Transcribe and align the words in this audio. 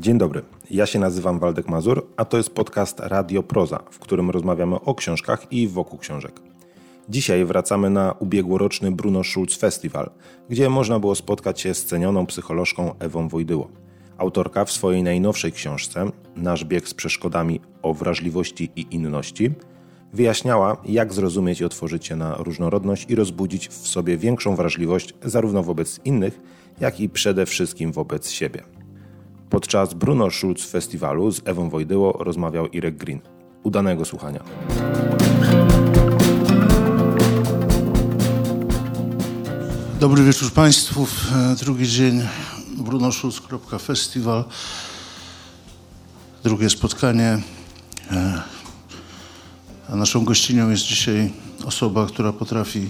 Dzień 0.00 0.18
dobry, 0.18 0.42
ja 0.70 0.86
się 0.86 0.98
nazywam 0.98 1.38
Waldek 1.38 1.68
Mazur, 1.68 2.06
a 2.16 2.24
to 2.24 2.36
jest 2.36 2.50
podcast 2.50 3.00
Radio 3.00 3.42
Proza, 3.42 3.78
w 3.90 3.98
którym 3.98 4.30
rozmawiamy 4.30 4.76
o 4.80 4.94
książkach 4.94 5.52
i 5.52 5.68
wokół 5.68 5.98
książek. 5.98 6.40
Dzisiaj 7.08 7.44
wracamy 7.44 7.90
na 7.90 8.14
ubiegłoroczny 8.18 8.92
Bruno 8.92 9.24
Schulz 9.24 9.56
Festival, 9.56 10.10
gdzie 10.48 10.70
można 10.70 10.98
było 11.00 11.14
spotkać 11.14 11.60
się 11.60 11.74
z 11.74 11.84
cenioną 11.84 12.26
psycholożką 12.26 12.94
Ewą 12.98 13.28
Wojdyło. 13.28 13.68
Autorka 14.18 14.64
w 14.64 14.72
swojej 14.72 15.02
najnowszej 15.02 15.52
książce 15.52 16.10
Nasz 16.36 16.64
bieg 16.64 16.88
z 16.88 16.94
przeszkodami 16.94 17.60
o 17.82 17.94
wrażliwości 17.94 18.70
i 18.76 18.86
inności 18.90 19.50
wyjaśniała, 20.12 20.76
jak 20.84 21.12
zrozumieć 21.12 21.60
i 21.60 21.64
otworzyć 21.64 22.06
się 22.06 22.16
na 22.16 22.36
różnorodność 22.36 23.06
i 23.10 23.14
rozbudzić 23.14 23.68
w 23.68 23.88
sobie 23.88 24.16
większą 24.16 24.56
wrażliwość 24.56 25.14
zarówno 25.22 25.62
wobec 25.62 26.00
innych, 26.04 26.40
jak 26.80 27.00
i 27.00 27.08
przede 27.08 27.46
wszystkim 27.46 27.92
wobec 27.92 28.30
siebie. 28.30 28.77
Podczas 29.58 29.94
Bruno 29.94 30.30
Schulz 30.30 30.64
Festiwalu 30.64 31.32
z 31.32 31.40
Ewą 31.44 31.70
Wojdyło 31.70 32.12
rozmawiał 32.12 32.66
Irek 32.66 32.96
Green. 32.96 33.20
Udanego 33.62 34.04
słuchania. 34.04 34.44
Dobry 40.00 40.24
wieczór 40.24 40.52
Państwu. 40.52 41.06
Drugi 41.60 41.88
dzień 41.88 42.22
brunoschulz.festiwal. 42.76 44.44
Drugie 46.44 46.70
spotkanie. 46.70 47.38
A 49.88 49.96
naszą 49.96 50.24
gościnią 50.24 50.70
jest 50.70 50.82
dzisiaj 50.82 51.32
osoba, 51.64 52.06
która 52.06 52.32
potrafi 52.32 52.88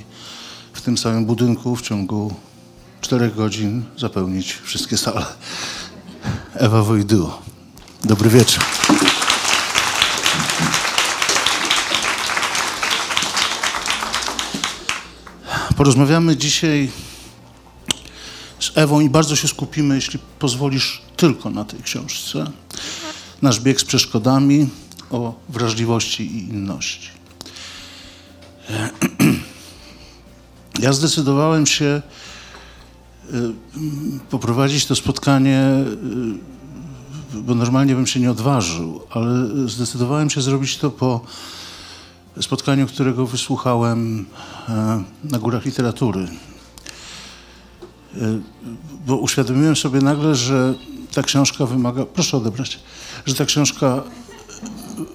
w 0.72 0.82
tym 0.82 0.98
samym 0.98 1.26
budynku 1.26 1.76
w 1.76 1.82
ciągu 1.82 2.34
czterech 3.00 3.34
godzin 3.34 3.84
zapełnić 3.96 4.52
wszystkie 4.52 4.96
sale. 4.96 5.26
Ewa 6.58 6.82
Wojdyło. 6.82 7.42
Dobry 8.04 8.30
wieczór. 8.30 8.64
Porozmawiamy 15.76 16.36
dzisiaj 16.36 16.90
z 18.60 18.70
Ewą 18.74 19.00
i 19.00 19.10
bardzo 19.10 19.36
się 19.36 19.48
skupimy, 19.48 19.94
jeśli 19.94 20.18
pozwolisz, 20.38 21.02
tylko 21.16 21.50
na 21.50 21.64
tej 21.64 21.82
książce. 21.82 22.50
Nasz 23.42 23.60
bieg 23.60 23.80
z 23.80 23.84
przeszkodami 23.84 24.68
o 25.10 25.34
wrażliwości 25.48 26.22
i 26.22 26.48
inności. 26.48 27.08
Ja 30.78 30.92
zdecydowałem 30.92 31.66
się 31.66 32.02
poprowadzić 34.30 34.86
to 34.86 34.96
spotkanie, 34.96 35.84
y, 37.34 37.42
bo 37.42 37.54
normalnie 37.54 37.94
bym 37.94 38.06
się 38.06 38.20
nie 38.20 38.30
odważył, 38.30 39.00
ale 39.10 39.48
zdecydowałem 39.68 40.30
się 40.30 40.40
zrobić 40.40 40.76
to 40.76 40.90
po 40.90 41.20
spotkaniu, 42.42 42.86
którego 42.86 43.26
wysłuchałem 43.26 44.26
e, 44.68 45.02
na 45.24 45.38
Górach 45.38 45.64
Literatury. 45.64 46.20
E, 46.20 46.28
bo 49.06 49.16
uświadomiłem 49.16 49.76
sobie 49.76 50.00
nagle, 50.00 50.34
że 50.34 50.74
ta 51.12 51.22
książka 51.22 51.66
wymaga, 51.66 52.06
proszę 52.06 52.36
odebrać, 52.36 52.80
że 53.26 53.34
ta 53.34 53.44
książka 53.44 54.02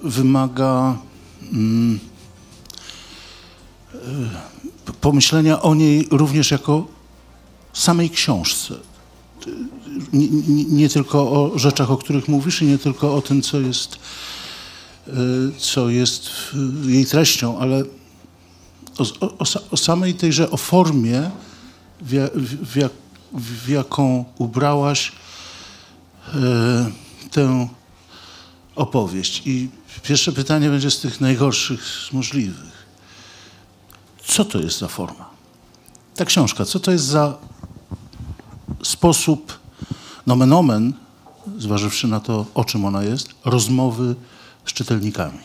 wymaga 0.02 0.96
mm, 1.52 1.98
e, 3.94 4.92
pomyślenia 5.00 5.62
o 5.62 5.74
niej 5.74 6.08
również 6.10 6.50
jako 6.50 6.86
samej 7.74 8.10
książce. 8.10 8.74
Nie, 10.12 10.28
nie, 10.28 10.64
nie, 10.64 10.88
tylko 10.88 11.18
o 11.18 11.58
rzeczach, 11.58 11.90
o 11.90 11.96
których 11.96 12.28
mówisz 12.28 12.62
i 12.62 12.66
nie 12.66 12.78
tylko 12.78 13.14
o 13.14 13.22
tym, 13.22 13.42
co 13.42 13.60
jest, 13.60 13.98
co 15.58 15.88
jest 15.88 16.30
jej 16.86 17.06
treścią, 17.06 17.58
ale 17.58 17.84
o, 18.98 19.04
o, 19.38 19.44
o 19.70 19.76
samej 19.76 20.14
tejże, 20.14 20.50
o 20.50 20.56
formie, 20.56 21.30
w, 22.00 22.28
w, 22.72 22.76
jak, 22.76 22.92
w 23.32 23.68
jaką 23.68 24.24
ubrałaś 24.38 25.12
tę 27.30 27.68
opowieść. 28.76 29.42
I 29.46 29.68
pierwsze 30.02 30.32
pytanie 30.32 30.68
będzie 30.68 30.90
z 30.90 31.00
tych 31.00 31.20
najgorszych 31.20 31.84
z 31.84 32.12
możliwych. 32.12 32.84
Co 34.26 34.44
to 34.44 34.58
jest 34.58 34.78
za 34.78 34.88
forma? 34.88 35.30
Ta 36.14 36.24
książka, 36.24 36.64
co 36.64 36.80
to 36.80 36.90
jest 36.90 37.04
za 37.04 37.38
sposób, 38.82 39.58
nomen 40.26 40.52
omen, 40.52 40.92
zważywszy 41.58 42.08
na 42.08 42.20
to, 42.20 42.46
o 42.54 42.64
czym 42.64 42.84
ona 42.84 43.02
jest, 43.02 43.28
rozmowy 43.44 44.14
z 44.66 44.72
czytelnikami? 44.72 45.38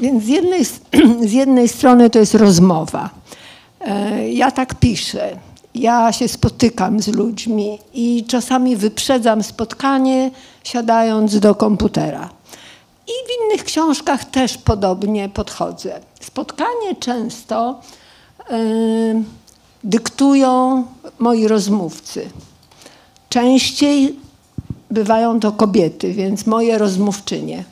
Więc 0.00 0.24
z 0.24 0.28
jednej, 0.28 0.64
z 1.30 1.32
jednej 1.32 1.68
strony 1.68 2.10
to 2.10 2.18
jest 2.18 2.34
rozmowa. 2.34 3.10
Ja 4.30 4.50
tak 4.50 4.74
piszę. 4.74 5.36
Ja 5.74 6.12
się 6.12 6.28
spotykam 6.28 7.02
z 7.02 7.08
ludźmi 7.08 7.78
i 7.94 8.24
czasami 8.28 8.76
wyprzedzam 8.76 9.42
spotkanie, 9.42 10.30
siadając 10.64 11.38
do 11.38 11.54
komputera. 11.54 12.30
I 13.06 13.12
w 13.26 13.44
innych 13.44 13.64
książkach 13.64 14.24
też 14.24 14.58
podobnie 14.58 15.28
podchodzę. 15.28 16.00
Spotkanie 16.20 16.96
często 17.00 17.80
yy, 18.50 18.56
dyktują 19.84 20.84
moi 21.18 21.48
rozmówcy. 21.48 22.30
Częściej 23.28 24.16
bywają 24.90 25.40
to 25.40 25.52
kobiety, 25.52 26.12
więc 26.12 26.46
moje 26.46 26.78
rozmówczynie. 26.78 27.64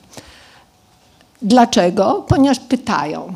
Dlaczego? 1.42 2.24
Ponieważ 2.28 2.60
pytają 2.60 3.34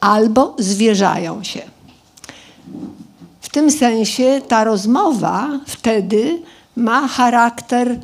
albo 0.00 0.54
zwierzają 0.58 1.44
się. 1.44 1.62
W 3.40 3.48
tym 3.48 3.70
sensie 3.70 4.40
ta 4.48 4.64
rozmowa 4.64 5.60
wtedy 5.66 6.42
ma 6.76 7.08
charakter 7.08 8.00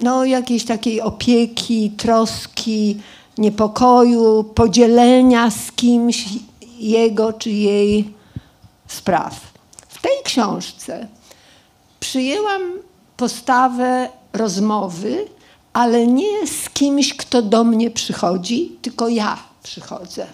no, 0.00 0.24
jakiejś 0.24 0.64
takiej 0.64 1.00
opieki, 1.00 1.90
troski, 1.90 3.00
niepokoju, 3.38 4.44
podzielenia 4.44 5.50
z 5.50 5.72
kimś 5.72 6.24
jego 6.78 7.32
czy 7.32 7.50
jej 7.50 8.14
spraw. 8.86 9.40
W 9.88 10.02
tej 10.02 10.22
książce 10.24 11.08
przyjęłam 12.00 12.62
postawę 13.16 14.08
rozmowy, 14.32 15.28
ale 15.72 16.06
nie 16.06 16.46
z 16.46 16.70
kimś, 16.70 17.16
kto 17.16 17.42
do 17.42 17.64
mnie 17.64 17.90
przychodzi, 17.90 18.78
tylko 18.82 19.08
ja 19.08 19.38
przychodzę. 19.62 20.26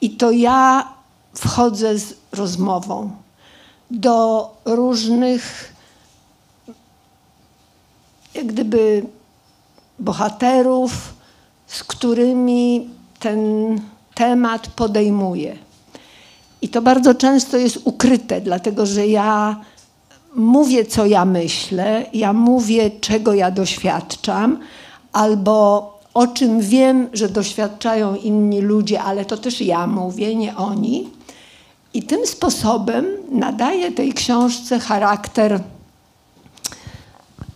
I 0.00 0.10
to 0.10 0.30
ja 0.30 0.88
wchodzę 1.34 1.98
z 1.98 2.14
rozmową 2.32 3.10
do 3.90 4.50
różnych, 4.64 5.74
jak 8.34 8.46
gdyby, 8.46 9.06
bohaterów, 9.98 11.14
z 11.66 11.84
którymi 11.84 12.90
ten 13.18 13.40
temat 14.14 14.68
podejmuję. 14.68 15.58
I 16.64 16.68
to 16.68 16.82
bardzo 16.82 17.14
często 17.14 17.56
jest 17.56 17.78
ukryte, 17.84 18.40
dlatego 18.40 18.86
że 18.86 19.06
ja 19.06 19.60
mówię, 20.34 20.84
co 20.84 21.06
ja 21.06 21.24
myślę, 21.24 22.06
ja 22.12 22.32
mówię, 22.32 22.90
czego 23.00 23.34
ja 23.34 23.50
doświadczam, 23.50 24.58
albo 25.12 25.54
o 26.14 26.26
czym 26.26 26.60
wiem, 26.60 27.08
że 27.12 27.28
doświadczają 27.28 28.16
inni 28.16 28.60
ludzie, 28.60 29.02
ale 29.02 29.24
to 29.24 29.36
też 29.36 29.60
ja 29.60 29.86
mówię, 29.86 30.34
nie 30.34 30.56
oni. 30.56 31.10
I 31.94 32.02
tym 32.02 32.26
sposobem 32.26 33.06
nadaję 33.30 33.92
tej 33.92 34.12
książce 34.12 34.78
charakter 34.78 35.60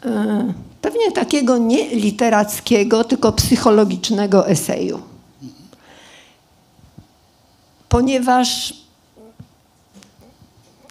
yy, 0.05 0.55
pewnie 0.83 1.13
takiego 1.13 1.59
nie 1.59 1.89
literackiego, 1.89 3.05
tylko 3.05 3.33
psychologicznego 3.33 4.49
eseju. 4.49 5.01
Ponieważ 7.89 8.75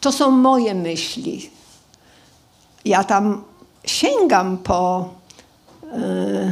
to 0.02 0.12
są 0.12 0.32
moje 0.32 0.76
myśli. 0.76 1.50
Ja 2.86 3.04
tam 3.04 3.44
sięgam 3.86 4.58
po 4.58 5.10
yy, 5.84 6.52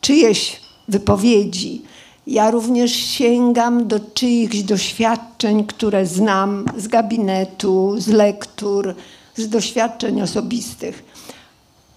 czyjeś 0.00 0.60
wypowiedzi. 0.88 1.82
Ja 2.26 2.50
również 2.50 2.92
sięgam 2.92 3.88
do 3.88 4.00
czyichś 4.00 4.58
doświadczeń, 4.58 5.66
które 5.66 6.06
znam 6.06 6.64
z 6.76 6.88
gabinetu, 6.88 7.94
z 7.98 8.08
lektur, 8.08 8.94
z 9.36 9.48
doświadczeń 9.48 10.22
osobistych. 10.22 11.04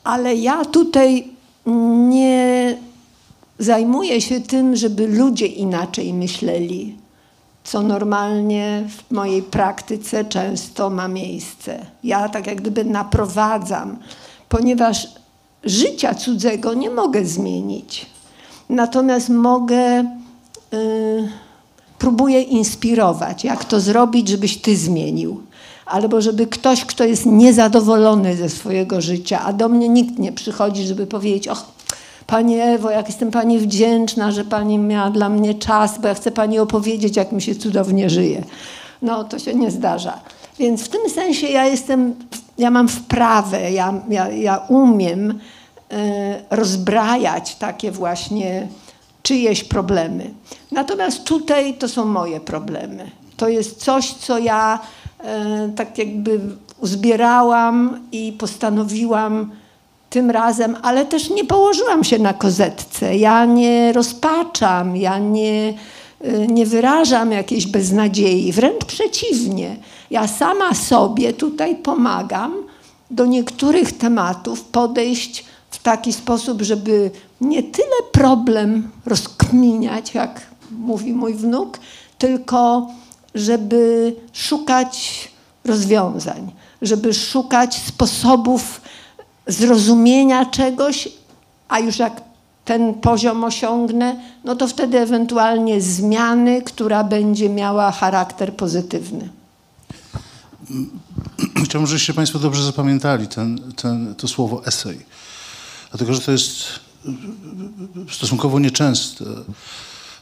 Ale 0.03 0.35
ja 0.35 0.65
tutaj 0.65 1.27
nie 2.09 2.77
zajmuję 3.59 4.21
się 4.21 4.41
tym, 4.41 4.75
żeby 4.75 5.07
ludzie 5.07 5.45
inaczej 5.45 6.13
myśleli. 6.13 7.02
Co 7.63 7.81
normalnie 7.81 8.83
w 8.89 9.11
mojej 9.11 9.43
praktyce 9.43 10.25
często 10.25 10.89
ma 10.89 11.07
miejsce. 11.07 11.85
Ja 12.03 12.29
tak 12.29 12.47
jak 12.47 12.61
gdyby 12.61 12.85
naprowadzam, 12.85 13.97
ponieważ 14.49 15.07
życia 15.63 16.15
cudzego 16.15 16.73
nie 16.73 16.89
mogę 16.89 17.25
zmienić. 17.25 18.05
Natomiast 18.69 19.29
mogę, 19.29 19.99
y, 20.73 21.29
próbuję 21.99 22.41
inspirować, 22.41 23.43
jak 23.43 23.65
to 23.65 23.79
zrobić, 23.79 24.27
żebyś 24.27 24.57
ty 24.57 24.77
zmienił. 24.77 25.41
Albo 25.85 26.21
żeby 26.21 26.47
ktoś, 26.47 26.85
kto 26.85 27.03
jest 27.03 27.25
niezadowolony 27.25 28.35
ze 28.37 28.49
swojego 28.49 29.01
życia, 29.01 29.41
a 29.45 29.53
do 29.53 29.69
mnie 29.69 29.89
nikt 29.89 30.19
nie 30.19 30.31
przychodzi, 30.31 30.83
żeby 30.83 31.07
powiedzieć, 31.07 31.47
och, 31.47 31.65
Pani 32.33 32.59
Ewo, 32.59 32.89
jak 32.89 33.07
jestem 33.07 33.31
Pani 33.31 33.59
wdzięczna, 33.59 34.31
że 34.31 34.43
Pani 34.43 34.77
miała 34.77 35.09
dla 35.09 35.29
mnie 35.29 35.53
czas, 35.53 35.99
bo 35.99 36.07
ja 36.07 36.13
chcę 36.13 36.31
Pani 36.31 36.59
opowiedzieć, 36.59 37.15
jak 37.15 37.31
mi 37.31 37.41
się 37.41 37.55
cudownie 37.55 38.09
żyje. 38.09 38.43
No, 39.01 39.23
to 39.23 39.39
się 39.39 39.53
nie 39.53 39.71
zdarza. 39.71 40.19
Więc 40.59 40.83
w 40.83 40.89
tym 40.89 41.09
sensie 41.09 41.47
ja 41.47 41.65
jestem, 41.65 42.15
ja 42.57 42.71
mam 42.71 42.87
wprawę, 42.87 43.71
ja, 43.71 43.93
ja, 44.09 44.29
ja 44.29 44.57
umiem 44.57 45.31
y, 45.31 45.35
rozbrajać 46.49 47.55
takie 47.55 47.91
właśnie 47.91 48.67
czyjeś 49.23 49.63
problemy. 49.63 50.29
Natomiast 50.71 51.23
tutaj 51.23 51.73
to 51.73 51.87
są 51.87 52.05
moje 52.05 52.39
problemy. 52.39 53.11
To 53.37 53.47
jest 53.47 53.83
coś, 53.83 54.13
co 54.13 54.37
ja 54.37 54.79
y, 55.69 55.73
tak 55.75 55.97
jakby 55.97 56.39
uzbierałam 56.79 57.99
i 58.11 58.31
postanowiłam 58.39 59.51
tym 60.13 60.31
razem, 60.31 60.77
ale 60.81 61.05
też 61.05 61.29
nie 61.29 61.45
położyłam 61.45 62.03
się 62.03 62.19
na 62.19 62.33
kozetce. 62.33 63.17
Ja 63.17 63.45
nie 63.45 63.93
rozpaczam, 63.93 64.97
ja 64.97 65.17
nie, 65.17 65.73
y, 66.25 66.47
nie 66.47 66.65
wyrażam 66.65 67.31
jakiejś 67.31 67.67
beznadziei, 67.67 68.51
wręcz 68.51 68.85
przeciwnie. 68.85 69.75
Ja 70.11 70.27
sama 70.27 70.73
sobie 70.73 71.33
tutaj 71.33 71.75
pomagam 71.75 72.53
do 73.11 73.25
niektórych 73.25 73.97
tematów 73.97 74.61
podejść 74.61 75.45
w 75.71 75.81
taki 75.81 76.13
sposób, 76.13 76.61
żeby 76.61 77.11
nie 77.41 77.63
tyle 77.63 77.97
problem 78.11 78.91
rozkminiać, 79.05 80.13
jak 80.13 80.41
mówi 80.71 81.13
mój 81.13 81.33
wnuk, 81.33 81.79
tylko 82.17 82.87
żeby 83.35 84.15
szukać 84.33 85.29
rozwiązań, 85.65 86.51
żeby 86.81 87.13
szukać 87.13 87.75
sposobów 87.75 88.81
zrozumienia 89.47 90.45
czegoś, 90.45 91.09
a 91.69 91.79
już 91.79 91.99
jak 91.99 92.21
ten 92.65 92.93
poziom 92.93 93.43
osiągnę, 93.43 94.15
no 94.43 94.55
to 94.55 94.67
wtedy 94.67 94.99
ewentualnie 94.99 95.81
zmiany, 95.81 96.61
która 96.61 97.03
będzie 97.03 97.49
miała 97.49 97.91
charakter 97.91 98.53
pozytywny. 98.53 99.29
Chciałbym, 101.65 101.87
żebyście 101.87 102.13
Państwo 102.13 102.39
dobrze 102.39 102.63
zapamiętali 102.63 103.27
ten, 103.27 103.73
ten, 103.75 104.15
to 104.15 104.27
słowo 104.27 104.65
esej. 104.65 105.05
Dlatego, 105.89 106.13
że 106.13 106.21
to 106.21 106.31
jest 106.31 106.65
stosunkowo 108.11 108.59
nieczęste 108.59 109.25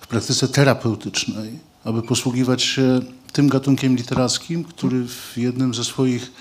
w 0.02 0.08
praktyce 0.08 0.48
terapeutycznej, 0.48 1.60
aby 1.84 2.02
posługiwać 2.02 2.64
się 2.64 3.00
tym 3.32 3.50
gatunkiem 3.50 3.96
literackim, 3.96 4.64
który 4.64 5.08
w 5.08 5.38
jednym 5.38 5.74
ze 5.74 5.84
swoich 5.84 6.32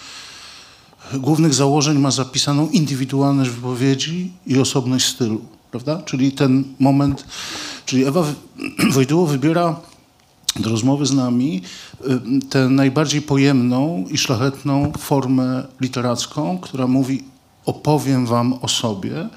głównych 1.14 1.54
założeń 1.54 1.98
ma 1.98 2.10
zapisaną 2.10 2.68
indywidualność 2.68 3.50
wypowiedzi 3.50 4.32
i 4.46 4.58
osobność 4.58 5.06
stylu, 5.06 5.40
prawda? 5.70 6.02
Czyli 6.02 6.32
ten 6.32 6.64
moment, 6.78 7.24
czyli 7.86 8.04
Ewa 8.04 8.24
Wojtyło 8.92 9.26
wybiera 9.26 9.80
do 10.56 10.70
rozmowy 10.70 11.06
z 11.06 11.12
nami 11.12 11.62
y, 12.00 12.48
tę 12.50 12.68
najbardziej 12.68 13.22
pojemną 13.22 14.04
i 14.10 14.18
szlachetną 14.18 14.92
formę 14.98 15.66
literacką, 15.80 16.58
która 16.58 16.86
mówi 16.86 17.24
opowiem 17.66 18.26
wam 18.26 18.52
o 18.52 18.68
sobie, 18.68 19.28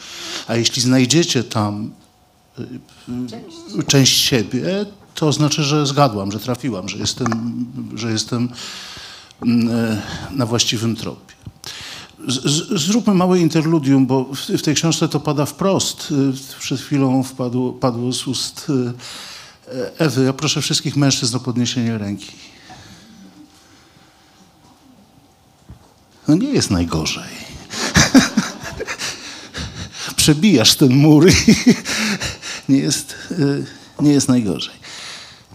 a 0.48 0.56
jeśli 0.56 0.81
znajdziecie 0.81 1.44
tam 1.44 1.92
część, 3.28 3.88
część 3.88 4.22
siebie, 4.22 4.86
to 5.16 5.34
znaczy, 5.34 5.64
że 5.64 5.86
zgadłam, 5.86 6.31
że 6.31 6.40
trafiłam, 6.40 6.90
że 6.90 6.98
jestem, 6.98 7.66
że 7.96 8.12
jestem 8.12 8.50
mm, 9.42 9.69
e, 9.69 10.02
na 10.31 10.46
właściwym 10.46 10.96
tropie. 10.96 11.34
Z, 12.27 12.81
zróbmy 12.81 13.13
małe 13.13 13.39
interludium, 13.39 14.06
bo 14.06 14.24
w, 14.24 14.39
w, 14.39 14.62
tej 14.62 14.75
książce 14.75 15.10
to 15.10 15.19
pada 15.19 15.45
wprost. 15.45 16.12
Y, 16.56 16.60
przed 16.60 16.81
chwilą 16.81 17.24
wpadło, 17.24 17.74
padło 17.74 18.13
z 18.13 18.27
ust 18.27 18.68
y, 18.69 18.94
Ewy. 19.98 20.24
Ja 20.24 20.33
proszę 20.33 20.62
wszystkich 20.62 20.95
mężczyzn 20.95 21.36
o 21.36 21.39
podniesienie 21.39 21.98
ręki. 21.98 22.31
No 26.27 26.36
nie 26.36 26.50
jest 26.50 26.71
najgorzej. 26.71 27.30
Przebijasz 30.16 30.75
ten 30.75 30.95
mur 30.95 31.30
i 31.30 31.33
nie 32.71 32.77
jest, 32.77 33.16
y, 33.31 33.66
nie 34.00 34.12
jest 34.12 34.27
najgorzej. 34.27 34.75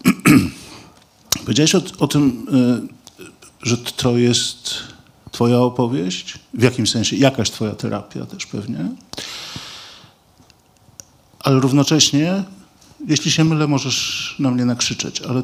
Powiedziałeś 1.44 1.74
o, 1.74 1.82
o 1.98 2.08
tym, 2.08 2.46
że 3.62 3.76
to 3.76 4.18
jest 4.18 4.74
Twoja 5.32 5.58
opowieść, 5.58 6.38
w 6.54 6.62
jakimś 6.62 6.90
sensie 6.90 7.16
jakaś 7.16 7.50
Twoja 7.50 7.74
terapia 7.74 8.26
też 8.26 8.46
pewnie. 8.46 8.88
Ale 11.40 11.60
równocześnie, 11.60 12.44
jeśli 13.06 13.30
się 13.30 13.44
mylę, 13.44 13.66
możesz 13.66 14.36
na 14.38 14.50
mnie 14.50 14.64
nakrzyczeć, 14.64 15.22
ale 15.22 15.42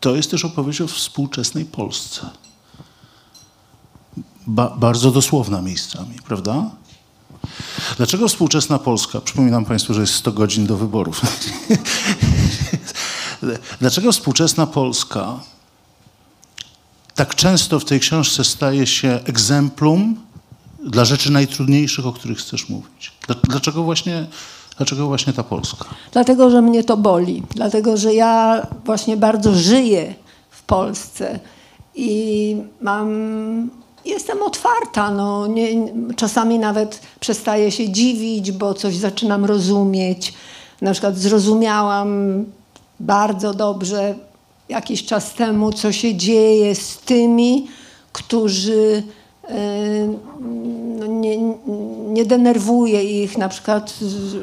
to 0.00 0.16
jest 0.16 0.30
też 0.30 0.44
opowieść 0.44 0.80
o 0.80 0.86
współczesnej 0.86 1.64
Polsce. 1.64 2.30
Ba 4.46 4.76
bardzo 4.76 5.10
dosłowna 5.10 5.62
miejscami, 5.62 6.16
prawda? 6.26 6.70
Dlaczego 7.96 8.28
współczesna 8.28 8.78
Polska? 8.78 9.20
Przypominam 9.20 9.64
Państwu, 9.64 9.94
że 9.94 10.00
jest 10.00 10.14
100 10.14 10.32
godzin 10.32 10.66
do 10.66 10.76
wyborów. 10.76 11.20
Dlaczego 13.80 14.12
współczesna 14.12 14.66
Polska 14.66 15.40
tak 17.22 17.34
często 17.34 17.80
w 17.80 17.84
tej 17.84 18.00
książce 18.00 18.44
staje 18.44 18.86
się 18.86 19.20
egzemplum 19.26 20.16
dla 20.84 21.04
rzeczy 21.04 21.32
najtrudniejszych, 21.32 22.06
o 22.06 22.12
których 22.12 22.38
chcesz 22.38 22.68
mówić? 22.68 23.12
Dlaczego 23.44 23.82
właśnie, 23.82 24.26
dlaczego 24.76 25.06
właśnie 25.06 25.32
ta 25.32 25.42
Polska? 25.42 25.84
Dlatego, 26.12 26.50
że 26.50 26.62
mnie 26.62 26.84
to 26.84 26.96
boli. 26.96 27.42
Dlatego, 27.54 27.96
że 27.96 28.14
ja 28.14 28.66
właśnie 28.84 29.16
bardzo 29.16 29.54
żyję 29.54 30.14
w 30.50 30.62
Polsce 30.62 31.40
i 31.94 32.56
mam 32.80 33.08
jestem 34.04 34.42
otwarta. 34.42 35.10
No, 35.10 35.46
nie, 35.46 35.92
czasami 36.16 36.58
nawet 36.58 37.00
przestaję 37.20 37.70
się 37.70 37.88
dziwić, 37.88 38.52
bo 38.52 38.74
coś 38.74 38.96
zaczynam 38.96 39.44
rozumieć. 39.44 40.34
Na 40.80 40.92
przykład 40.92 41.18
zrozumiałam 41.18 42.44
bardzo 43.00 43.54
dobrze 43.54 44.14
jakiś 44.68 45.04
czas 45.04 45.34
temu, 45.34 45.72
co 45.72 45.92
się 45.92 46.14
dzieje 46.14 46.74
z 46.74 46.98
tymi, 46.98 47.66
którzy 48.12 49.02
e, 49.44 49.54
no 50.98 51.06
nie, 51.06 51.38
nie 52.08 52.24
denerwuje 52.24 53.22
ich 53.22 53.38
na 53.38 53.48
przykład 53.48 53.94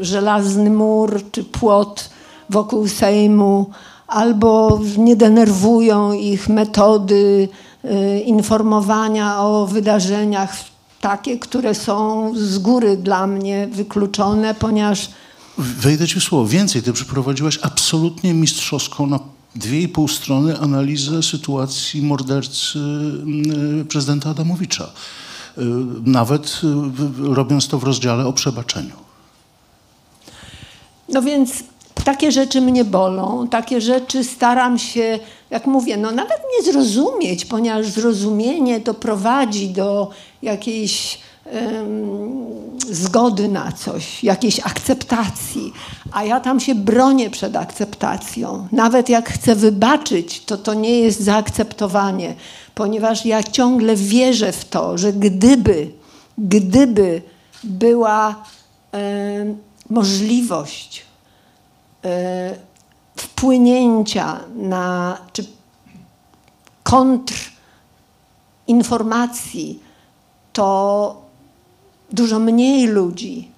żelazny 0.02 0.70
mur 0.70 1.24
czy 1.32 1.44
płot 1.44 2.10
wokół 2.50 2.88
Sejmu, 2.88 3.70
albo 4.08 4.80
nie 4.98 5.16
denerwują 5.16 6.14
ich 6.14 6.50
metody 6.50 7.50
e, 7.84 8.20
informowania 8.20 9.40
o 9.40 9.68
wydarzeniach 9.68 10.56
takie, 11.02 11.40
które 11.40 11.76
są 11.76 12.32
z 12.36 12.58
góry 12.58 12.98
dla 12.98 13.28
mnie 13.28 13.68
wykluczone, 13.72 14.54
ponieważ. 14.56 15.10
Wejdę 15.58 16.08
ci 16.08 16.20
w 16.20 16.24
słowo. 16.24 16.48
Więcej, 16.48 16.82
ty 16.82 16.94
przeprowadziłaś 16.94 17.60
absolutnie 17.62 18.34
mistrzowską 18.34 19.06
na 19.08 19.20
dwie 19.56 19.82
i 19.82 19.88
pół 19.88 20.08
strony 20.08 20.60
analizę 20.60 21.24
sytuacji 21.24 22.02
mordercy 22.02 22.80
mm, 22.80 23.88
prezydenta 23.88 24.30
Adamowicza. 24.30 24.84
Y, 25.58 25.62
nawet 26.06 26.62
y, 27.24 27.34
robiąc 27.36 27.68
to 27.68 27.80
w 27.80 27.84
rozdziale 27.84 28.26
o 28.28 28.34
przebaczeniu. 28.34 28.96
No 31.10 31.22
więc 31.22 31.64
takie 32.04 32.32
rzeczy 32.32 32.62
mnie 32.62 32.86
bolą, 32.86 33.48
takie 33.48 33.82
rzeczy 33.82 34.24
staram 34.24 34.80
się, 34.80 35.20
jak 35.50 35.68
mówię, 35.68 35.98
no 35.98 36.12
nawet 36.12 36.42
nie 36.58 36.72
zrozumieć, 36.72 37.46
ponieważ 37.46 37.88
zrozumienie 37.88 38.82
to 38.82 38.94
prowadzi 38.94 39.70
do 39.70 40.10
jakiejś 40.42 41.20
zgody 42.92 43.48
na 43.48 43.72
coś, 43.72 44.24
jakiejś 44.24 44.60
akceptacji, 44.60 45.74
a 46.12 46.24
ja 46.24 46.40
tam 46.40 46.60
się 46.60 46.76
bronię 46.76 47.30
przed 47.30 47.56
akceptacją. 47.56 48.68
Nawet 48.72 49.10
jak 49.10 49.30
chcę 49.30 49.56
wybaczyć, 49.56 50.46
to 50.46 50.58
to 50.58 50.74
nie 50.74 51.00
jest 51.00 51.20
zaakceptowanie, 51.20 52.36
ponieważ 52.76 53.26
ja 53.26 53.44
ciągle 53.44 53.96
wierzę 53.96 54.52
w 54.52 54.66
to, 54.66 54.98
że 54.98 55.14
gdyby, 55.14 55.92
gdyby 56.38 57.22
była 57.64 58.44
e, 58.94 59.56
możliwość 59.90 61.06
e, 62.06 62.56
wpłynięcia 63.16 64.40
na, 64.56 65.18
czy 65.34 65.46
kontrinformacji, 66.84 69.80
to 70.54 71.29
dużo 72.12 72.40
mniej 72.40 72.88
ludzi 72.88 73.52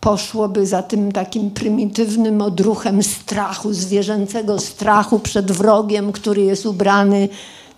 poszłoby 0.00 0.66
za 0.66 0.82
tym 0.82 1.12
takim 1.12 1.50
prymitywnym 1.50 2.42
odruchem 2.42 3.02
strachu, 3.02 3.72
zwierzęcego 3.72 4.58
strachu 4.58 5.18
przed 5.18 5.52
wrogiem, 5.52 6.12
który 6.12 6.42
jest 6.42 6.66
ubrany, 6.66 7.28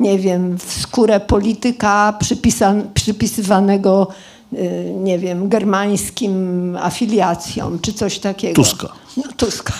nie 0.00 0.18
wiem, 0.18 0.58
w 0.58 0.72
skórę 0.72 1.20
polityka 1.20 2.18
przypisywanego, 2.94 4.08
y, 4.52 4.94
nie 4.96 5.18
wiem, 5.18 5.48
germańskim 5.48 6.76
afiliacjom, 6.80 7.78
czy 7.78 7.92
coś 7.92 8.18
takiego. 8.18 8.54
Tuska. 8.54 8.88
No, 9.16 9.22
Tuska. 9.36 9.72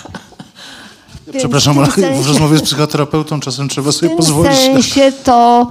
Przepraszam, 1.38 1.78
ale 1.78 1.90
sensie, 1.90 2.22
w 2.22 2.26
rozmowie 2.26 2.58
z 2.58 2.62
psychoterapeutą 2.62 3.40
czasem 3.40 3.68
trzeba 3.68 3.92
sobie 3.92 4.16
pozwolić. 4.16 4.52
W 4.52 4.62
sensie 4.62 5.12
to, 5.24 5.70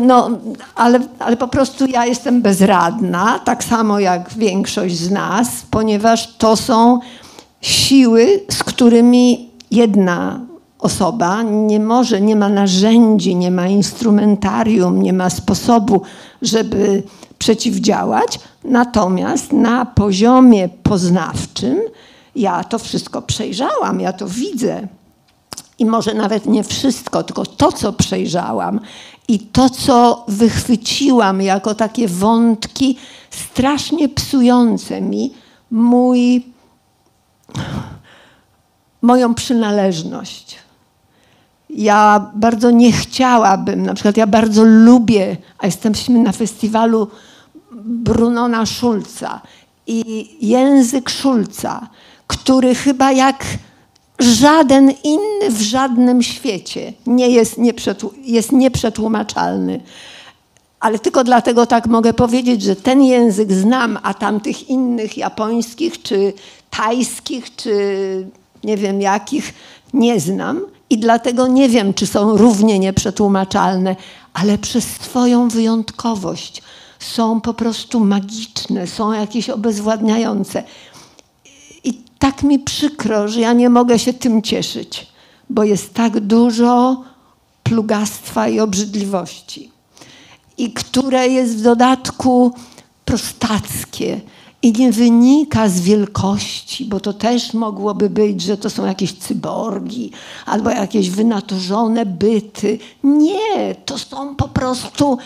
no, 0.00 0.30
ale, 0.74 1.00
ale 1.18 1.36
po 1.36 1.48
prostu 1.48 1.86
ja 1.86 2.06
jestem 2.06 2.42
bezradna, 2.42 3.38
tak 3.38 3.64
samo 3.64 4.00
jak 4.00 4.30
większość 4.30 4.96
z 4.96 5.10
nas, 5.10 5.48
ponieważ 5.70 6.36
to 6.36 6.56
są 6.56 7.00
siły, 7.60 8.40
z 8.50 8.64
którymi 8.64 9.50
jedna 9.70 10.40
osoba 10.78 11.42
nie 11.42 11.80
może, 11.80 12.20
nie 12.20 12.36
ma 12.36 12.48
narzędzi, 12.48 13.36
nie 13.36 13.50
ma 13.50 13.66
instrumentarium, 13.66 15.02
nie 15.02 15.12
ma 15.12 15.30
sposobu, 15.30 16.02
żeby 16.42 17.02
przeciwdziałać. 17.38 18.40
Natomiast 18.64 19.52
na 19.52 19.86
poziomie 19.86 20.68
poznawczym 20.82 21.78
ja 22.38 22.64
to 22.64 22.78
wszystko 22.78 23.22
przejrzałam, 23.22 24.00
ja 24.00 24.12
to 24.12 24.28
widzę. 24.28 24.88
I 25.78 25.86
może 25.86 26.14
nawet 26.14 26.46
nie 26.46 26.64
wszystko, 26.64 27.22
tylko 27.22 27.46
to, 27.46 27.72
co 27.72 27.92
przejrzałam 27.92 28.80
i 29.28 29.38
to, 29.38 29.70
co 29.70 30.24
wychwyciłam 30.28 31.42
jako 31.42 31.74
takie 31.74 32.08
wątki 32.08 32.96
strasznie 33.30 34.08
psujące 34.08 35.00
mi 35.00 35.34
mój, 35.70 36.46
moją 39.02 39.34
przynależność. 39.34 40.58
Ja 41.70 42.30
bardzo 42.34 42.70
nie 42.70 42.92
chciałabym, 42.92 43.86
na 43.86 43.94
przykład 43.94 44.16
ja 44.16 44.26
bardzo 44.26 44.64
lubię, 44.64 45.36
a 45.58 45.66
jesteśmy 45.66 46.18
na 46.18 46.32
festiwalu 46.32 47.08
Brunona 47.84 48.66
Schulza 48.66 49.40
i 49.86 50.28
język 50.48 51.10
Schulza, 51.10 51.88
który 52.26 52.74
chyba 52.74 53.12
jak 53.12 53.44
żaden 54.18 54.92
inny 55.04 55.50
w 55.50 55.60
żadnym 55.60 56.22
świecie 56.22 56.92
nie 57.06 57.28
jest, 57.28 57.56
jest 58.24 58.52
nieprzetłumaczalny. 58.52 59.80
Ale 60.80 60.98
tylko 60.98 61.24
dlatego 61.24 61.66
tak 61.66 61.86
mogę 61.86 62.12
powiedzieć, 62.12 62.62
że 62.62 62.76
ten 62.76 63.02
język 63.02 63.52
znam, 63.52 63.98
a 64.02 64.14
tamtych 64.14 64.68
innych 64.68 65.16
japońskich, 65.16 66.02
czy 66.02 66.32
tajskich, 66.70 67.56
czy 67.56 67.72
nie 68.64 68.76
wiem 68.76 69.00
jakich 69.00 69.54
nie 69.94 70.20
znam. 70.20 70.60
I 70.90 70.98
dlatego 70.98 71.46
nie 71.46 71.68
wiem, 71.68 71.94
czy 71.94 72.06
są 72.06 72.36
równie 72.36 72.78
nieprzetłumaczalne, 72.78 73.96
ale 74.34 74.58
przez 74.58 74.84
swoją 74.84 75.48
wyjątkowość 75.48 76.62
są 76.98 77.40
po 77.40 77.54
prostu 77.54 78.00
magiczne, 78.00 78.86
są 78.86 79.12
jakieś 79.12 79.50
obezwładniające 79.50 80.62
tak 82.18 82.42
mi 82.42 82.58
przykro, 82.58 83.28
że 83.28 83.40
ja 83.40 83.52
nie 83.52 83.70
mogę 83.70 83.98
się 83.98 84.12
tym 84.12 84.42
cieszyć, 84.42 85.06
bo 85.50 85.64
jest 85.64 85.94
tak 85.94 86.20
dużo 86.20 87.02
plugastwa 87.62 88.48
i 88.48 88.60
obrzydliwości, 88.60 89.70
i 90.58 90.72
które 90.72 91.28
jest 91.28 91.56
w 91.56 91.62
dodatku 91.62 92.52
prostackie 93.04 94.20
i 94.62 94.72
nie 94.72 94.92
wynika 94.92 95.68
z 95.68 95.80
wielkości, 95.80 96.84
bo 96.84 97.00
to 97.00 97.12
też 97.12 97.54
mogłoby 97.54 98.10
być, 98.10 98.42
że 98.42 98.56
to 98.56 98.70
są 98.70 98.86
jakieś 98.86 99.12
cyborgi 99.12 100.10
albo 100.46 100.70
jakieś 100.70 101.10
wynaturzone 101.10 102.06
byty. 102.06 102.78
Nie, 103.04 103.74
to 103.84 103.98
są 103.98 104.36
po 104.36 104.48
prostu 104.48 105.18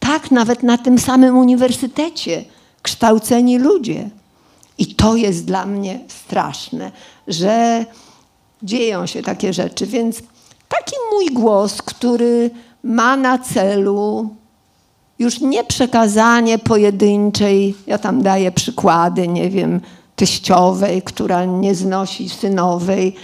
tak 0.00 0.30
nawet 0.30 0.62
na 0.62 0.78
tym 0.78 0.98
samym 0.98 1.38
uniwersytecie 1.38 2.44
kształceni 2.82 3.58
ludzie. 3.58 4.10
I 4.80 4.86
to 4.86 5.16
jest 5.16 5.44
dla 5.44 5.66
mnie 5.66 6.00
straszne, 6.08 6.92
że 7.28 7.84
dzieją 8.62 9.06
się 9.06 9.22
takie 9.22 9.52
rzeczy. 9.52 9.86
Więc 9.86 10.22
taki 10.68 10.94
mój 11.12 11.26
głos, 11.26 11.82
który 11.82 12.50
ma 12.82 13.16
na 13.16 13.38
celu 13.38 14.28
już 15.18 15.40
nie 15.40 15.64
przekazanie 15.64 16.58
pojedynczej, 16.58 17.74
ja 17.86 17.98
tam 17.98 18.22
daję 18.22 18.52
przykłady, 18.52 19.28
nie 19.28 19.50
wiem, 19.50 19.80
teściowej, 20.16 21.02
która 21.02 21.44
nie 21.44 21.74
znosi 21.74 22.28
synowej. 22.28 23.16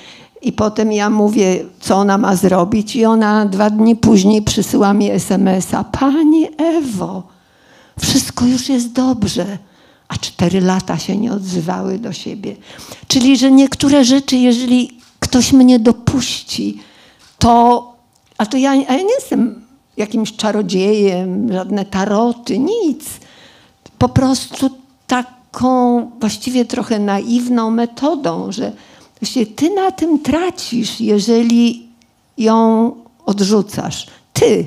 I 0.43 0.53
potem 0.53 0.93
ja 0.93 1.11
mówię, 1.11 1.65
co 1.81 1.97
ona 1.97 2.19
ma 2.19 2.37
zrobić, 2.37 2.97
i 2.97 3.05
ona 3.05 3.47
dwa 3.47 3.71
dni 3.71 3.97
później 3.97 4.43
przysyła 4.43 4.93
mi 4.93 5.11
SMS-a: 5.11 5.85
Pani 5.85 6.49
Ewo, 6.59 7.23
wszystko 8.01 8.45
już 8.45 8.69
jest 8.69 8.93
dobrze 8.93 9.59
a 10.09 10.17
cztery 10.17 10.61
lata 10.61 10.99
się 10.99 11.17
nie 11.17 11.33
odzywały 11.33 11.99
do 11.99 12.13
siebie. 12.13 12.57
Czyli, 13.09 13.37
że 13.37 13.51
niektóre 13.51 14.05
rzeczy, 14.05 14.37
jeżeli 14.37 15.01
ktoś 15.21 15.53
mnie 15.53 15.79
dopuści, 15.79 16.79
to, 17.39 17.93
a 18.39 18.47
to 18.47 18.57
ja, 18.57 18.71
a 18.71 18.75
ja 18.75 19.03
nie 19.03 19.15
jestem 19.15 19.67
jakimś 19.97 20.37
czarodziejem, 20.37 21.53
żadne 21.53 21.85
taroty, 21.85 22.59
nic. 22.59 23.05
Po 23.99 24.09
prostu 24.09 24.71
taką 25.07 26.11
właściwie 26.21 26.65
trochę 26.65 26.99
naiwną 26.99 27.71
metodą, 27.71 28.53
że 28.53 28.73
właśnie 29.21 29.47
ty 29.47 29.71
na 29.71 29.91
tym 29.91 30.19
tracisz, 30.19 31.01
jeżeli 31.01 31.89
ją 32.39 32.93
odrzucasz. 33.27 34.07
Ty, 34.33 34.67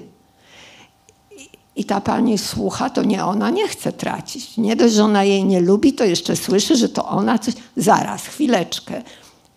i 1.79 1.85
ta 1.85 2.01
pani 2.01 2.37
słucha, 2.37 2.89
to 2.89 3.03
nie 3.03 3.25
ona 3.25 3.49
nie 3.49 3.67
chce 3.67 3.91
tracić. 3.91 4.57
Nie 4.57 4.75
dość, 4.75 4.93
że 4.93 5.03
ona 5.03 5.23
jej 5.23 5.45
nie 5.45 5.61
lubi, 5.61 5.93
to 5.93 6.03
jeszcze 6.03 6.35
słyszy, 6.35 6.75
że 6.75 6.89
to 6.89 7.07
ona 7.07 7.39
coś. 7.39 7.53
Zaraz, 7.77 8.25
chwileczkę. 8.25 9.01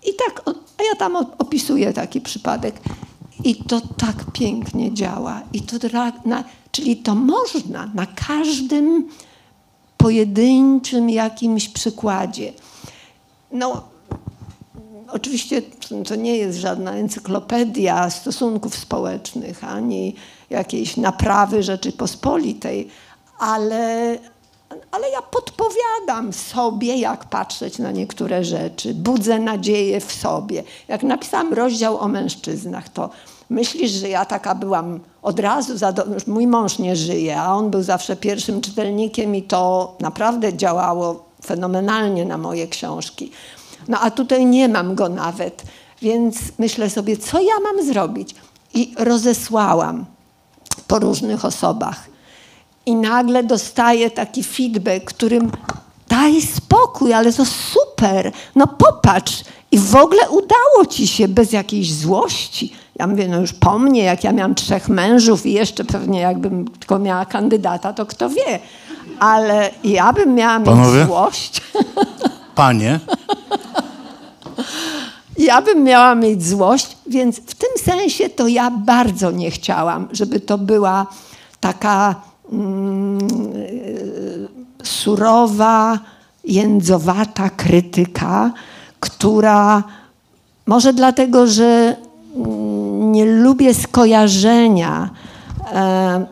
I 0.06 0.10
tak, 0.26 0.42
a 0.78 0.82
ja 0.82 0.96
tam 0.98 1.16
opisuję 1.16 1.92
taki 1.92 2.20
przypadek. 2.20 2.74
I 3.44 3.56
to 3.56 3.80
tak 3.80 4.16
pięknie 4.32 4.94
działa. 4.94 5.42
I 5.52 5.62
to, 5.62 5.76
na, 6.24 6.44
czyli 6.72 6.96
to 6.96 7.14
można 7.14 7.90
na 7.94 8.06
każdym 8.06 9.08
pojedynczym 9.96 11.10
jakimś 11.10 11.68
przykładzie. 11.68 12.52
No, 13.52 13.82
oczywiście 15.08 15.62
to 16.08 16.16
nie 16.16 16.36
jest 16.36 16.58
żadna 16.58 16.92
encyklopedia 16.92 18.10
stosunków 18.10 18.76
społecznych, 18.76 19.64
ani 19.64 20.14
jakiejś 20.52 20.96
naprawy 20.96 21.62
Rzeczypospolitej, 21.62 22.88
ale, 23.38 24.18
ale 24.90 25.10
ja 25.10 25.22
podpowiadam 25.22 26.32
sobie, 26.32 26.96
jak 26.96 27.24
patrzeć 27.24 27.78
na 27.78 27.90
niektóre 27.90 28.44
rzeczy. 28.44 28.94
Budzę 28.94 29.38
nadzieję 29.38 30.00
w 30.00 30.12
sobie. 30.12 30.62
Jak 30.88 31.02
napisałam 31.02 31.52
rozdział 31.52 31.98
o 31.98 32.08
mężczyznach, 32.08 32.88
to 32.88 33.10
myślisz, 33.50 33.90
że 33.90 34.08
ja 34.08 34.24
taka 34.24 34.54
byłam 34.54 35.00
od 35.22 35.40
razu, 35.40 35.72
mój 36.26 36.46
mąż 36.46 36.78
nie 36.78 36.96
żyje, 36.96 37.40
a 37.40 37.54
on 37.54 37.70
był 37.70 37.82
zawsze 37.82 38.16
pierwszym 38.16 38.60
czytelnikiem 38.60 39.34
i 39.36 39.42
to 39.42 39.94
naprawdę 40.00 40.56
działało 40.56 41.24
fenomenalnie 41.44 42.24
na 42.24 42.38
moje 42.38 42.68
książki. 42.68 43.30
No 43.88 44.00
a 44.00 44.10
tutaj 44.10 44.46
nie 44.46 44.68
mam 44.68 44.94
go 44.94 45.08
nawet, 45.08 45.62
więc 46.02 46.36
myślę 46.58 46.90
sobie, 46.90 47.16
co 47.16 47.40
ja 47.40 47.54
mam 47.62 47.86
zrobić? 47.86 48.34
I 48.74 48.94
rozesłałam 48.98 50.06
po 50.82 50.98
różnych 50.98 51.44
osobach. 51.44 52.06
I 52.86 52.94
nagle 52.94 53.42
dostaję 53.44 54.10
taki 54.10 54.42
feedback, 54.44 55.04
którym 55.04 55.50
daj 56.08 56.42
spokój, 56.42 57.12
ale 57.14 57.32
to 57.32 57.44
super, 57.44 58.32
no 58.56 58.66
popatrz. 58.66 59.44
I 59.70 59.78
w 59.78 59.96
ogóle 59.96 60.30
udało 60.30 60.86
ci 60.90 61.06
się 61.08 61.28
bez 61.28 61.52
jakiejś 61.52 61.94
złości. 61.94 62.72
Ja 62.96 63.06
mówię, 63.06 63.28
no 63.28 63.40
już 63.40 63.52
po 63.52 63.78
mnie, 63.78 64.02
jak 64.02 64.24
ja 64.24 64.32
miałam 64.32 64.54
trzech 64.54 64.88
mężów 64.88 65.46
i 65.46 65.52
jeszcze 65.52 65.84
pewnie 65.84 66.20
jakbym 66.20 66.68
tylko 66.68 66.98
miała 66.98 67.24
kandydata, 67.24 67.92
to 67.92 68.06
kto 68.06 68.28
wie. 68.28 68.58
Ale 69.18 69.70
ja 69.84 70.12
bym 70.12 70.34
miała 70.34 70.60
Panowie? 70.60 70.98
mieć 70.98 71.06
złość. 71.06 71.62
Panie. 72.54 73.00
Ja 75.38 75.62
bym 75.62 75.84
miała 75.84 76.14
mieć 76.14 76.46
złość, 76.46 76.96
więc 77.06 77.36
w 77.36 77.54
tym 77.54 77.70
sensie 77.84 78.28
to 78.28 78.48
ja 78.48 78.70
bardzo 78.70 79.30
nie 79.30 79.50
chciałam, 79.50 80.08
żeby 80.12 80.40
to 80.40 80.58
była 80.58 81.06
taka 81.60 82.14
mm, 82.52 83.18
surowa, 84.82 85.98
jędzowata 86.44 87.50
krytyka, 87.50 88.52
która 89.00 89.82
może 90.66 90.92
dlatego, 90.92 91.46
że 91.46 91.96
mm, 92.36 93.12
nie 93.12 93.24
lubię 93.24 93.74
skojarzenia 93.74 95.10
e, 95.72 96.26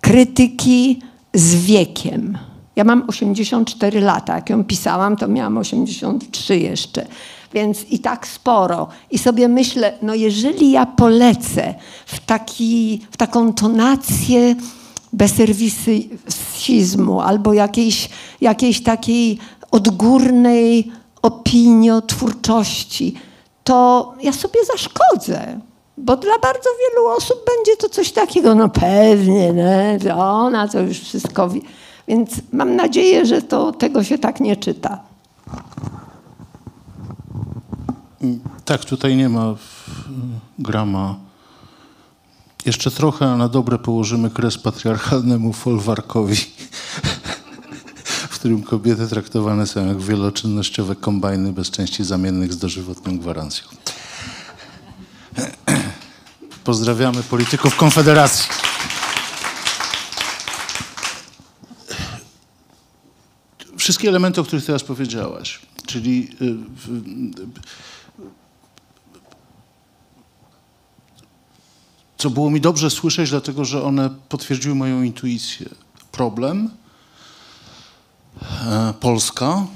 krytyki 0.00 1.02
z 1.34 1.54
wiekiem. 1.54 2.38
Ja 2.76 2.84
mam 2.84 3.04
84 3.06 4.00
lata. 4.00 4.34
Jak 4.34 4.50
ją 4.50 4.64
pisałam, 4.64 5.16
to 5.16 5.28
miałam 5.28 5.58
83 5.58 6.58
jeszcze. 6.58 7.06
Więc 7.54 7.84
i 7.90 7.98
tak 7.98 8.26
sporo. 8.26 8.88
I 9.10 9.18
sobie 9.18 9.48
myślę, 9.48 9.92
no 10.02 10.14
jeżeli 10.14 10.70
ja 10.70 10.86
polecę 10.86 11.74
w, 12.06 12.20
taki, 12.20 13.06
w 13.10 13.16
taką 13.16 13.52
tonację 13.52 14.54
beserwisizmu 15.12 17.20
albo 17.20 17.52
jakiejś, 17.52 18.08
jakiejś 18.40 18.82
takiej 18.82 19.38
odgórnej 19.70 20.92
opiniotwórczości, 21.22 23.14
to 23.64 24.14
ja 24.22 24.32
sobie 24.32 24.60
zaszkodzę. 24.64 25.60
Bo 25.98 26.16
dla 26.16 26.38
bardzo 26.38 26.70
wielu 26.80 27.06
osób 27.06 27.36
będzie 27.46 27.76
to 27.76 27.88
coś 27.88 28.12
takiego, 28.12 28.54
no 28.54 28.68
pewnie, 28.68 29.52
nie, 29.52 29.98
to 30.08 30.16
ona 30.16 30.68
to 30.68 30.80
już 30.80 31.00
wszystko 31.00 31.48
wie. 31.48 31.60
Więc 32.08 32.30
mam 32.52 32.76
nadzieję, 32.76 33.26
że 33.26 33.42
to 33.42 33.72
tego 33.72 34.04
się 34.04 34.18
tak 34.18 34.40
nie 34.40 34.56
czyta. 34.56 34.98
Tak, 38.64 38.84
tutaj 38.84 39.16
nie 39.16 39.28
ma 39.28 39.54
grama. 40.58 41.16
Jeszcze 42.66 42.90
trochę, 42.90 43.36
na 43.36 43.48
dobre 43.48 43.78
położymy 43.78 44.30
kres 44.30 44.58
patriarchalnemu 44.58 45.52
folwarkowi, 45.52 46.36
w 48.30 48.34
którym 48.34 48.62
kobiety 48.62 49.08
traktowane 49.08 49.66
są 49.66 49.86
jak 49.86 50.00
wieloczynnościowe 50.00 50.96
kombajny 50.96 51.52
bez 51.52 51.70
części 51.70 52.04
zamiennych 52.04 52.52
z 52.52 52.58
dożywotną 52.58 53.18
gwarancją. 53.18 53.66
Pozdrawiamy 56.64 57.22
polityków 57.22 57.76
Konfederacji. 57.76 58.48
Wszystkie 63.76 64.08
elementy, 64.08 64.40
o 64.40 64.44
których 64.44 64.64
teraz 64.64 64.84
powiedziałaś, 64.84 65.60
czyli 65.86 66.30
co 72.24 72.30
było 72.30 72.50
mi 72.50 72.60
dobrze 72.60 72.90
słyszeć, 72.90 73.30
dlatego 73.30 73.64
że 73.64 73.82
one 73.82 74.10
potwierdziły 74.28 74.74
moją 74.74 75.02
intuicję. 75.02 75.68
Problem, 76.12 76.70
e, 78.42 78.94
Polska, 79.00 79.66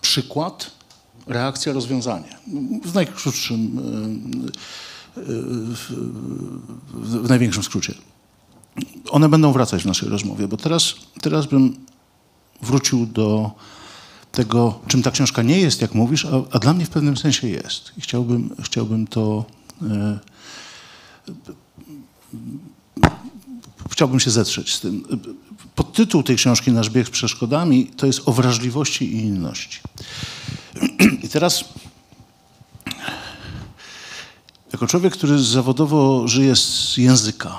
przykład, 0.00 0.70
reakcja, 1.26 1.72
rozwiązanie. 1.72 2.36
W 2.84 2.94
najkrótszym, 2.94 3.78
e, 5.16 5.20
e, 5.20 5.24
w 6.94 7.28
największym 7.28 7.62
skrócie. 7.62 7.94
One 9.10 9.28
będą 9.28 9.52
wracać 9.52 9.82
w 9.82 9.86
naszej 9.86 10.08
rozmowie, 10.08 10.48
bo 10.48 10.56
teraz, 10.56 10.94
teraz 11.20 11.46
bym 11.46 11.76
wrócił 12.62 13.06
do 13.06 13.50
tego, 14.32 14.78
czym 14.86 15.02
ta 15.02 15.10
książka 15.10 15.42
nie 15.42 15.60
jest, 15.60 15.82
jak 15.82 15.94
mówisz, 15.94 16.24
a, 16.24 16.42
a 16.50 16.58
dla 16.58 16.74
mnie 16.74 16.86
w 16.86 16.90
pewnym 16.90 17.16
sensie 17.16 17.48
jest. 17.48 17.92
I 17.98 18.00
chciałbym, 18.00 18.56
chciałbym 18.62 19.06
to 19.06 19.44
chciałbym 23.90 24.20
się 24.20 24.30
zetrzeć 24.30 24.74
z 24.74 24.80
tym. 24.80 25.04
Podtytuł 25.74 26.22
tej 26.22 26.36
książki, 26.36 26.72
Nasz 26.72 26.90
bieg 26.90 27.06
z 27.06 27.10
przeszkodami, 27.10 27.86
to 27.86 28.06
jest 28.06 28.20
o 28.28 28.32
wrażliwości 28.32 29.12
i 29.12 29.20
inności. 29.20 29.80
I 31.24 31.28
teraz, 31.28 31.64
jako 34.72 34.86
człowiek, 34.86 35.12
który 35.12 35.38
zawodowo 35.38 36.28
żyje 36.28 36.56
z 36.56 36.96
języka, 36.96 37.56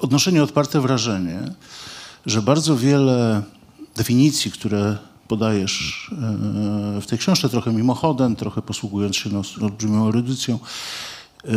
odnoszę 0.00 0.32
nieodparte 0.32 0.80
wrażenie, 0.80 1.54
że 2.26 2.42
bardzo 2.42 2.76
wiele 2.76 3.42
definicji, 3.96 4.50
które 4.50 4.98
podajesz 5.28 6.10
e, 6.12 7.00
w 7.00 7.06
tej 7.06 7.18
książce, 7.18 7.48
trochę 7.48 7.72
mimochodem, 7.72 8.36
trochę 8.36 8.62
posługując 8.62 9.16
się 9.16 9.30
no, 9.30 9.42
olbrzymią 9.60 10.08
erudycją, 10.08 10.58
e, 11.44 11.48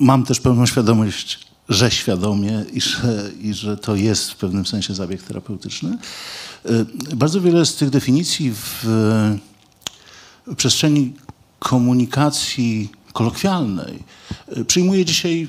mam 0.00 0.24
też 0.24 0.40
pełną 0.40 0.66
świadomość, 0.66 1.48
że 1.68 1.90
świadomie 1.90 2.64
i 2.72 2.80
że, 2.80 3.30
i 3.40 3.54
że 3.54 3.76
to 3.76 3.96
jest 3.96 4.30
w 4.30 4.36
pewnym 4.36 4.66
sensie 4.66 4.94
zabieg 4.94 5.22
terapeutyczny. 5.22 5.98
E, 6.64 6.70
bardzo 7.16 7.40
wiele 7.40 7.66
z 7.66 7.74
tych 7.76 7.90
definicji 7.90 8.52
w 8.54 8.84
przestrzeni 10.56 11.14
komunikacji 11.58 12.90
kolokwialnej 13.18 14.04
przyjmuje 14.66 15.04
dzisiaj 15.04 15.48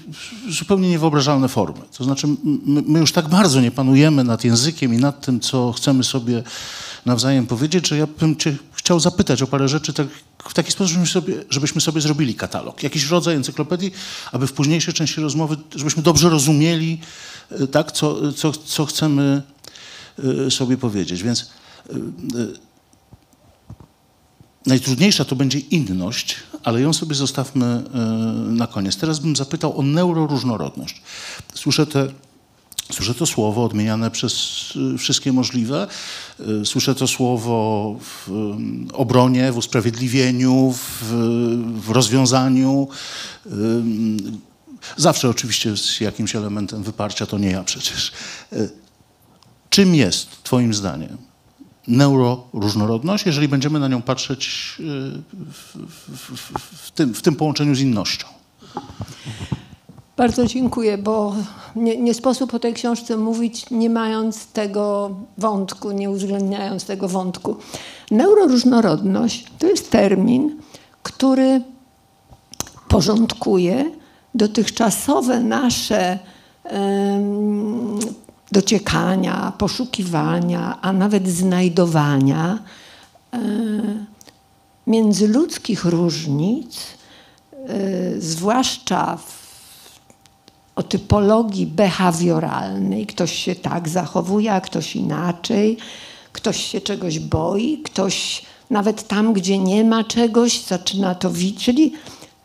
zupełnie 0.50 0.90
niewyobrażalne 0.90 1.48
formy. 1.48 1.82
To 1.98 2.04
znaczy, 2.04 2.28
my, 2.66 3.00
już 3.00 3.12
tak 3.12 3.28
bardzo 3.28 3.62
nie 3.62 3.72
panujemy 3.72 4.24
nad 4.24 4.44
językiem 4.44 4.94
i 4.94 4.98
nad 4.98 5.26
tym, 5.26 5.40
co 5.40 5.72
chcemy 5.72 6.04
sobie 6.04 6.44
nawzajem 7.06 7.48
powiedzieć, 7.48 7.88
że 7.88 7.98
ja 7.98 8.08
bym 8.08 8.36
cię 8.36 8.56
chciał 8.74 9.00
zapytać 9.00 9.42
o 9.42 9.48
parę 9.48 9.68
rzeczy 9.68 9.94
tak, 9.94 10.08
w 10.44 10.54
taki 10.54 10.72
sposób, 10.72 10.92
żebyśmy 10.92 11.14
sobie, 11.14 11.34
żebyśmy 11.50 11.82
sobie 11.82 12.02
zrobili 12.02 12.36
katalog, 12.36 12.84
jakiś 12.84 13.10
rodzaj 13.10 13.36
encyklopedii, 13.36 13.92
aby 14.32 14.48
w 14.48 14.54
późniejszej 14.54 14.94
części 14.94 15.22
rozmowy, 15.22 15.58
żebyśmy 15.76 16.04
dobrze 16.04 16.30
rozumieli, 16.30 17.00
e, 17.52 17.68
tak, 17.68 17.92
co, 17.92 18.34
co, 18.34 18.52
co 18.52 18.86
chcemy 18.86 19.42
e, 20.48 20.52
sobie 20.52 20.78
powiedzieć. 20.78 21.24
Więc 21.24 21.50
najtrudniejsza 24.66 25.26
to 25.26 25.36
będzie 25.36 25.60
inność, 25.60 26.36
ale 26.64 26.82
ją 26.82 26.94
sobie 26.94 27.16
zostawmy 27.16 27.66
e, 27.66 28.00
na 28.52 28.68
koniec. 28.68 28.98
Teraz 28.98 29.20
bym 29.20 29.36
zapytał 29.36 29.78
o 29.78 29.82
neuroróżnorodność. 29.82 31.02
Słyszę 31.54 31.86
te 31.86 32.08
Słyszę 32.94 33.14
to 33.14 33.26
słowo 33.26 33.66
odmieniane 33.66 34.12
przez 34.12 34.34
e, 34.96 34.98
wszystkie 34.98 35.34
możliwe. 35.34 35.88
E, 36.62 36.66
słyszę 36.66 36.96
to 36.96 37.08
słowo 37.08 37.96
w 38.02 38.30
obronie, 38.94 39.52
w 39.52 39.58
usprawiedliwieniu, 39.58 40.74
w, 40.74 41.14
w 41.82 41.90
rozwiązaniu. 41.90 42.88
Zawsze 44.98 45.30
oczywiście 45.30 45.78
z 45.78 46.00
jakimś 46.00 46.36
elementem 46.36 46.84
wyparcia, 46.84 47.26
to 47.26 47.38
nie 47.38 47.52
ja 47.52 47.64
przecież. 47.64 48.12
Czym 49.70 49.96
jest, 49.96 50.44
Twoim 50.44 50.74
zdaniem, 50.74 51.18
neuroróżnorodność, 51.90 53.26
jeżeli 53.26 53.48
będziemy 53.48 53.80
na 53.80 53.88
nią 53.88 54.02
patrzeć 54.02 54.76
y, 54.80 54.84
w, 55.34 55.76
w, 56.08 56.88
w, 56.88 56.92
tym, 56.92 57.14
w 57.14 57.22
tym 57.22 57.36
połączeniu 57.36 57.76
z 57.76 57.80
innością. 57.80 58.28
Bardzo 60.18 60.46
dziękuję, 60.46 60.98
bo 60.98 61.36
nie, 61.76 61.98
nie, 61.98 62.14
sposób 62.14 62.54
o 62.54 62.60
tej 62.60 62.74
książce 62.74 63.18
mówić, 63.18 63.70
nie 63.72 63.90
mając 63.90 64.48
tego 64.48 65.16
wątku, 65.38 65.92
nie 65.92 66.10
uwzględniając 66.10 66.86
tego 66.86 67.08
wątku. 67.08 67.56
Neuroróżnorodność 68.12 69.46
to 69.60 69.68
jest 69.68 69.92
termin, 69.92 70.62
który 71.04 71.62
porządkuje 72.88 73.92
dotychczasowe 74.36 75.40
nasze 75.40 76.20
dociekania, 78.52 79.54
poszukiwania, 79.58 80.82
a 80.82 80.94
nawet 80.94 81.28
znajdowania 81.30 82.60
e, 83.34 83.40
międzyludzkich 84.88 85.86
różnic, 85.86 86.80
e, 87.54 88.22
zwłaszcza 88.22 89.18
w, 89.18 89.40
o 90.76 90.84
typologii 90.84 91.68
behawioralnej. 91.68 93.06
Ktoś 93.06 93.34
się 93.34 93.56
tak 93.56 93.90
zachowuje, 93.90 94.54
a 94.54 94.62
ktoś 94.62 94.96
inaczej. 94.96 95.78
Ktoś 96.34 96.64
się 96.66 96.82
czegoś 96.82 97.20
boi, 97.20 97.82
ktoś 97.84 98.46
nawet 98.70 99.08
tam, 99.08 99.34
gdzie 99.34 99.58
nie 99.58 99.84
ma 99.84 100.04
czegoś, 100.04 100.62
zaczyna 100.62 101.16
to 101.16 101.32
widzieć. 101.32 101.64
Czyli 101.64 101.94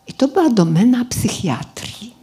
i 0.09 0.12
to 0.12 0.29
była 0.29 0.51
domena 0.51 1.05
psychiatrii. 1.05 2.14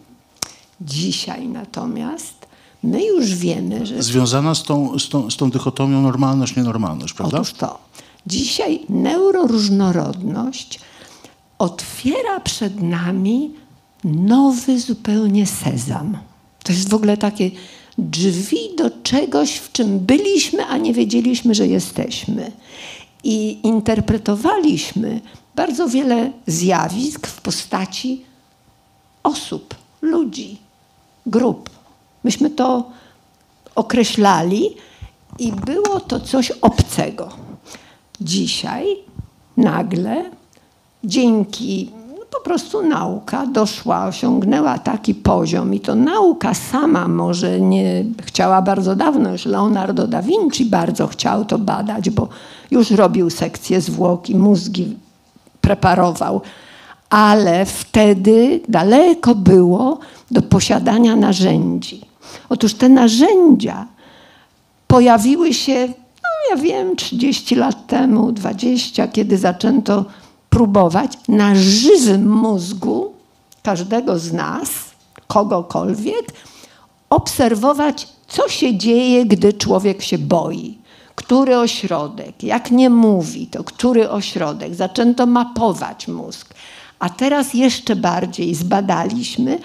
Dzisiaj 0.81 1.47
natomiast 1.47 2.40
My 2.83 3.05
już 3.05 3.35
wiemy, 3.35 3.85
że... 3.85 4.03
Związana 4.03 4.55
z 4.55 4.63
tą, 4.63 4.99
z 4.99 5.09
tą, 5.09 5.29
z 5.29 5.37
tą 5.37 5.49
dychotomią 5.49 6.01
normalność-nienormalność, 6.01 7.13
prawda? 7.13 7.37
Otóż 7.37 7.53
to. 7.53 7.79
Dzisiaj 8.27 8.79
neuroróżnorodność 8.89 10.79
otwiera 11.59 12.39
przed 12.39 12.81
nami 12.81 13.51
nowy 14.03 14.79
zupełnie 14.79 15.47
sezam. 15.47 16.17
To 16.63 16.73
jest 16.73 16.89
w 16.89 16.93
ogóle 16.93 17.17
takie 17.17 17.51
drzwi 17.97 18.75
do 18.77 18.89
czegoś, 19.03 19.55
w 19.55 19.71
czym 19.71 19.99
byliśmy, 19.99 20.65
a 20.65 20.77
nie 20.77 20.93
wiedzieliśmy, 20.93 21.55
że 21.55 21.67
jesteśmy. 21.67 22.51
I 23.23 23.59
interpretowaliśmy 23.63 25.21
bardzo 25.55 25.87
wiele 25.87 26.31
zjawisk 26.47 27.27
w 27.27 27.41
postaci 27.41 28.25
osób, 29.23 29.75
ludzi, 30.01 30.57
grup. 31.25 31.69
Myśmy 32.23 32.49
to 32.49 32.83
określali 33.75 34.69
i 35.39 35.51
było 35.51 35.99
to 35.99 36.19
coś 36.19 36.51
obcego. 36.51 37.29
Dzisiaj 38.21 38.85
nagle 39.57 40.23
dzięki 41.03 41.91
no 42.19 42.25
po 42.31 42.43
prostu 42.43 42.87
nauka 42.87 43.45
doszła, 43.45 44.05
osiągnęła 44.05 44.79
taki 44.79 45.15
poziom 45.15 45.73
i 45.73 45.79
to 45.79 45.95
nauka 45.95 46.53
sama 46.53 47.07
może 47.07 47.61
nie 47.61 48.05
chciała 48.23 48.61
bardzo 48.61 48.95
dawno, 48.95 49.31
już 49.31 49.45
Leonardo 49.45 50.07
da 50.07 50.21
Vinci 50.21 50.65
bardzo 50.65 51.07
chciał 51.07 51.45
to 51.45 51.57
badać, 51.57 52.09
bo 52.09 52.27
już 52.71 52.91
robił 52.91 53.29
sekcję 53.29 53.81
zwłok 53.81 54.29
i 54.29 54.35
mózgi 54.35 54.97
preparował, 55.61 56.41
ale 57.09 57.65
wtedy 57.65 58.59
daleko 58.69 59.35
było 59.35 59.99
do 60.31 60.41
posiadania 60.41 61.15
narzędzi. 61.15 62.10
Otóż 62.49 62.73
te 62.73 62.89
narzędzia 62.89 63.87
pojawiły 64.87 65.53
się, 65.53 65.87
no 66.23 66.29
ja 66.49 66.57
wiem, 66.63 66.95
30 66.95 67.55
lat 67.55 67.87
temu, 67.87 68.31
20, 68.31 69.07
kiedy 69.07 69.37
zaczęto 69.37 70.05
próbować 70.49 71.11
na 71.27 71.55
żywym 71.55 72.31
mózgu 72.31 73.13
każdego 73.63 74.19
z 74.19 74.33
nas, 74.33 74.69
kogokolwiek, 75.27 76.33
obserwować, 77.09 78.07
co 78.27 78.49
się 78.49 78.77
dzieje, 78.77 79.25
gdy 79.25 79.53
człowiek 79.53 80.01
się 80.01 80.17
boi. 80.17 80.77
Który 81.15 81.57
ośrodek, 81.57 82.43
jak 82.43 82.71
nie 82.71 82.89
mówi, 82.89 83.47
to 83.47 83.63
który 83.63 84.09
ośrodek. 84.09 84.75
Zaczęto 84.75 85.25
mapować 85.25 86.07
mózg. 86.07 86.53
A 86.99 87.09
teraz 87.09 87.53
jeszcze 87.53 87.95
bardziej 87.95 88.55
zbadaliśmy 88.55 89.59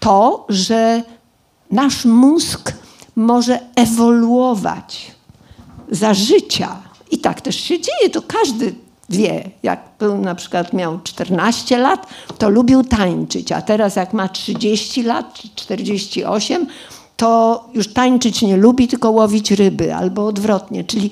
to, 0.00 0.46
że 0.48 1.02
nasz 1.72 2.04
mózg 2.04 2.72
może 3.16 3.60
ewoluować 3.76 5.12
za 5.90 6.14
życia. 6.14 6.76
I 7.10 7.18
tak 7.18 7.40
też 7.40 7.56
się 7.56 7.80
dzieje. 7.80 8.10
To 8.12 8.22
każdy 8.22 8.74
wie. 9.10 9.50
Jak 9.62 9.88
był 9.98 10.18
na 10.18 10.34
przykład 10.34 10.72
miał 10.72 11.00
14 11.00 11.78
lat, 11.78 12.06
to 12.38 12.50
lubił 12.50 12.84
tańczyć, 12.84 13.52
a 13.52 13.62
teraz 13.62 13.96
jak 13.96 14.12
ma 14.12 14.28
30 14.28 15.02
lat 15.02 15.34
czy 15.34 15.48
48, 15.54 16.66
to 17.16 17.64
już 17.74 17.92
tańczyć 17.92 18.42
nie 18.42 18.56
lubi, 18.56 18.88
tylko 18.88 19.10
łowić 19.10 19.50
ryby 19.50 19.94
albo 19.94 20.26
odwrotnie. 20.26 20.84
Czyli 20.84 21.10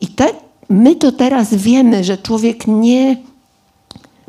i 0.00 0.06
te, 0.06 0.26
my 0.68 0.96
to 0.96 1.12
teraz 1.12 1.54
wiemy, 1.54 2.04
że 2.04 2.18
człowiek 2.18 2.66
nie 2.66 3.16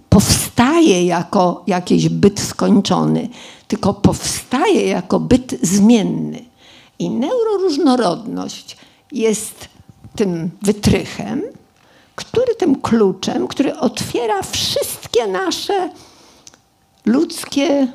powstaje 0.09 1.05
jako 1.05 1.63
jakiś 1.67 2.09
byt 2.09 2.39
skończony, 2.39 3.29
tylko 3.71 3.93
powstaje 3.93 4.87
jako 4.87 5.19
byt 5.19 5.55
zmienny. 5.61 6.45
I 6.99 7.09
neuroróżnorodność 7.09 8.77
jest 9.11 9.67
tym 10.15 10.51
wytrychem, 10.61 11.41
który 12.15 12.55
tym 12.55 12.81
kluczem, 12.81 13.47
który 13.47 13.77
otwiera 13.77 14.41
wszystkie 14.41 15.27
nasze 15.27 15.89
ludzkie 17.05 17.87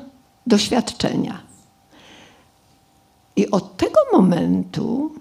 doświadczenia. 0.47 1.39
I 3.35 3.51
od 3.51 3.77
tego 3.77 3.99
momentu 4.13 5.11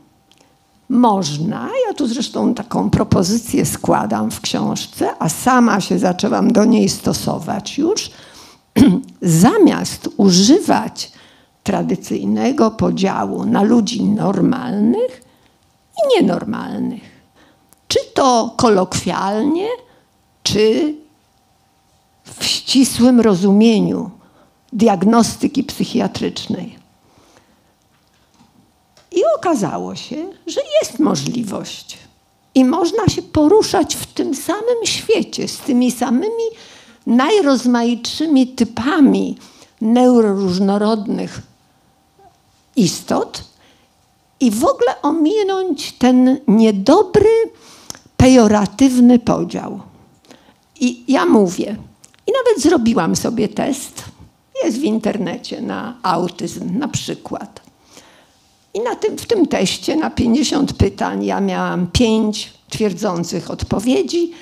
można, 0.88 1.70
ja 1.88 1.94
tu 1.94 2.06
zresztą 2.06 2.54
taką 2.54 2.90
propozycję 2.90 3.66
składam 3.66 4.30
w 4.30 4.40
książce, 4.40 5.10
a 5.18 5.28
sama 5.28 5.80
się 5.80 5.98
zaczęłam 5.98 6.52
do 6.52 6.64
niej 6.64 6.88
stosować 6.88 7.78
już, 7.78 8.10
zamiast 9.22 10.08
używać 10.16 11.12
tradycyjnego 11.62 12.70
podziału 12.70 13.44
na 13.44 13.62
ludzi 13.62 14.04
normalnych 14.04 15.22
i 15.98 16.16
nienormalnych, 16.16 17.02
czy 17.88 17.98
to 18.14 18.54
kolokwialnie, 18.56 19.68
czy 20.42 20.94
w 22.24 22.44
ścisłym 22.44 23.20
rozumieniu 23.20 24.10
diagnostyki 24.72 25.64
psychiatrycznej. 25.64 26.78
I 29.12 29.20
okazało 29.36 29.94
się, 29.94 30.16
że 30.46 30.60
jest 30.82 30.98
możliwość. 30.98 31.98
I 32.54 32.64
można 32.64 33.08
się 33.08 33.22
poruszać 33.22 33.96
w 33.96 34.06
tym 34.06 34.34
samym 34.34 34.84
świecie, 34.84 35.48
z 35.48 35.58
tymi 35.58 35.90
samymi 35.90 36.44
najrozmaitszymi 37.06 38.46
typami 38.46 39.36
neuroróżnorodnych 39.80 41.42
istot 42.76 43.44
i 44.40 44.50
w 44.50 44.64
ogóle 44.64 45.02
ominąć 45.02 45.92
ten 45.92 46.40
niedobry, 46.48 47.30
pejoratywny 48.16 49.18
podział. 49.18 49.80
I 50.80 51.12
ja 51.12 51.26
mówię, 51.26 51.76
i 52.26 52.32
nawet 52.32 52.62
zrobiłam 52.62 53.16
sobie 53.16 53.48
test, 53.48 54.04
jest 54.64 54.78
w 54.78 54.82
internecie 54.82 55.60
na 55.60 55.96
autyzm 56.02 56.78
na 56.78 56.88
przykład. 56.88 57.60
I 58.74 58.80
na 58.80 58.96
tym, 58.96 59.18
w 59.18 59.26
tym 59.26 59.46
teście 59.46 59.96
na 59.96 60.10
50 60.10 60.72
pytań 60.72 61.24
ja 61.24 61.40
miałam 61.40 61.86
5 61.86 62.52
twierdzących 62.68 63.50
odpowiedzi, 63.50 64.32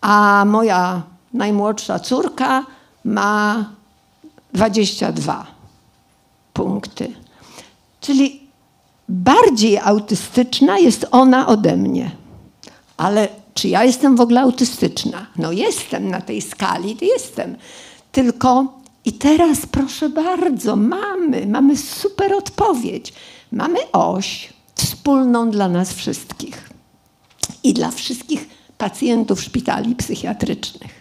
a 0.00 0.44
moja 0.46 1.02
najmłodsza 1.32 1.98
córka 1.98 2.66
ma 3.04 3.64
22 4.52 5.46
punkty. 6.52 7.12
Czyli 8.00 8.40
bardziej 9.08 9.78
autystyczna 9.78 10.78
jest 10.78 11.06
ona 11.10 11.46
ode 11.46 11.76
mnie. 11.76 12.10
Ale 12.96 13.28
czy 13.54 13.68
ja 13.68 13.84
jestem 13.84 14.16
w 14.16 14.20
ogóle 14.20 14.40
autystyczna? 14.40 15.26
No 15.36 15.52
jestem 15.52 16.08
na 16.08 16.20
tej 16.20 16.42
skali, 16.42 16.96
jestem. 17.02 17.56
Tylko 18.12 18.80
i 19.04 19.12
teraz 19.12 19.66
proszę 19.66 20.08
bardzo, 20.08 20.76
mamy, 20.76 21.46
mamy 21.46 21.76
super 21.76 22.34
odpowiedź. 22.34 23.12
Mamy 23.52 23.78
oś 23.92 24.52
wspólną 24.74 25.50
dla 25.50 25.68
nas 25.68 25.92
wszystkich 25.92 26.70
i 27.62 27.74
dla 27.74 27.90
wszystkich 27.90 28.48
pacjentów 28.78 29.42
szpitali 29.42 29.96
psychiatrycznych. 29.96 30.99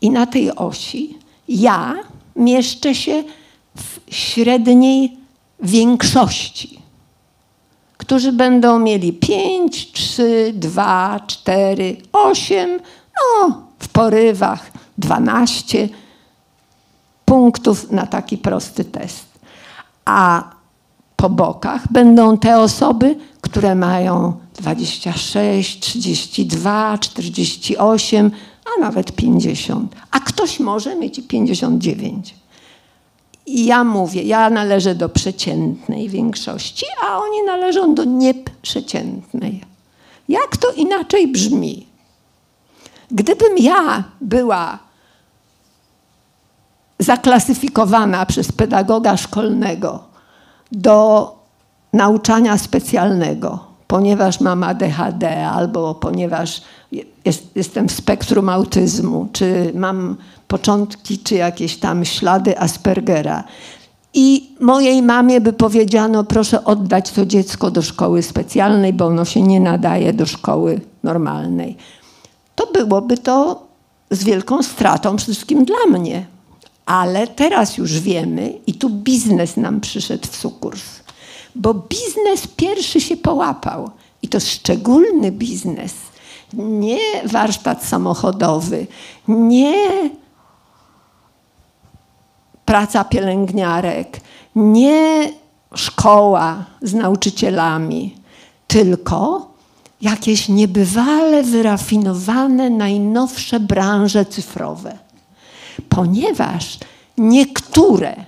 I 0.00 0.10
na 0.10 0.26
tej 0.26 0.56
osi 0.56 1.18
ja 1.48 1.94
mieszczę 2.36 2.94
się 2.94 3.24
w 3.76 4.14
średniej 4.14 5.16
większości, 5.60 6.78
którzy 7.96 8.32
będą 8.32 8.78
mieli 8.78 9.12
5, 9.12 9.92
3, 9.92 10.52
2, 10.56 11.20
4, 11.26 11.96
8, 12.12 12.80
no 13.16 13.62
w 13.78 13.88
porywach 13.88 14.70
12 14.98 15.88
punktów 17.24 17.90
na 17.90 18.06
taki 18.06 18.38
prosty 18.38 18.84
test. 18.84 19.26
A 20.04 20.50
po 21.16 21.30
bokach 21.30 21.92
będą 21.92 22.38
te 22.38 22.58
osoby, 22.58 23.16
które 23.40 23.74
mają 23.74 24.36
26, 24.54 25.80
32, 25.80 26.98
48, 26.98 28.30
a 28.76 28.80
nawet 28.80 29.12
50. 29.12 29.96
A 30.10 30.20
ktoś 30.20 30.60
może 30.60 30.96
mieć 30.96 31.18
i 31.18 31.22
59. 31.22 32.34
I 33.46 33.66
ja 33.66 33.84
mówię, 33.84 34.22
ja 34.22 34.50
należę 34.50 34.94
do 34.94 35.08
przeciętnej 35.08 36.08
większości, 36.08 36.86
a 37.02 37.18
oni 37.18 37.42
należą 37.46 37.94
do 37.94 38.04
nieprzeciętnej. 38.04 39.64
Jak 40.28 40.56
to 40.56 40.72
inaczej 40.72 41.28
brzmi? 41.28 41.86
Gdybym 43.10 43.58
ja 43.58 44.04
była 44.20 44.78
zaklasyfikowana 46.98 48.26
przez 48.26 48.52
pedagoga 48.52 49.16
szkolnego 49.16 50.04
do 50.72 51.32
nauczania 51.92 52.58
specjalnego, 52.58 53.67
ponieważ 53.88 54.40
mam 54.40 54.62
ADHD 54.62 55.46
albo 55.46 55.94
ponieważ 55.94 56.62
jest, 57.24 57.56
jestem 57.56 57.88
w 57.88 57.92
spektrum 57.92 58.48
autyzmu, 58.48 59.28
czy 59.32 59.72
mam 59.74 60.16
początki, 60.48 61.18
czy 61.18 61.34
jakieś 61.34 61.76
tam 61.76 62.04
ślady 62.04 62.58
Aspergera. 62.60 63.44
I 64.14 64.50
mojej 64.60 65.02
mamie 65.02 65.40
by 65.40 65.52
powiedziano, 65.52 66.24
proszę 66.24 66.64
oddać 66.64 67.10
to 67.10 67.26
dziecko 67.26 67.70
do 67.70 67.82
szkoły 67.82 68.22
specjalnej, 68.22 68.92
bo 68.92 69.06
ono 69.06 69.24
się 69.24 69.42
nie 69.42 69.60
nadaje 69.60 70.12
do 70.12 70.26
szkoły 70.26 70.80
normalnej. 71.02 71.76
To 72.54 72.66
byłoby 72.72 73.18
to 73.18 73.62
z 74.10 74.24
wielką 74.24 74.62
stratą 74.62 75.18
wszystkim 75.18 75.64
dla 75.64 75.98
mnie. 75.98 76.26
Ale 76.86 77.26
teraz 77.26 77.78
już 77.78 78.00
wiemy, 78.00 78.52
i 78.66 78.74
tu 78.74 78.90
biznes 78.90 79.56
nam 79.56 79.80
przyszedł 79.80 80.28
w 80.30 80.36
sukurs, 80.36 80.82
bo 81.58 81.74
biznes 81.74 82.46
pierwszy 82.56 83.00
się 83.00 83.16
połapał. 83.16 83.90
I 84.22 84.28
to 84.28 84.40
szczególny 84.40 85.32
biznes. 85.32 85.94
Nie 86.52 86.98
warsztat 87.24 87.84
samochodowy, 87.84 88.86
nie 89.28 90.10
praca 92.64 93.04
pielęgniarek, 93.04 94.20
nie 94.54 95.32
szkoła 95.74 96.64
z 96.82 96.94
nauczycielami, 96.94 98.16
tylko 98.66 99.48
jakieś 100.00 100.48
niebywale 100.48 101.42
wyrafinowane, 101.42 102.70
najnowsze 102.70 103.60
branże 103.60 104.24
cyfrowe. 104.24 104.98
Ponieważ 105.88 106.78
niektóre 107.18 108.24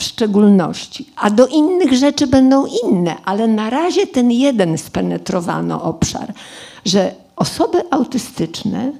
w 0.00 0.02
szczególności, 0.02 1.06
a 1.16 1.30
do 1.30 1.46
innych 1.46 1.94
rzeczy 1.94 2.26
będą 2.26 2.66
inne, 2.84 3.16
ale 3.24 3.48
na 3.48 3.70
razie 3.70 4.06
ten 4.06 4.30
jeden 4.30 4.78
spenetrowano 4.78 5.82
obszar, 5.82 6.34
że 6.84 7.14
osoby 7.36 7.82
autystyczne, 7.90 8.92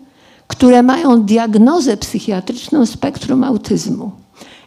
które 0.46 0.82
mają 0.82 1.22
diagnozę 1.22 1.96
psychiatryczną 1.96 2.86
spektrum 2.86 3.44
autyzmu, 3.44 4.10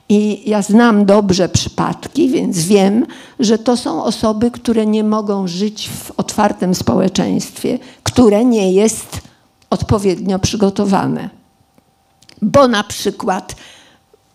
i 0.09 0.49
ja 0.49 0.61
znam 0.61 1.05
dobrze 1.05 1.49
przypadki, 1.49 2.29
więc 2.29 2.59
wiem, 2.59 3.05
że 3.39 3.57
to 3.57 3.77
są 3.77 4.03
osoby, 4.03 4.51
które 4.51 4.85
nie 4.85 5.03
mogą 5.03 5.47
żyć 5.47 5.89
w 5.89 6.11
otwartym 6.17 6.75
społeczeństwie, 6.75 7.79
które 8.03 8.45
nie 8.45 8.73
jest 8.73 9.21
odpowiednio 9.69 10.39
przygotowane. 10.39 11.29
Bo 12.41 12.67
na 12.67 12.83
przykład 12.83 13.55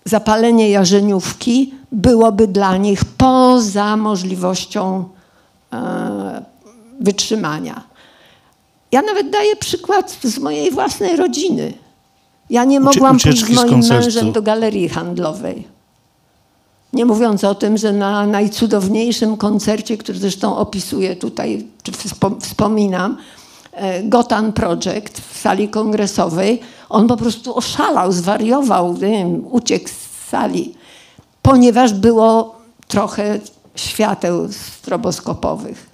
zapalenie 0.05 0.71
jarzeniówki 0.71 1.75
byłoby 1.93 2.49
dla 2.49 2.77
nich 2.77 3.05
poza 3.05 3.97
możliwością 3.97 5.05
e, 5.73 6.45
wytrzymania. 7.01 7.83
Ja 8.93 9.03
nawet 9.03 9.31
daję 9.31 9.57
przykład 9.57 10.19
z 10.23 10.39
mojej 10.39 10.71
własnej 10.71 11.17
rodziny. 11.17 11.73
Ja 12.51 12.65
nie 12.65 12.81
mogłam 12.81 13.19
pójść 13.19 13.45
z 13.45 13.51
moim 13.51 13.83
z 13.83 13.91
mężem 13.91 14.33
do 14.33 14.43
galerii 14.43 14.89
handlowej. 14.89 15.79
Nie 16.93 17.05
mówiąc 17.05 17.45
o 17.45 17.55
tym, 17.55 17.79
że 17.79 17.93
na 17.93 18.27
najcudowniejszym 18.27 19.37
koncercie, 19.37 19.97
który 19.97 20.19
zresztą 20.19 20.57
opisuję 20.57 21.17
tutaj, 21.17 21.67
czy 21.83 21.93
wspominam, 22.41 23.17
e, 23.73 24.03
Gotan 24.03 24.53
Project 24.53 25.21
w 25.21 25.39
sali 25.39 25.69
kongresowej, 25.69 26.61
on 26.89 27.09
po 27.09 27.17
prostu 27.17 27.57
oszalał, 27.57 28.13
zwariował, 28.13 28.95
wiem, 28.95 29.45
uciekł 29.51 29.89
z 29.89 30.29
sali, 30.31 30.75
ponieważ 31.49 31.93
było 31.95 32.57
trochę 32.89 33.41
świateł 33.75 34.53
stroboskopowych. 34.53 35.91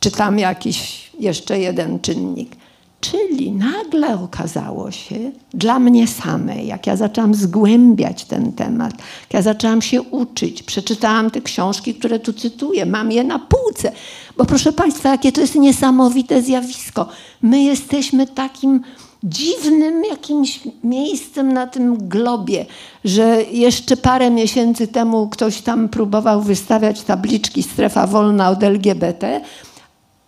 Czy 0.00 0.10
tam 0.10 0.38
jakiś 0.38 1.10
jeszcze 1.20 1.58
jeden 1.58 2.00
czynnik. 2.00 2.56
Czyli 3.00 3.52
nagle 3.52 4.20
okazało 4.20 4.90
się 4.90 5.30
dla 5.54 5.78
mnie 5.78 6.06
samej, 6.06 6.66
jak 6.66 6.86
ja 6.86 6.96
zaczęłam 6.96 7.34
zgłębiać 7.34 8.24
ten 8.24 8.52
temat, 8.52 8.92
jak 9.20 9.34
ja 9.34 9.42
zaczęłam 9.42 9.82
się 9.82 10.02
uczyć, 10.02 10.62
przeczytałam 10.62 11.30
te 11.30 11.40
książki, 11.40 11.94
które 11.94 12.18
tu 12.18 12.32
cytuję, 12.32 12.86
mam 12.86 13.12
je 13.12 13.24
na 13.24 13.38
półce. 13.38 13.92
Bo 14.36 14.44
proszę 14.44 14.72
Państwa, 14.72 15.08
jakie 15.08 15.32
to 15.32 15.40
jest 15.40 15.54
niesamowite 15.54 16.42
zjawisko. 16.42 17.08
My 17.42 17.62
jesteśmy 17.62 18.26
takim 18.26 18.80
dziwnym 19.24 20.04
jakimś 20.04 20.60
miejscem 20.84 21.52
na 21.52 21.66
tym 21.66 22.08
globie, 22.08 22.66
że 23.04 23.42
jeszcze 23.42 23.96
parę 23.96 24.30
miesięcy 24.30 24.88
temu 24.88 25.28
ktoś 25.28 25.60
tam 25.60 25.88
próbował 25.88 26.42
wystawiać 26.42 27.02
tabliczki 27.02 27.62
strefa 27.62 28.06
wolna 28.06 28.50
od 28.50 28.62
LGBT, 28.62 29.40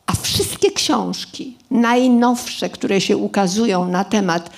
a 0.06 0.12
wszystkie 0.12 0.70
książki, 0.70 1.56
najnowsze, 1.70 2.68
które 2.68 3.00
się 3.00 3.16
ukazują 3.16 3.88
na 3.88 4.04
temat 4.04 4.50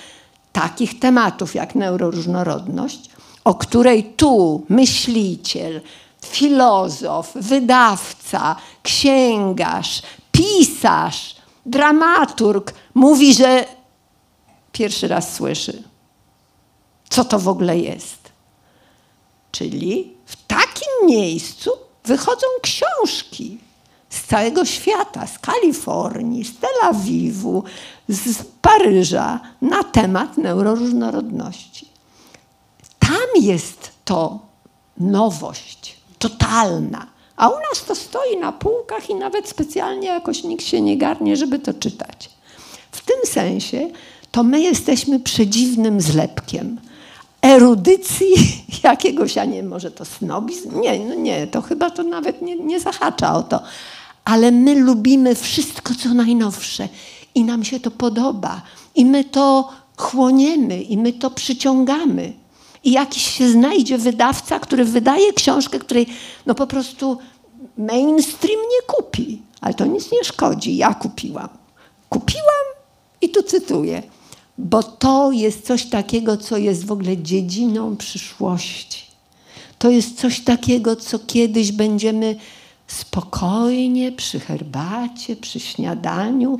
takich 0.51 0.99
tematów 0.99 1.55
jak 1.55 1.75
neuroróżnorodność, 1.75 3.09
o 3.43 3.55
której 3.55 4.03
tu 4.03 4.63
myśliciel, 4.69 5.81
filozof, 6.25 7.31
wydawca, 7.35 8.55
księgarz, 8.83 10.01
pisarz, 10.31 11.35
dramaturg 11.65 12.73
mówi, 12.93 13.33
że 13.33 13.65
pierwszy 14.73 15.07
raz 15.07 15.35
słyszy, 15.35 15.83
co 17.09 17.25
to 17.25 17.39
w 17.39 17.47
ogóle 17.47 17.79
jest. 17.79 18.31
Czyli 19.51 20.13
w 20.25 20.45
takim 20.45 21.07
miejscu 21.07 21.71
wychodzą 22.05 22.47
książki 22.61 23.57
z 24.09 24.23
całego 24.23 24.65
świata, 24.65 25.27
z 25.27 25.39
Kalifornii, 25.39 26.45
z 26.45 26.59
Tel 26.59 26.75
Awiwu, 26.83 27.63
z 28.09 28.43
Paryża 28.61 29.39
na 29.61 29.83
temat 29.83 30.37
neuroróżnorodności. 30.37 31.87
Tam 32.99 33.41
jest 33.41 33.91
to 34.05 34.39
nowość 34.97 35.97
totalna. 36.19 37.07
A 37.35 37.49
u 37.49 37.53
nas 37.53 37.85
to 37.87 37.95
stoi 37.95 38.37
na 38.37 38.51
półkach 38.51 39.09
i 39.09 39.15
nawet 39.15 39.49
specjalnie 39.49 40.07
jakoś 40.07 40.43
nikt 40.43 40.65
się 40.65 40.81
nie 40.81 40.97
garnie, 40.97 41.37
żeby 41.37 41.59
to 41.59 41.73
czytać. 41.73 42.29
W 42.91 43.01
tym 43.01 43.17
sensie 43.25 43.89
to 44.33 44.43
my 44.43 44.61
jesteśmy 44.61 45.19
przedziwnym 45.19 46.01
zlepkiem 46.01 46.79
erudycji 47.41 48.33
jakiegoś, 48.83 49.37
a 49.37 49.45
nie 49.45 49.63
może 49.63 49.91
to 49.91 50.05
snobizm? 50.05 50.81
Nie, 50.81 50.99
no 50.99 51.15
nie, 51.15 51.47
to 51.47 51.61
chyba 51.61 51.89
to 51.89 52.03
nawet 52.03 52.41
nie, 52.41 52.55
nie 52.55 52.79
zahacza 52.79 53.35
o 53.35 53.43
to, 53.43 53.61
ale 54.25 54.51
my 54.51 54.75
lubimy 54.75 55.35
wszystko, 55.35 55.93
co 55.95 56.13
najnowsze 56.13 56.89
i 57.35 57.43
nam 57.43 57.63
się 57.63 57.79
to 57.79 57.91
podoba. 57.91 58.61
I 58.95 59.05
my 59.05 59.23
to 59.23 59.69
chłoniemy, 59.97 60.81
i 60.81 60.97
my 60.97 61.13
to 61.13 61.31
przyciągamy. 61.31 62.33
I 62.83 62.91
jakiś 62.91 63.37
się 63.37 63.49
znajdzie 63.49 63.97
wydawca, 63.97 64.59
który 64.59 64.85
wydaje 64.85 65.33
książkę, 65.33 65.79
której 65.79 66.07
no 66.45 66.55
po 66.55 66.67
prostu 66.67 67.17
mainstream 67.77 68.59
nie 68.61 68.87
kupi. 68.95 69.41
Ale 69.61 69.73
to 69.73 69.85
nic 69.85 70.11
nie 70.11 70.23
szkodzi. 70.23 70.77
Ja 70.77 70.93
kupiłam. 70.93 71.49
Kupiłam 72.09 72.65
i 73.21 73.29
tu 73.29 73.43
cytuję. 73.43 74.03
Bo 74.57 74.83
to 74.83 75.31
jest 75.31 75.65
coś 75.67 75.85
takiego, 75.85 76.37
co 76.37 76.57
jest 76.57 76.85
w 76.85 76.91
ogóle 76.91 77.17
dziedziną 77.17 77.97
przyszłości. 77.97 79.03
To 79.79 79.89
jest 79.89 80.19
coś 80.19 80.39
takiego, 80.39 80.95
co 80.95 81.19
kiedyś 81.19 81.71
będziemy 81.71 82.35
spokojnie 82.87 84.11
przy 84.11 84.39
herbacie, 84.39 85.35
przy 85.35 85.59
śniadaniu 85.59 86.59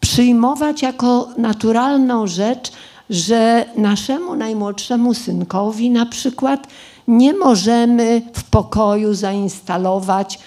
przyjmować 0.00 0.82
jako 0.82 1.28
naturalną 1.38 2.26
rzecz, 2.26 2.72
że 3.10 3.64
naszemu 3.76 4.36
najmłodszemu 4.36 5.14
synkowi 5.14 5.90
na 5.90 6.06
przykład 6.06 6.66
nie 7.08 7.32
możemy 7.32 8.22
w 8.34 8.44
pokoju 8.44 9.14
zainstalować 9.14 10.38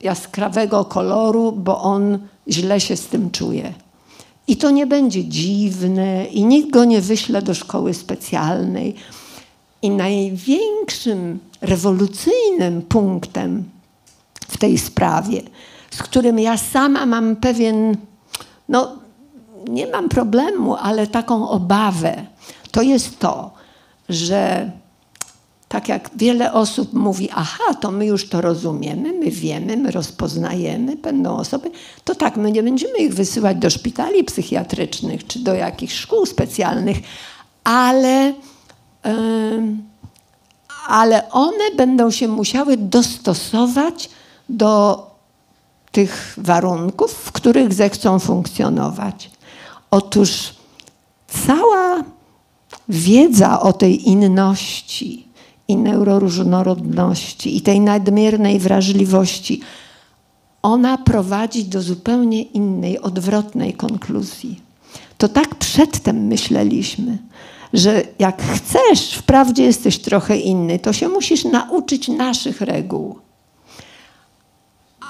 jaskrawego 0.00 0.84
koloru, 0.84 1.52
bo 1.52 1.82
on 1.82 2.18
źle 2.48 2.80
się 2.80 2.96
z 2.96 3.06
tym 3.06 3.30
czuje. 3.30 3.72
I 4.48 4.56
to 4.56 4.70
nie 4.70 4.86
będzie 4.86 5.24
dziwne, 5.24 6.26
i 6.26 6.44
nikt 6.44 6.70
go 6.70 6.84
nie 6.84 7.00
wyśle 7.00 7.42
do 7.42 7.54
szkoły 7.54 7.94
specjalnej. 7.94 8.94
I 9.82 9.90
największym 9.90 11.38
rewolucyjnym 11.60 12.82
punktem 12.82 13.64
w 14.48 14.58
tej 14.58 14.78
sprawie, 14.78 15.42
z 15.90 16.02
którym 16.02 16.38
ja 16.38 16.56
sama 16.56 17.06
mam 17.06 17.36
pewien, 17.36 17.96
no 18.68 18.92
nie 19.68 19.86
mam 19.86 20.08
problemu, 20.08 20.76
ale 20.76 21.06
taką 21.06 21.48
obawę, 21.48 22.26
to 22.70 22.82
jest 22.82 23.18
to, 23.18 23.50
że 24.08 24.70
tak 25.68 25.88
jak 25.88 26.10
wiele 26.16 26.52
osób 26.52 26.92
mówi, 26.92 27.28
aha, 27.32 27.74
to 27.80 27.90
my 27.90 28.06
już 28.06 28.28
to 28.28 28.40
rozumiemy, 28.40 29.12
my 29.12 29.30
wiemy, 29.30 29.76
my 29.76 29.90
rozpoznajemy, 29.90 30.96
będą 30.96 31.36
osoby, 31.36 31.70
to 32.04 32.14
tak, 32.14 32.36
my 32.36 32.52
nie 32.52 32.62
będziemy 32.62 32.98
ich 32.98 33.14
wysyłać 33.14 33.56
do 33.56 33.70
szpitali 33.70 34.24
psychiatrycznych 34.24 35.26
czy 35.26 35.38
do 35.38 35.54
jakichś 35.54 35.94
szkół 35.94 36.26
specjalnych, 36.26 36.96
ale 37.64 38.34
ale 40.88 41.30
one 41.30 41.70
będą 41.76 42.10
się 42.10 42.28
musiały 42.28 42.76
dostosować 42.76 44.10
do 44.48 45.06
tych 45.92 46.34
warunków, 46.36 47.12
w 47.12 47.32
których 47.32 47.74
zechcą 47.74 48.18
funkcjonować. 48.18 49.30
Otóż 49.90 50.54
cała 51.46 52.04
wiedza 52.88 53.60
o 53.60 53.72
tej 53.72 54.08
inności 54.08 55.27
i 55.68 55.76
neuroróżnorodności 55.76 57.56
i 57.56 57.60
tej 57.60 57.80
nadmiernej 57.80 58.58
wrażliwości, 58.58 59.60
ona 60.62 60.98
prowadzi 60.98 61.64
do 61.64 61.82
zupełnie 61.82 62.42
innej, 62.42 63.00
odwrotnej 63.00 63.72
konkluzji. 63.72 64.60
To 65.18 65.28
tak 65.28 65.54
przedtem 65.54 66.26
myśleliśmy, 66.26 67.18
że 67.72 68.02
jak 68.18 68.42
chcesz, 68.42 69.12
wprawdzie 69.12 69.64
jesteś 69.64 69.98
trochę 69.98 70.36
inny, 70.36 70.78
to 70.78 70.92
się 70.92 71.08
musisz 71.08 71.44
nauczyć 71.44 72.08
naszych 72.08 72.60
reguł. 72.60 73.18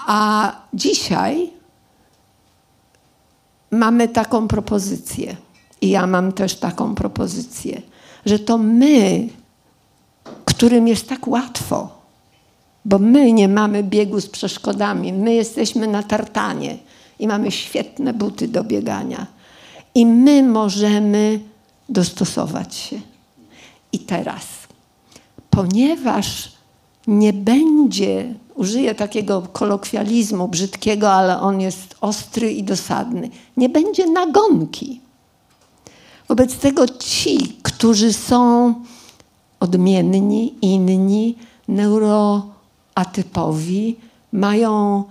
A 0.07 0.53
dzisiaj 0.75 1.51
mamy 3.71 4.09
taką 4.09 4.49
propozycję, 4.49 5.37
i 5.81 5.91
ja 5.91 6.07
mam 6.07 6.33
też 6.33 6.55
taką 6.55 6.95
propozycję, 6.95 7.83
że 8.27 8.39
to 8.39 8.59
my, 8.59 9.29
którym 10.45 10.89
jest 10.89 11.09
tak 11.09 11.29
łatwo, 11.29 11.99
bo 12.85 12.99
my 12.99 13.33
nie 13.33 13.49
mamy 13.49 13.83
biegu 13.83 14.21
z 14.21 14.27
przeszkodami. 14.27 15.13
My 15.13 15.35
jesteśmy 15.35 15.87
na 15.87 16.03
tartanie 16.03 16.79
i 17.19 17.27
mamy 17.27 17.51
świetne 17.51 18.13
buty 18.13 18.49
do 18.49 18.65
biegania. 18.65 19.27
I 19.95 20.07
my 20.07 20.43
możemy 20.43 21.41
dostosować 21.89 22.75
się. 22.75 23.01
I 23.93 23.99
teraz, 23.99 24.45
ponieważ 25.51 26.53
nie 27.07 27.33
będzie, 27.33 28.35
użyję 28.55 28.95
takiego 28.95 29.43
kolokwializmu 29.53 30.49
brzydkiego, 30.49 31.13
ale 31.13 31.41
on 31.41 31.61
jest 31.61 31.97
ostry 32.01 32.53
i 32.53 32.63
dosadny, 32.63 33.31
nie 33.57 33.69
będzie 33.69 34.07
nagonki. 34.07 35.01
Wobec 36.29 36.57
tego 36.57 36.89
ci, 36.89 37.57
którzy 37.63 38.13
są 38.13 38.75
odmienni, 39.61 40.55
inni, 40.63 41.37
neuroatypowi, 41.69 43.97
mają 44.33 45.05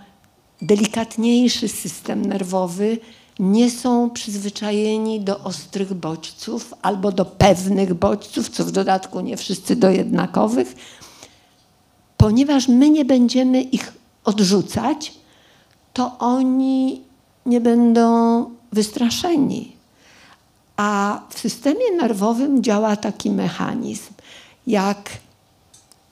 delikatniejszy 0.62 1.68
system 1.68 2.26
nerwowy, 2.26 2.98
nie 3.40 3.72
są 3.72 4.10
przyzwyczajeni 4.10 5.22
do 5.22 5.40
ostrych 5.40 5.94
bodźców 5.94 6.74
albo 6.82 7.12
do 7.12 7.26
pewnych 7.26 7.94
bodźców, 7.94 8.50
co 8.50 8.66
w 8.66 8.72
dodatku 8.72 9.20
nie 9.20 9.38
wszyscy 9.38 9.76
do 9.76 9.90
jednakowych, 9.90 10.76
ponieważ 12.18 12.68
my 12.68 12.90
nie 12.90 13.06
będziemy 13.06 13.62
ich 13.62 13.94
odrzucać, 14.24 15.14
to 15.94 16.18
oni 16.20 17.02
nie 17.46 17.62
będą 17.62 18.46
wystraszeni. 18.72 19.78
A 20.78 21.22
w 21.30 21.40
systemie 21.40 21.92
nerwowym 21.98 22.64
działa 22.64 22.96
taki 22.96 23.32
mechanizm, 23.32 24.14
jak 24.68 25.10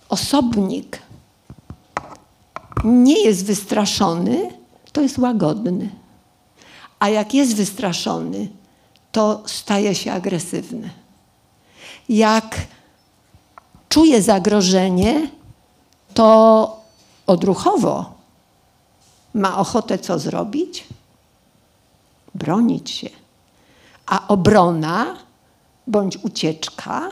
osobnik 0.09 1.01
nie 2.83 3.23
jest 3.23 3.45
wystraszony, 3.45 4.49
to 4.91 5.01
jest 5.01 5.17
łagodny. 5.17 5.89
A 6.99 7.09
jak 7.09 7.33
jest 7.33 7.55
wystraszony, 7.55 8.47
to 9.11 9.43
staje 9.45 9.95
się 9.95 10.11
agresywny. 10.11 10.89
Jak 12.09 12.57
czuje 13.89 14.21
zagrożenie, 14.21 15.29
to 16.13 16.81
odruchowo 17.27 18.13
ma 19.33 19.57
ochotę 19.57 19.97
co 19.97 20.19
zrobić? 20.19 20.87
Bronić 22.35 22.91
się. 22.91 23.09
A 24.05 24.27
obrona 24.27 25.15
bądź 25.87 26.17
ucieczka 26.17 27.11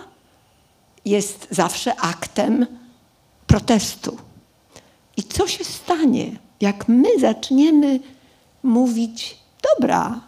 jest 1.06 1.48
zawsze 1.52 1.96
aktem 1.96 2.66
protestu. 3.48 4.18
I 5.18 5.24
co 5.24 5.48
się 5.48 5.64
stanie, 5.64 6.32
jak 6.62 6.88
my 6.88 7.20
zaczniemy 7.20 8.00
mówić, 8.64 9.38
dobra, 9.72 10.22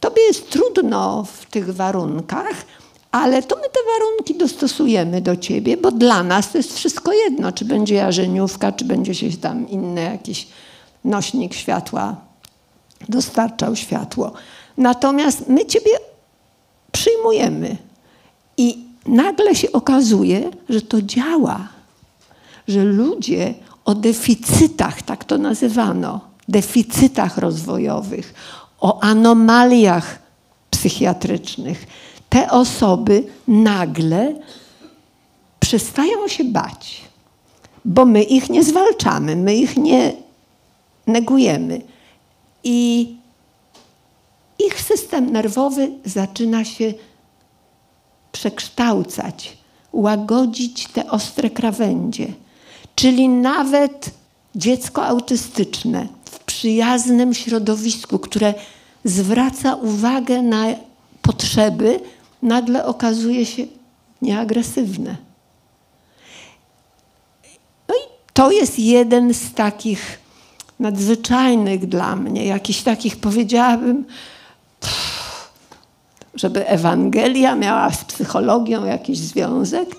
tobie 0.00 0.22
jest 0.22 0.50
trudno 0.50 1.24
w 1.24 1.46
tych 1.46 1.74
warunkach, 1.74 2.64
ale 3.10 3.42
to 3.42 3.56
my 3.56 3.62
te 3.62 3.80
warunki 3.98 4.34
dostosujemy 4.34 5.20
do 5.20 5.36
ciebie, 5.36 5.76
bo 5.76 5.90
dla 5.90 6.22
nas 6.22 6.52
to 6.52 6.58
jest 6.58 6.76
wszystko 6.76 7.12
jedno, 7.12 7.52
czy 7.52 7.64
będzie 7.64 7.94
jarzeniówka, 7.94 8.72
czy 8.72 8.84
będzie 8.84 9.14
się 9.14 9.36
tam 9.36 9.68
inny 9.68 10.02
jakiś 10.02 10.48
nośnik 11.04 11.54
światła 11.54 12.30
dostarczał 13.08 13.76
światło. 13.76 14.32
Natomiast 14.76 15.48
my 15.48 15.66
ciebie 15.66 15.90
przyjmujemy 16.92 17.76
i 18.56 18.89
nagle 19.06 19.54
się 19.54 19.72
okazuje, 19.72 20.50
że 20.68 20.82
to 20.82 21.02
działa, 21.02 21.68
że 22.68 22.84
ludzie 22.84 23.54
o 23.84 23.94
deficytach, 23.94 25.02
tak 25.02 25.24
to 25.24 25.38
nazywano, 25.38 26.20
deficytach 26.48 27.38
rozwojowych, 27.38 28.34
o 28.80 29.02
anomaliach 29.02 30.18
psychiatrycznych, 30.70 31.86
te 32.28 32.50
osoby 32.50 33.24
nagle 33.48 34.34
przestają 35.60 36.28
się 36.28 36.44
bać, 36.44 37.00
bo 37.84 38.04
my 38.04 38.22
ich 38.22 38.50
nie 38.50 38.64
zwalczamy, 38.64 39.36
my 39.36 39.54
ich 39.54 39.76
nie 39.76 40.12
negujemy. 41.06 41.80
I 42.64 43.16
ich 44.58 44.80
system 44.80 45.32
nerwowy 45.32 45.90
zaczyna 46.04 46.64
się 46.64 46.94
przekształcać, 48.32 49.56
łagodzić 49.92 50.86
te 50.86 51.10
ostre 51.10 51.50
krawędzie. 51.50 52.26
Czyli 52.94 53.28
nawet 53.28 54.10
dziecko 54.54 55.06
autystyczne 55.06 56.06
w 56.24 56.38
przyjaznym 56.38 57.34
środowisku, 57.34 58.18
które 58.18 58.54
zwraca 59.04 59.74
uwagę 59.74 60.42
na 60.42 60.66
potrzeby, 61.22 62.00
nagle 62.42 62.86
okazuje 62.86 63.46
się 63.46 63.66
nieagresywne. 64.22 65.16
No 67.88 67.94
i 67.94 68.00
to 68.32 68.50
jest 68.50 68.78
jeden 68.78 69.34
z 69.34 69.52
takich 69.54 70.18
nadzwyczajnych 70.80 71.86
dla 71.86 72.16
mnie, 72.16 72.46
jakichś 72.46 72.82
takich 72.82 73.16
powiedziałabym, 73.16 74.04
żeby 76.40 76.66
Ewangelia 76.66 77.56
miała 77.56 77.92
z 77.92 78.04
psychologią 78.04 78.84
jakiś 78.84 79.18
związek, 79.18 79.96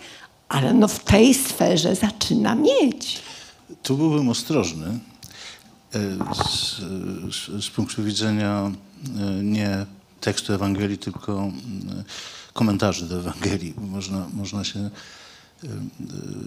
ale 0.50 0.74
no 0.74 0.88
w 0.88 1.00
tej 1.00 1.34
sferze 1.34 1.96
zaczyna 1.96 2.56
mieć. 2.56 3.22
Tu 3.84 3.98
byłbym 3.98 4.30
ostrożny 4.30 4.86
e, 4.88 6.00
z, 6.44 6.76
z, 7.36 7.66
z 7.66 7.70
punktu 7.70 8.04
widzenia 8.04 8.72
e, 8.72 9.44
nie 9.44 9.86
tekstu 10.22 10.54
Ewangelii, 10.54 10.98
tylko 10.98 11.52
komentarzy 12.54 13.06
do 13.06 13.20
Ewangelii. 13.20 13.74
Można, 13.78 14.28
można 14.34 14.64
się 14.64 14.80
e, 14.80 14.90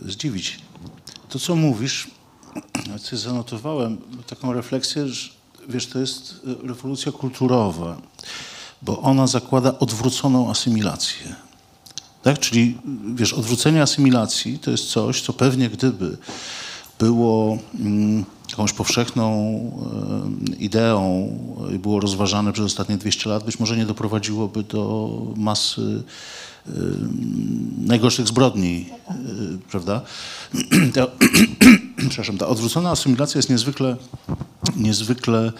zdziwić. 0.02 0.58
To, 1.28 1.38
co 1.38 1.56
mówisz, 1.56 2.10
co 3.02 3.16
zanotowałem, 3.16 3.98
taką 4.26 4.52
refleksję, 4.52 5.08
że 5.08 5.30
wiesz, 5.68 5.86
to 5.86 5.98
jest 5.98 6.40
rewolucja 6.64 7.12
kulturowa, 7.12 7.96
bo 8.82 9.00
ona 9.00 9.26
zakłada 9.26 9.78
odwróconą 9.78 10.50
asymilację. 10.50 11.34
Tak? 12.22 12.38
Czyli 12.38 12.78
wiesz, 13.14 13.32
odwrócenie 13.32 13.82
asymilacji 13.82 14.58
to 14.58 14.70
jest 14.70 14.84
coś, 14.84 15.22
co 15.22 15.32
pewnie 15.32 15.70
gdyby 15.70 16.16
było 16.98 17.58
mm, 17.80 18.24
jakąś 18.50 18.72
powszechną 18.72 19.26
e, 20.52 20.56
ideą 20.56 21.32
i 21.74 21.78
było 21.78 22.00
rozważane 22.00 22.52
przez 22.52 22.66
ostatnie 22.66 22.96
200 22.96 23.30
lat, 23.30 23.44
być 23.44 23.58
może 23.58 23.76
nie 23.76 23.86
doprowadziłoby 23.86 24.62
do 24.62 25.10
masy 25.36 26.02
e, 26.66 26.70
najgorszych 27.78 28.28
zbrodni, 28.28 28.86
e, 29.08 29.14
prawda? 29.70 30.00
Ta, 30.94 31.06
przepraszam, 32.08 32.38
ta 32.38 32.46
odwrócona 32.46 32.90
asymilacja 32.90 33.38
jest 33.38 33.50
niezwykle, 33.50 33.96
niezwykle 34.76 35.52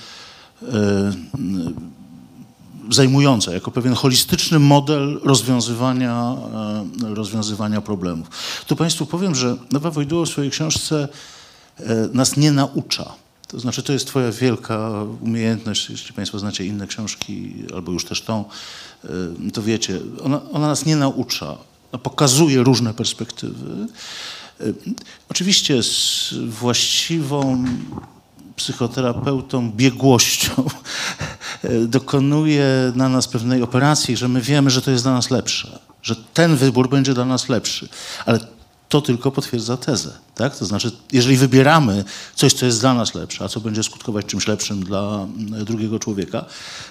zajmująca, 2.91 3.53
jako 3.53 3.71
pewien 3.71 3.95
holistyczny 3.95 4.59
model 4.59 5.21
rozwiązywania, 5.23 6.37
e, 7.05 7.15
rozwiązywania 7.15 7.81
problemów. 7.81 8.31
Tu 8.67 8.77
Państwu 8.77 9.07
powiem, 9.07 9.35
że 9.35 9.57
Nowa 9.73 9.91
Wojduło 9.91 10.25
w 10.25 10.29
swojej 10.29 10.51
książce 10.51 11.09
e, 11.81 12.09
nas 12.13 12.37
nie 12.37 12.53
naucza. 12.53 13.13
To 13.49 13.61
znaczy, 13.61 13.83
to 13.83 13.93
jest 13.93 14.07
Twoja 14.07 14.33
wielka 14.33 14.91
umiejętność, 15.21 15.91
jeśli 15.91 16.15
Państwo 16.15 16.39
znacie 16.39 16.67
inne 16.67 16.87
książki, 16.87 17.55
albo 17.75 17.93
już 17.93 18.05
też 18.05 18.23
tą, 18.23 18.45
e, 19.05 19.51
to 19.51 19.63
wiecie, 19.63 20.01
ona, 20.25 20.41
ona 20.53 20.67
nas 20.67 20.87
nie 20.87 20.97
naucza. 20.97 21.57
Ona 21.93 22.03
pokazuje 22.03 22.63
różne 22.63 22.95
perspektywy. 22.95 23.87
Oczywiście 25.29 25.83
z 25.83 26.35
właściwą 26.49 27.65
psychoterapeutą 28.57 29.73
biegłością 29.73 30.53
dokonuje 31.87 32.93
na 32.95 33.09
nas 33.09 33.29
pewnej 33.29 33.63
operacji, 33.63 34.17
że 34.17 34.29
my 34.29 34.41
wiemy, 34.41 34.71
że 34.71 34.83
to 34.83 34.91
jest 34.91 35.05
dla 35.05 35.13
nas 35.13 35.31
lepsze, 35.31 35.79
że 36.03 36.17
ten 36.17 36.57
wybór 36.57 36.89
będzie 36.89 37.15
dla 37.15 37.25
nas 37.25 37.49
lepszy. 37.49 37.89
Ale 38.27 38.41
to 38.89 39.01
tylko 39.01 39.31
potwierdza 39.31 39.77
tezę. 39.77 40.13
Tak? 40.35 40.57
To 40.57 40.65
znaczy, 40.65 40.93
jeżeli 41.13 41.37
wybieramy 41.37 42.05
coś, 42.35 42.53
co 42.53 42.67
jest 42.67 42.81
dla 42.81 42.95
nas 42.95 43.15
lepsze, 43.15 43.45
a 43.45 43.49
co 43.49 43.61
będzie 43.61 43.83
skutkować 43.83 44.27
czymś 44.27 44.47
lepszym 44.47 44.85
dla 44.85 45.27
drugiego 45.65 45.99
człowieka, 45.99 46.45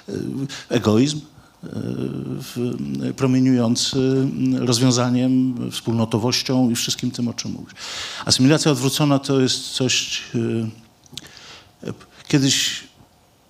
e, 0.10 0.14
egoizm, 0.70 1.20
e, 1.64 3.14
promieniujący 3.14 4.28
rozwiązaniem, 4.60 5.56
wspólnotowością 5.72 6.70
i 6.70 6.76
wszystkim 6.76 7.12
tym, 7.12 7.28
o 7.28 7.34
czym 7.34 7.52
mówisz. 7.52 7.74
Asymilacja 8.26 8.72
odwrócona 8.72 9.20
to 9.20 9.40
jest 9.40 9.70
coś. 9.70 10.22
Kiedyś 12.28 12.84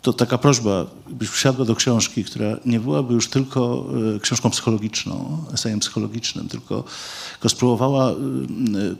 to 0.04 0.14
taka 0.14 0.38
prośba, 0.38 0.86
byś 1.10 1.30
wsiadła 1.30 1.66
do 1.66 1.76
książki, 1.76 2.24
która 2.24 2.58
nie 2.66 2.80
byłaby 2.80 3.14
już 3.14 3.30
tylko 3.30 3.86
e, 4.16 4.20
książką 4.20 4.50
psychologiczną, 4.50 5.46
esejem 5.54 5.80
psychologicznym, 5.80 6.50
tylko, 6.50 6.84
tylko 7.32 7.50
spróbowała, 7.50 8.12
e, 8.12 8.16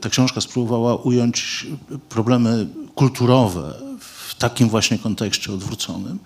ta 0.00 0.10
książka 0.10 0.40
spróbowała 0.40 0.96
ująć 0.96 1.66
problemy 2.08 2.66
kulturowe 2.94 3.74
w 4.00 4.34
takim 4.34 4.68
właśnie 4.68 4.98
kontekście 4.98 5.52
odwróconym. 5.52 6.18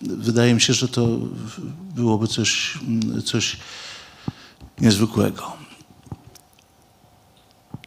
Wydaje 0.00 0.54
mi 0.54 0.60
się, 0.60 0.72
że 0.72 0.88
to 0.88 1.08
byłoby 1.94 2.28
coś, 2.28 2.78
coś 3.24 3.56
niezwykłego. 4.80 5.52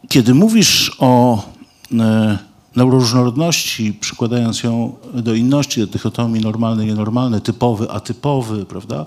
Kiedy 0.09 0.33
mówisz 0.33 0.91
o 0.99 1.43
e, 1.99 2.37
neuroróżnorodności, 2.75 3.93
przykładając 3.93 4.63
ją 4.63 4.95
do 5.13 5.33
inności, 5.33 5.81
do 5.81 5.87
dychotomii 5.87 6.43
normalny, 6.43 6.85
nienormalny, 6.85 7.41
typowy, 7.41 7.91
atypowy, 7.91 8.65
prawda? 8.65 9.05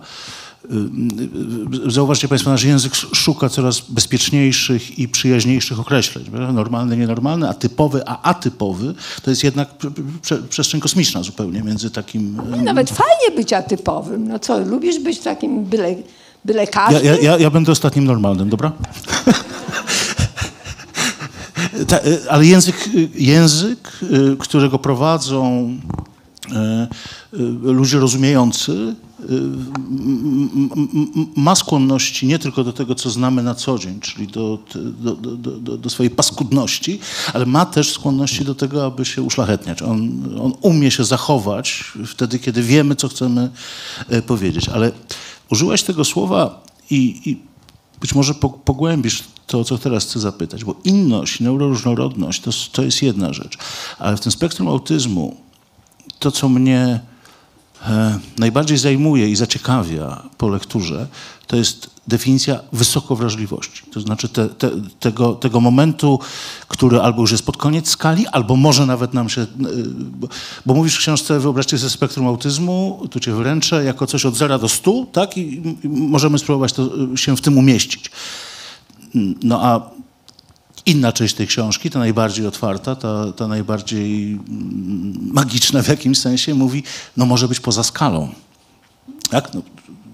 Y, 0.65 1.87
y, 1.87 1.91
zauważcie 1.91 2.29
Państwo, 2.29 2.51
nasz 2.51 2.65
język 2.65 2.95
szuka 2.95 3.49
coraz 3.49 3.81
bezpieczniejszych 3.81 4.99
i 4.99 5.09
przyjaźniejszych 5.09 5.81
określeń. 5.81 6.25
Normalny, 6.53 6.97
nienormalny, 6.97 7.49
a 7.49 7.55
typowy, 7.55 8.03
a 8.07 8.23
atypowy 8.23 8.95
to 9.23 9.31
jest 9.31 9.45
jednak 9.45 9.69
przestrzeń 10.51 10.81
kosmiczna 10.81 11.23
zupełnie 11.23 11.63
między 11.63 11.91
takim... 11.91 12.41
No, 12.51 12.57
nawet 12.57 12.91
fajnie 12.91 13.37
być 13.37 13.53
atypowym. 13.53 14.29
No 14.29 14.39
co, 14.39 14.59
lubisz 14.59 14.99
być 14.99 15.19
takim 15.19 15.65
byle, 15.65 15.95
byle 16.45 16.67
każdym? 16.67 17.05
Ja, 17.05 17.17
ja, 17.17 17.39
ja 17.39 17.51
będę 17.51 17.73
ostatnim 17.73 18.05
normalnym, 18.05 18.49
dobra? 18.49 18.73
Ta, 21.87 21.99
y, 21.99 22.31
ale 22.31 22.47
język, 22.47 22.89
y, 22.95 23.09
język, 23.15 23.99
y, 24.03 24.37
którego 24.39 24.79
prowadzą 24.79 25.71
ludzie 27.63 27.99
rozumiejący, 27.99 28.95
ma 31.37 31.55
skłonności 31.55 32.27
nie 32.27 32.39
tylko 32.39 32.65
do 32.65 32.73
tego, 32.73 32.95
co 32.95 33.11
znamy 33.11 33.43
na 33.43 33.55
co 33.55 33.79
dzień, 33.79 34.01
czyli 34.01 34.27
do, 34.27 34.59
do, 34.75 35.15
do, 35.37 35.77
do, 35.79 35.91
swojej 35.91 36.11
paskudności, 36.11 37.01
ale 37.33 37.47
ma 37.47 37.67
też 37.67 37.93
skłonności 37.93 38.45
do 38.45 38.55
tego, 38.55 38.87
aby 38.87 39.05
się 39.05 39.23
uszlachetniać. 39.23 39.83
On, 39.83 40.23
on 40.43 40.53
umie 40.61 40.91
się 40.91 41.05
zachować 41.05 41.85
wtedy, 42.07 42.39
kiedy 42.39 42.63
wiemy, 42.63 42.97
co 42.97 43.09
chcemy 43.09 43.51
powiedzieć. 44.27 44.69
Ale 44.69 44.93
użyłaś 45.51 45.83
tego 45.83 46.05
słowa 46.05 46.65
i, 46.91 47.21
i 47.25 47.39
być 48.01 48.15
może 48.15 48.35
pogłębisz 48.65 49.25
to, 49.49 49.65
co 49.65 49.79
teraz 49.79 50.05
chcę 50.05 50.21
zapytać, 50.21 50.65
bo 50.65 50.75
inność, 50.85 51.41
neuroróżnorodność 51.41 52.41
to, 52.41 52.51
to 52.73 52.83
jest 52.83 53.03
jedna 53.03 53.33
rzecz, 53.33 53.59
ale 53.99 54.17
w 54.17 54.21
tym 54.21 54.33
spektrum 54.33 54.69
autyzmu 54.69 55.37
to, 56.19 56.31
co 56.31 56.49
mnie 56.49 57.01
e, 57.87 58.19
najbardziej 58.39 58.79
zajmuje 58.79 59.31
i 59.31 59.37
zaciekawia 59.37 60.23
po 60.39 60.49
lekturze, 60.49 61.07
to 61.47 61.57
jest 61.57 61.91
definicja 62.09 62.61
wysokowrażliwości. 62.73 63.83
To 63.93 64.01
znaczy 64.01 64.29
te, 64.29 64.49
te, 64.49 64.71
tego, 65.01 65.33
tego 65.33 65.61
momentu, 65.61 66.19
który 66.69 67.01
albo 67.01 67.21
już 67.21 67.33
jest 67.33 67.47
pod 67.47 67.57
koniec 67.57 67.89
skali, 67.89 68.27
albo 68.27 68.57
może 68.57 68.87
nawet 68.87 69.15
nam 69.15 69.29
się... 69.29 69.47
Bo, 69.97 70.29
bo 70.67 70.75
mówisz 70.75 70.95
w 70.95 70.99
książce, 70.99 71.41
wyobraźcie 71.41 71.79
sobie 71.79 71.91
spektrum 71.91 72.27
autyzmu, 72.27 73.07
tu 73.11 73.21
cię 73.21 73.33
wręczę, 73.33 73.85
jako 73.85 74.07
coś 74.07 74.27
od 74.27 74.37
0 74.37 74.59
do 74.59 74.69
100, 74.69 75.07
tak? 75.13 75.39
I, 75.39 75.63
i 75.85 75.89
możemy 75.89 76.39
spróbować 76.39 76.73
to, 76.73 77.17
się 77.17 77.37
w 77.37 77.41
tym 77.41 77.59
umieścić. 77.59 78.11
No 79.43 79.65
a 79.65 79.91
inna 80.87 81.13
część 81.13 81.35
tej 81.35 81.47
książki, 81.47 81.91
ta 81.91 81.99
najbardziej 81.99 82.47
otwarta, 82.47 82.97
ta, 82.97 83.33
ta 83.33 83.49
najbardziej 83.49 84.33
mm, 84.33 85.31
magiczna 85.33 85.83
w 85.83 85.89
jakimś 85.89 86.19
sensie, 86.19 86.55
mówi, 86.55 86.83
no 87.17 87.27
może 87.27 87.49
być 87.49 87.61
poza 87.61 87.83
skalą. 87.83 88.29
Tak? 89.31 89.55
No, 89.55 89.63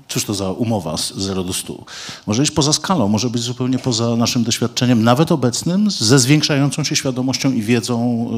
cóż 0.09 0.24
to 0.24 0.34
za 0.34 0.50
umowa 0.50 0.96
z 0.96 1.12
0 1.16 1.44
do 1.44 1.52
100? 1.52 1.84
Może 2.26 2.42
być 2.42 2.50
poza 2.50 2.72
skalą, 2.72 3.09
może 3.09 3.30
być 3.30 3.42
zupełnie 3.42 3.78
poza 3.78 4.16
naszym 4.16 4.44
doświadczeniem, 4.44 5.05
nawet 5.05 5.32
obecnym, 5.32 5.90
ze 5.90 6.18
zwiększającą 6.18 6.84
się 6.84 6.96
świadomością 6.96 7.52
i 7.52 7.62
wiedzą 7.62 8.28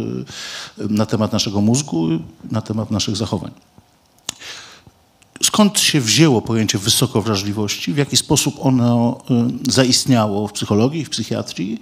y, 0.79 0.89
na 0.89 1.07
temat 1.07 1.33
naszego 1.33 1.61
mózgu, 1.61 2.09
na 2.51 2.63
temat 2.63 2.91
naszych 2.91 3.17
zachowań 3.17 3.51
skąd 5.43 5.81
się 5.81 6.01
wzięło 6.01 6.43
pojęcie 6.43 6.79
wysokowrażliwości, 6.79 7.93
w 7.93 7.97
jaki 7.97 8.17
sposób 8.17 8.55
ono 8.67 9.19
y, 9.67 9.73
zaistniało 9.73 10.49
w 10.49 10.53
psychologii, 10.53 11.05
w 11.05 11.11
psychiatrii 11.11 11.81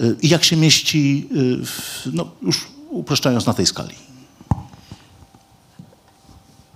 y, 0.00 0.16
i 0.22 0.28
jak 0.28 0.44
się 0.44 0.56
mieści, 0.56 1.28
y, 1.62 1.66
w, 1.66 2.08
no, 2.12 2.28
już 2.42 2.66
upraszczając 2.90 3.46
na 3.46 3.54
tej 3.54 3.66
skali. 3.66 3.94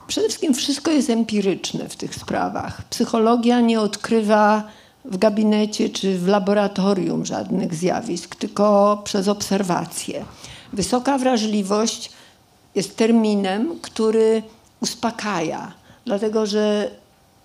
Przede 0.06 0.28
wszystkim 0.28 0.54
wszystko 0.54 0.90
jest 0.90 1.10
empiryczne 1.10 1.88
w 1.88 1.96
tych 1.96 2.14
sprawach. 2.14 2.82
Psychologia 2.84 3.60
nie 3.60 3.80
odkrywa 3.80 4.62
w 5.04 5.18
gabinecie 5.18 5.88
czy 5.88 6.18
w 6.18 6.28
laboratorium 6.28 7.26
żadnych 7.26 7.74
zjawisk, 7.74 8.36
tylko 8.36 9.00
przez 9.04 9.28
obserwacje. 9.28 10.24
Wysoka 10.72 11.18
wrażliwość 11.18 12.10
jest 12.74 12.96
terminem, 12.96 13.80
który 13.82 14.42
uspokaja, 14.80 15.72
dlatego 16.04 16.46
że 16.46 16.90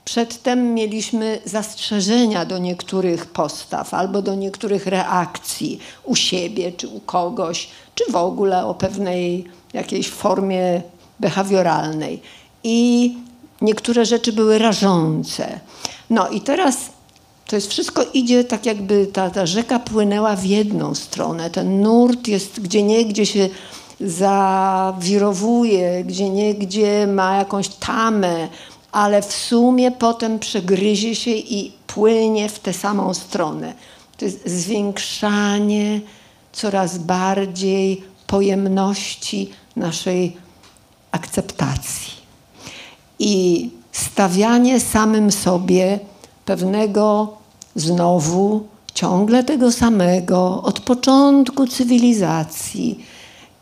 przedtem 0.05 0.73
mieliśmy 0.73 1.39
zastrzeżenia 1.45 2.45
do 2.45 2.57
niektórych 2.57 3.25
postaw 3.25 3.93
albo 3.93 4.21
do 4.21 4.35
niektórych 4.35 4.87
reakcji 4.87 5.79
u 6.03 6.15
siebie 6.15 6.71
czy 6.71 6.87
u 6.87 6.99
kogoś, 6.99 7.67
czy 7.95 8.11
w 8.11 8.15
ogóle 8.15 8.65
o 8.65 8.73
pewnej 8.73 9.45
jakiejś 9.73 10.09
formie 10.09 10.81
behawioralnej. 11.19 12.21
I 12.63 13.13
niektóre 13.61 14.05
rzeczy 14.05 14.33
były 14.33 14.57
rażące. 14.57 15.59
No 16.09 16.29
i 16.29 16.41
teraz 16.41 16.77
to 17.47 17.55
jest 17.55 17.69
wszystko 17.69 18.03
idzie 18.13 18.43
tak 18.43 18.65
jakby 18.65 19.07
ta, 19.07 19.29
ta 19.29 19.45
rzeka 19.45 19.79
płynęła 19.79 20.35
w 20.35 20.45
jedną 20.45 20.95
stronę. 20.95 21.49
Ten 21.49 21.81
nurt 21.81 22.27
jest 22.27 22.59
gdzie 22.59 22.83
niegdzie 22.83 23.25
się 23.25 23.49
zawirowuje, 23.99 26.03
gdzie 26.03 26.29
niegdzie 26.29 27.07
ma 27.07 27.37
jakąś 27.37 27.67
tamę, 27.67 28.47
ale 28.91 29.21
w 29.21 29.33
sumie 29.33 29.91
potem 29.91 30.39
przegryzie 30.39 31.15
się 31.15 31.31
i 31.31 31.71
płynie 31.87 32.49
w 32.49 32.59
tę 32.59 32.73
samą 32.73 33.13
stronę. 33.13 33.73
To 34.17 34.25
jest 34.25 34.49
zwiększanie 34.49 36.01
coraz 36.53 36.97
bardziej 36.97 38.03
pojemności 38.27 39.49
naszej 39.75 40.37
akceptacji 41.11 42.13
i 43.19 43.69
stawianie 43.91 44.79
samym 44.79 45.31
sobie 45.31 45.99
pewnego 46.45 47.37
znowu 47.75 48.67
ciągle 48.93 49.43
tego 49.43 49.71
samego 49.71 50.63
od 50.63 50.79
początku 50.79 51.67
cywilizacji 51.67 53.05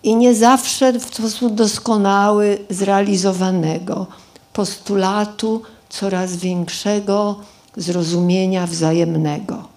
i 0.03 0.15
nie 0.15 0.35
zawsze 0.35 0.93
w 0.99 1.15
sposób 1.15 1.53
doskonały 1.53 2.57
zrealizowanego 2.69 4.07
postulatu 4.53 5.61
coraz 5.89 6.35
większego 6.35 7.39
zrozumienia 7.77 8.67
wzajemnego. 8.67 9.67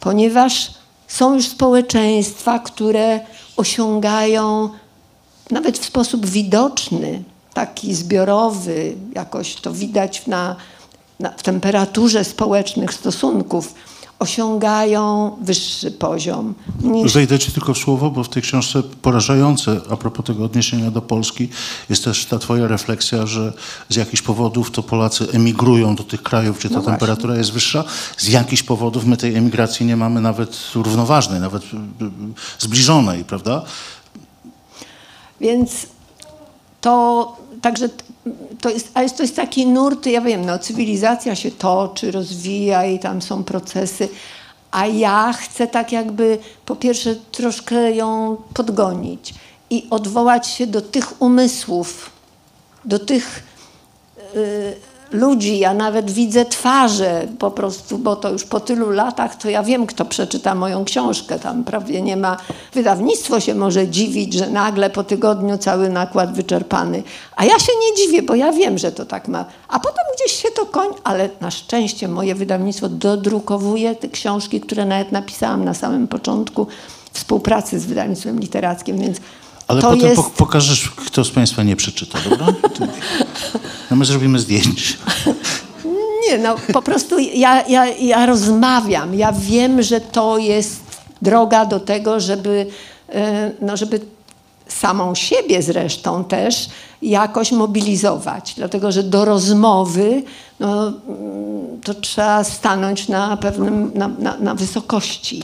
Ponieważ 0.00 0.74
są 1.08 1.34
już 1.34 1.48
społeczeństwa, 1.48 2.58
które 2.58 3.20
osiągają 3.56 4.68
nawet 5.50 5.78
w 5.78 5.84
sposób 5.84 6.26
widoczny, 6.26 7.22
taki 7.54 7.94
zbiorowy, 7.94 8.94
jakoś 9.14 9.54
to 9.54 9.72
widać 9.72 10.26
na, 10.26 10.56
na 11.20 11.30
w 11.30 11.42
temperaturze 11.42 12.24
społecznych 12.24 12.94
stosunków, 12.94 13.74
osiągają 14.22 15.36
wyższy 15.40 15.90
poziom. 15.90 16.54
Niż... 16.80 17.12
Zejdę 17.12 17.38
ci 17.38 17.52
tylko 17.52 17.74
w 17.74 17.78
słowo, 17.78 18.10
bo 18.10 18.24
w 18.24 18.28
tej 18.28 18.42
książce 18.42 18.82
porażające, 18.82 19.80
a 19.90 19.96
propos 19.96 20.26
tego 20.26 20.44
odniesienia 20.44 20.90
do 20.90 21.02
Polski, 21.02 21.48
jest 21.90 22.04
też 22.04 22.26
ta 22.26 22.38
twoja 22.38 22.66
refleksja, 22.66 23.26
że 23.26 23.52
z 23.88 23.96
jakichś 23.96 24.22
powodów 24.22 24.70
to 24.70 24.82
Polacy 24.82 25.26
emigrują 25.32 25.94
do 25.94 26.04
tych 26.04 26.22
krajów, 26.22 26.58
gdzie 26.58 26.68
ta 26.68 26.74
no 26.74 26.82
temperatura 26.82 27.36
jest 27.36 27.52
wyższa. 27.52 27.84
Z 28.16 28.28
jakichś 28.28 28.62
powodów 28.62 29.04
my 29.04 29.16
tej 29.16 29.34
emigracji 29.36 29.86
nie 29.86 29.96
mamy 29.96 30.20
nawet 30.20 30.56
równoważnej, 30.74 31.40
nawet 31.40 31.62
zbliżonej, 32.58 33.24
prawda? 33.24 33.62
Więc 35.40 35.86
to 36.80 37.36
także 37.62 37.88
to 38.60 38.70
jest, 38.70 38.90
ale 38.94 39.10
to 39.10 39.22
jest 39.22 39.36
taki 39.36 39.66
nurt, 39.66 40.06
ja 40.06 40.20
wiem, 40.20 40.46
no, 40.46 40.58
cywilizacja 40.58 41.34
się 41.34 41.50
toczy, 41.50 42.10
rozwija 42.10 42.86
i 42.86 42.98
tam 42.98 43.22
są 43.22 43.44
procesy, 43.44 44.08
a 44.70 44.86
ja 44.86 45.32
chcę 45.32 45.66
tak 45.66 45.92
jakby 45.92 46.38
po 46.66 46.76
pierwsze 46.76 47.16
troszkę 47.16 47.92
ją 47.92 48.36
podgonić 48.54 49.34
i 49.70 49.86
odwołać 49.90 50.46
się 50.46 50.66
do 50.66 50.80
tych 50.80 51.22
umysłów, 51.22 52.10
do 52.84 52.98
tych 52.98 53.42
y, 54.36 54.91
ludzi, 55.12 55.58
ja 55.58 55.74
nawet 55.74 56.10
widzę 56.10 56.44
twarze 56.44 57.26
po 57.38 57.50
prostu, 57.50 57.98
bo 57.98 58.16
to 58.16 58.30
już 58.30 58.44
po 58.44 58.60
tylu 58.60 58.90
latach, 58.90 59.36
to 59.36 59.50
ja 59.50 59.62
wiem, 59.62 59.86
kto 59.86 60.04
przeczyta 60.04 60.54
moją 60.54 60.84
książkę. 60.84 61.38
Tam 61.38 61.64
prawie 61.64 62.02
nie 62.02 62.16
ma. 62.16 62.36
Wydawnictwo 62.74 63.40
się 63.40 63.54
może 63.54 63.88
dziwić, 63.88 64.34
że 64.34 64.50
nagle 64.50 64.90
po 64.90 65.04
tygodniu 65.04 65.58
cały 65.58 65.88
nakład 65.88 66.34
wyczerpany. 66.34 67.02
A 67.36 67.44
ja 67.44 67.58
się 67.58 67.72
nie 67.82 67.96
dziwię, 67.96 68.22
bo 68.22 68.34
ja 68.34 68.52
wiem, 68.52 68.78
że 68.78 68.92
to 68.92 69.04
tak 69.04 69.28
ma. 69.28 69.44
A 69.68 69.80
potem 69.80 70.04
gdzieś 70.16 70.42
się 70.42 70.48
to 70.50 70.66
koń, 70.66 70.88
ale 71.04 71.28
na 71.40 71.50
szczęście 71.50 72.08
moje 72.08 72.34
wydawnictwo 72.34 72.88
dodrukowuje 72.88 73.94
te 73.94 74.08
książki, 74.08 74.60
które 74.60 74.84
nawet 74.84 75.12
napisałam 75.12 75.64
na 75.64 75.74
samym 75.74 76.08
początku 76.08 76.66
współpracy 77.12 77.80
z 77.80 77.86
wydawnictwem 77.86 78.40
literackim, 78.40 78.98
więc 78.98 79.18
Ale 79.72 79.82
to 79.82 79.90
potem 79.90 80.08
jest... 80.08 80.22
po, 80.22 80.30
pokażesz, 80.30 80.90
kto 80.90 81.24
z 81.24 81.30
Państwa 81.30 81.62
nie 81.62 81.76
przeczyta, 81.76 82.18
dobra? 82.30 82.46
No 83.90 83.96
my 83.96 84.04
zrobimy 84.04 84.38
zdjęcie. 84.38 84.94
Nie, 86.28 86.38
no 86.38 86.54
po 86.72 86.82
prostu 86.82 87.18
ja, 87.18 87.66
ja, 87.68 87.86
ja 87.86 88.26
rozmawiam. 88.26 89.14
Ja 89.14 89.32
wiem, 89.32 89.82
że 89.82 90.00
to 90.00 90.38
jest 90.38 90.80
droga 91.22 91.66
do 91.66 91.80
tego, 91.80 92.20
żeby, 92.20 92.66
e, 93.08 93.50
no, 93.60 93.76
żeby 93.76 94.00
samą 94.68 95.14
siebie 95.14 95.62
zresztą 95.62 96.24
też 96.24 96.68
jakoś 97.02 97.52
mobilizować. 97.52 98.54
Dlatego, 98.56 98.92
że 98.92 99.02
do 99.02 99.24
rozmowy 99.24 100.22
no, 100.60 100.92
to 101.84 101.94
trzeba 101.94 102.44
stanąć 102.44 103.08
na 103.08 103.36
pewnym, 103.36 103.90
na, 103.94 104.08
na, 104.08 104.36
na 104.36 104.54
wysokości. 104.54 105.42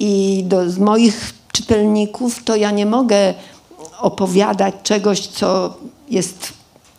I 0.00 0.44
do, 0.46 0.70
z 0.70 0.78
moich 0.78 1.34
czytelników 1.52 2.44
to 2.44 2.56
ja 2.56 2.70
nie 2.70 2.86
mogę 2.86 3.34
opowiadać 3.98 4.74
czegoś, 4.82 5.26
co 5.26 5.76
jest 6.10 6.52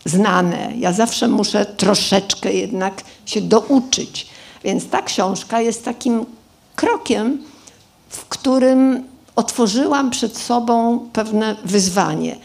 znane. 0.05 0.73
Ja 0.77 0.93
zawsze 0.93 1.27
muszę 1.27 1.65
troszeczkę 1.65 2.53
jednak 2.53 3.03
się 3.25 3.41
douczyć. 3.41 4.27
Więc 4.63 4.89
ta 4.89 5.01
książka 5.01 5.61
jest 5.61 5.85
takim 5.85 6.25
krokiem, 6.75 7.43
w 8.09 8.25
którym 8.25 9.03
otworzyłam 9.35 10.11
przed 10.11 10.37
sobą 10.37 10.99
pewne 11.13 11.55
wyzwanie. 11.65 12.35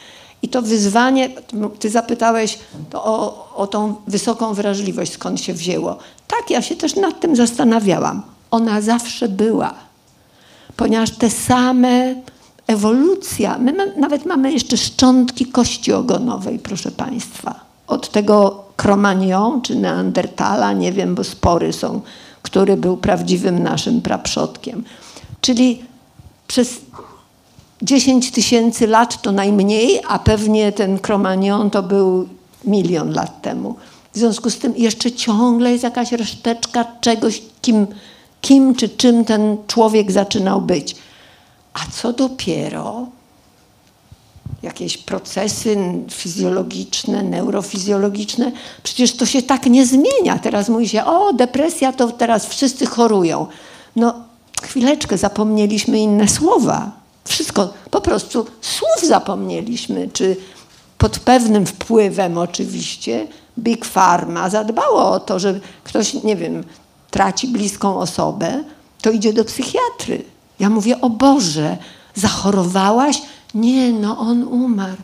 I 0.43 0.49
to 0.49 0.63
wyzwanie, 0.63 1.31
ty 1.79 1.91
zapytałeś 1.91 2.59
o, 2.95 3.49
o 3.55 3.67
tą 3.67 3.95
wysoką 4.07 4.55
wrażliwość, 4.55 5.13
skąd 5.13 5.41
się 5.41 5.55
wzięło. 5.55 5.99
Tak, 6.29 6.51
ja 6.51 6.63
się 6.63 6.77
też 6.77 6.97
nad 6.97 7.21
tym 7.21 7.37
zastanawiałam. 7.37 8.23
Ona 8.51 8.81
zawsze 8.81 9.29
była. 9.29 9.75
Ponieważ 10.77 11.11
te 11.11 11.31
same 11.31 12.15
ewolucja, 12.67 13.59
my 13.59 13.73
ma, 13.73 13.87
nawet 13.97 14.27
mamy 14.27 14.53
jeszcze 14.53 14.77
szczątki 14.77 15.47
kości 15.47 15.93
ogonowej, 15.93 16.59
proszę 16.59 16.91
Państwa. 16.91 17.61
Od 17.87 18.09
tego 18.09 18.65
Cromagnon 18.77 19.63
czy 19.63 19.77
Neandertala, 19.77 20.73
nie 20.73 20.93
wiem, 20.93 21.15
bo 21.15 21.25
spory 21.25 21.73
są, 21.73 22.01
który 22.43 22.77
był 22.77 22.97
prawdziwym 22.97 23.63
naszym 23.63 24.03
praprzodkiem. 24.03 24.85
Czyli 25.41 25.83
przez 26.49 26.81
10 27.83 28.31
tysięcy 28.31 28.87
lat 28.87 29.23
to 29.23 29.33
najmniej, 29.33 30.01
a 30.09 30.19
pewnie 30.19 30.73
ten 30.73 30.99
Cromagnon 30.99 31.71
to 31.71 31.83
był 31.83 32.29
milion 32.65 33.13
lat 33.13 33.43
temu. 33.43 33.75
W 34.13 34.19
związku 34.19 34.51
z 34.51 34.59
tym 34.59 34.77
jeszcze 34.77 35.13
ciągle 35.13 35.73
jest 35.73 35.85
jakaś 35.85 36.13
reszteczka 36.13 36.85
czegoś, 37.01 37.43
kim, 37.63 37.87
kim 38.41 38.75
czy 38.75 38.89
czym 38.89 39.25
ten 39.25 39.57
człowiek 39.67 40.13
zaczynał 40.13 40.61
być. 40.61 40.97
A 41.75 41.81
co 41.93 42.13
dopiero 42.13 43.07
jakieś 44.63 44.99
procesy 44.99 45.77
fizjologiczne, 46.11 47.23
neurofizjologiczne, 47.23 48.53
przecież 48.83 49.17
to 49.17 49.27
się 49.27 49.43
tak 49.43 49.67
nie 49.67 49.87
zmienia. 49.87 50.39
Teraz 50.39 50.69
mówi 50.69 50.89
się, 50.89 51.05
o 51.05 51.33
depresja 51.33 51.93
to 51.93 52.13
teraz 52.13 52.47
wszyscy 52.47 52.87
chorują. 52.87 53.47
No 53.97 54.15
chwileczkę, 54.63 55.19
zapomnieliśmy 55.19 55.99
inne 55.99 56.29
słowa. 56.29 56.91
Wszystko, 57.25 57.73
po 57.91 58.01
prostu 58.01 58.47
słów 58.61 59.09
zapomnieliśmy, 59.09 60.09
czy 60.13 60.37
pod 60.99 61.19
pewnym 61.19 61.67
wpływem 61.67 62.39
oczywiście 62.39 63.27
Big 63.59 63.85
Pharma 63.85 64.51
zadbało 64.51 65.11
o 65.11 65.21
to, 65.21 65.39
że 65.39 65.61
ktoś, 65.85 66.15
nie 66.15 66.37
wiem, 66.37 66.65
traci 67.11 67.49
bliską 67.49 67.99
osobę, 67.99 68.65
to 69.01 69.11
idzie 69.11 69.33
do 69.33 69.45
psychiatry. 69.45 70.25
Ja 70.63 70.71
mówię, 70.71 71.01
o 71.01 71.11
Boże, 71.11 71.77
zachorowałaś? 72.15 73.23
Nie, 73.55 73.93
no 73.93 74.19
on 74.19 74.43
umarł. 74.43 75.03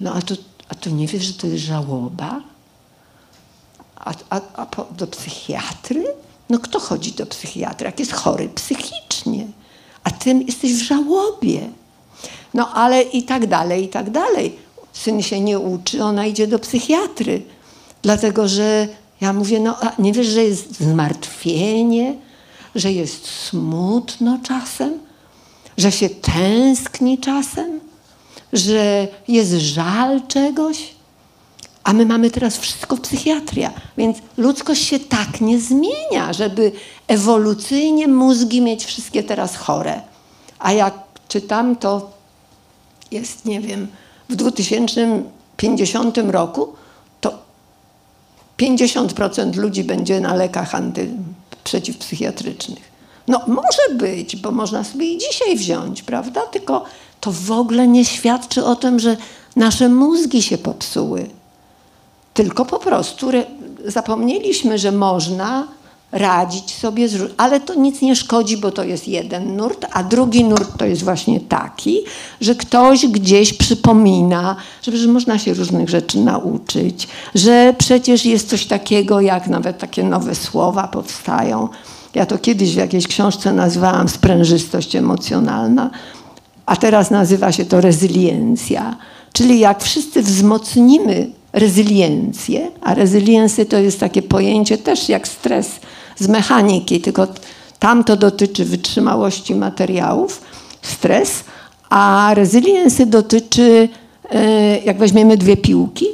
No 0.00 0.14
a 0.14 0.22
to, 0.22 0.34
a 0.68 0.74
to 0.74 0.90
nie 0.90 1.06
wiesz, 1.06 1.24
że 1.24 1.34
to 1.34 1.46
jest 1.46 1.64
żałoba? 1.64 2.40
A, 3.96 4.14
a, 4.30 4.40
a 4.56 4.66
po, 4.66 4.86
do 4.96 5.06
psychiatry? 5.06 6.04
No 6.50 6.58
kto 6.58 6.80
chodzi 6.80 7.12
do 7.12 7.26
psychiatry, 7.26 7.86
jak 7.86 7.98
jest 7.98 8.12
chory 8.12 8.48
psychicznie? 8.48 9.46
A 10.04 10.10
ty 10.10 10.44
jesteś 10.46 10.74
w 10.74 10.82
żałobie. 10.82 11.60
No 12.54 12.72
ale 12.74 13.02
i 13.02 13.22
tak 13.22 13.46
dalej, 13.46 13.84
i 13.84 13.88
tak 13.88 14.10
dalej. 14.10 14.58
Syn 14.92 15.22
się 15.22 15.40
nie 15.40 15.58
uczy, 15.58 16.04
ona 16.04 16.26
idzie 16.26 16.46
do 16.46 16.58
psychiatry. 16.58 17.42
Dlatego, 18.02 18.48
że 18.48 18.88
ja 19.20 19.32
mówię, 19.32 19.60
no 19.60 19.76
a 19.80 19.92
nie 19.98 20.12
wiesz, 20.12 20.26
że 20.26 20.44
jest 20.44 20.80
zmartwienie, 20.80 22.14
że 22.74 22.92
jest 22.92 23.26
smutno 23.26 24.38
czasem, 24.42 24.98
że 25.76 25.92
się 25.92 26.08
tęskni 26.08 27.18
czasem, 27.18 27.80
że 28.52 29.08
jest 29.28 29.52
żal 29.52 30.26
czegoś. 30.28 30.94
A 31.84 31.92
my 31.92 32.06
mamy 32.06 32.30
teraz 32.30 32.58
wszystko 32.58 32.96
psychiatria, 32.96 33.72
więc 33.96 34.18
ludzkość 34.36 34.82
się 34.82 34.98
tak 34.98 35.40
nie 35.40 35.60
zmienia, 35.60 36.32
żeby 36.32 36.72
ewolucyjnie 37.08 38.08
mózgi 38.08 38.60
mieć 38.60 38.84
wszystkie 38.84 39.22
teraz 39.22 39.56
chore. 39.56 40.00
A 40.58 40.72
jak 40.72 40.94
czytam, 41.28 41.76
to 41.76 42.10
jest, 43.10 43.44
nie 43.44 43.60
wiem, 43.60 43.88
w 44.28 44.36
2050 44.36 46.18
roku 46.18 46.72
to 47.20 47.38
50% 48.58 49.56
ludzi 49.56 49.84
będzie 49.84 50.20
na 50.20 50.34
lekach 50.34 50.74
anty, 50.74 51.10
przeciwpsychiatrycznych. 51.64 52.90
No 53.28 53.40
może 53.46 53.94
być, 53.94 54.36
bo 54.36 54.50
można 54.50 54.84
sobie 54.84 55.12
i 55.12 55.18
dzisiaj 55.18 55.56
wziąć, 55.56 56.02
prawda? 56.02 56.40
Tylko 56.40 56.84
to 57.20 57.32
w 57.32 57.50
ogóle 57.52 57.88
nie 57.88 58.04
świadczy 58.04 58.64
o 58.64 58.76
tym, 58.76 58.98
że 58.98 59.16
nasze 59.56 59.88
mózgi 59.88 60.42
się 60.42 60.58
popsuły. 60.58 61.30
Tylko 62.34 62.64
po 62.64 62.78
prostu 62.78 63.30
zapomnieliśmy, 63.84 64.78
że 64.78 64.92
można 64.92 65.68
radzić 66.12 66.74
sobie, 66.74 67.08
z, 67.08 67.32
ale 67.36 67.60
to 67.60 67.74
nic 67.74 68.02
nie 68.02 68.16
szkodzi, 68.16 68.56
bo 68.56 68.70
to 68.70 68.84
jest 68.84 69.08
jeden 69.08 69.56
nurt, 69.56 69.86
a 69.92 70.02
drugi 70.02 70.44
nurt 70.44 70.78
to 70.78 70.86
jest 70.86 71.04
właśnie 71.04 71.40
taki, 71.40 72.00
że 72.40 72.54
ktoś 72.54 73.06
gdzieś 73.06 73.52
przypomina, 73.52 74.56
że, 74.82 74.96
że 74.96 75.08
można 75.08 75.38
się 75.38 75.54
różnych 75.54 75.88
rzeczy 75.88 76.18
nauczyć, 76.18 77.08
że 77.34 77.74
przecież 77.78 78.24
jest 78.24 78.48
coś 78.48 78.66
takiego, 78.66 79.20
jak 79.20 79.46
nawet 79.46 79.78
takie 79.78 80.04
nowe 80.04 80.34
słowa 80.34 80.88
powstają. 80.88 81.68
Ja 82.14 82.26
to 82.26 82.38
kiedyś 82.38 82.74
w 82.74 82.76
jakiejś 82.76 83.08
książce 83.08 83.52
nazwałam 83.52 84.08
sprężystość 84.08 84.96
emocjonalna, 84.96 85.90
a 86.66 86.76
teraz 86.76 87.10
nazywa 87.10 87.52
się 87.52 87.64
to 87.64 87.80
rezyliencja. 87.80 88.96
Czyli 89.32 89.58
jak 89.58 89.82
wszyscy 89.82 90.22
wzmocnimy 90.22 91.30
rezyliencję, 91.52 92.70
a 92.80 92.94
rezyliencja 92.94 93.64
to 93.64 93.78
jest 93.78 94.00
takie 94.00 94.22
pojęcie 94.22 94.78
też 94.78 95.08
jak 95.08 95.28
stres 95.28 95.70
z 96.20 96.28
mechaniki, 96.28 97.00
tylko 97.00 97.26
tam 97.78 98.04
to 98.04 98.16
dotyczy 98.16 98.64
wytrzymałości 98.64 99.54
materiałów, 99.54 100.42
stres, 100.82 101.44
a 101.90 102.30
rezyliencja 102.34 103.06
dotyczy, 103.06 103.88
e, 104.30 104.78
jak 104.78 104.98
weźmiemy 104.98 105.36
dwie 105.36 105.56
piłki 105.56 106.06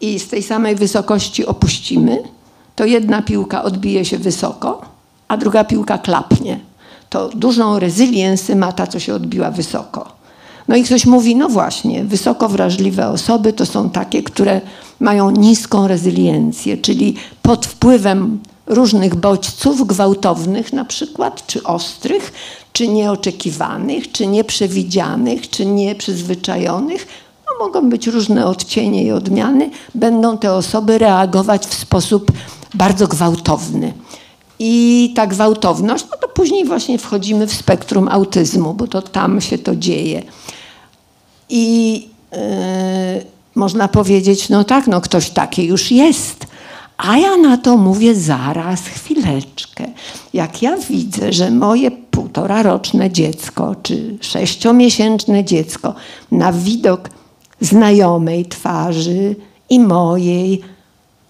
i 0.00 0.18
z 0.18 0.28
tej 0.28 0.42
samej 0.42 0.74
wysokości 0.74 1.46
opuścimy, 1.46 2.22
to 2.76 2.84
jedna 2.84 3.22
piłka 3.22 3.62
odbije 3.62 4.04
się 4.04 4.18
wysoko, 4.18 4.82
a 5.28 5.36
druga 5.36 5.64
piłka 5.64 5.98
klapnie. 5.98 6.60
To 7.10 7.28
dużą 7.28 7.78
rezyliencję 7.78 8.56
ma 8.56 8.72
ta, 8.72 8.86
co 8.86 9.00
się 9.00 9.14
odbiła 9.14 9.50
wysoko. 9.50 10.12
No 10.68 10.76
i 10.76 10.84
ktoś 10.84 11.06
mówi, 11.06 11.36
no 11.36 11.48
właśnie, 11.48 12.04
wysoko 12.04 12.48
wrażliwe 12.48 13.08
osoby 13.08 13.52
to 13.52 13.66
są 13.66 13.90
takie, 13.90 14.22
które 14.22 14.60
mają 15.00 15.30
niską 15.30 15.88
rezyliencję, 15.88 16.76
czyli 16.76 17.14
pod 17.42 17.66
wpływem 17.66 18.40
różnych 18.66 19.14
bodźców 19.14 19.86
gwałtownych 19.86 20.72
na 20.72 20.84
przykład, 20.84 21.46
czy 21.46 21.62
ostrych, 21.62 22.32
czy 22.72 22.88
nieoczekiwanych, 22.88 24.12
czy 24.12 24.26
nieprzewidzianych, 24.26 25.50
czy 25.50 25.66
nieprzyzwyczajonych, 25.66 27.06
no 27.46 27.66
mogą 27.66 27.90
być 27.90 28.06
różne 28.06 28.46
odcienie 28.46 29.04
i 29.04 29.12
odmiany, 29.12 29.70
będą 29.94 30.38
te 30.38 30.52
osoby 30.52 30.98
reagować 30.98 31.66
w 31.66 31.74
sposób 31.74 32.32
bardzo 32.74 33.08
gwałtowny. 33.08 33.92
I 34.58 35.12
ta 35.16 35.26
gwałtowność, 35.26 36.04
no 36.10 36.16
to 36.16 36.28
później 36.28 36.64
właśnie 36.64 36.98
wchodzimy 36.98 37.46
w 37.46 37.54
spektrum 37.54 38.08
autyzmu, 38.08 38.74
bo 38.74 38.86
to 38.86 39.02
tam 39.02 39.40
się 39.40 39.58
to 39.58 39.76
dzieje. 39.76 40.22
I 41.48 41.92
yy, 42.32 42.38
można 43.54 43.88
powiedzieć, 43.88 44.48
no 44.48 44.64
tak, 44.64 44.86
no 44.86 45.00
ktoś 45.00 45.30
taki 45.30 45.64
już 45.64 45.90
jest, 45.90 46.46
A 46.96 47.18
ja 47.18 47.36
na 47.36 47.56
to 47.56 47.76
mówię 47.76 48.14
zaraz, 48.14 48.80
chwileczkę. 48.80 49.84
Jak 50.32 50.62
ja 50.62 50.76
widzę, 50.76 51.32
że 51.32 51.50
moje 51.50 51.90
półtora 51.90 52.62
roczne 52.62 53.10
dziecko, 53.10 53.76
czy 53.82 54.18
sześciomiesięczne 54.20 55.44
dziecko 55.44 55.94
na 56.30 56.52
widok 56.52 57.10
znajomej 57.60 58.46
twarzy 58.46 59.36
i 59.70 59.80
mojej 59.80 60.62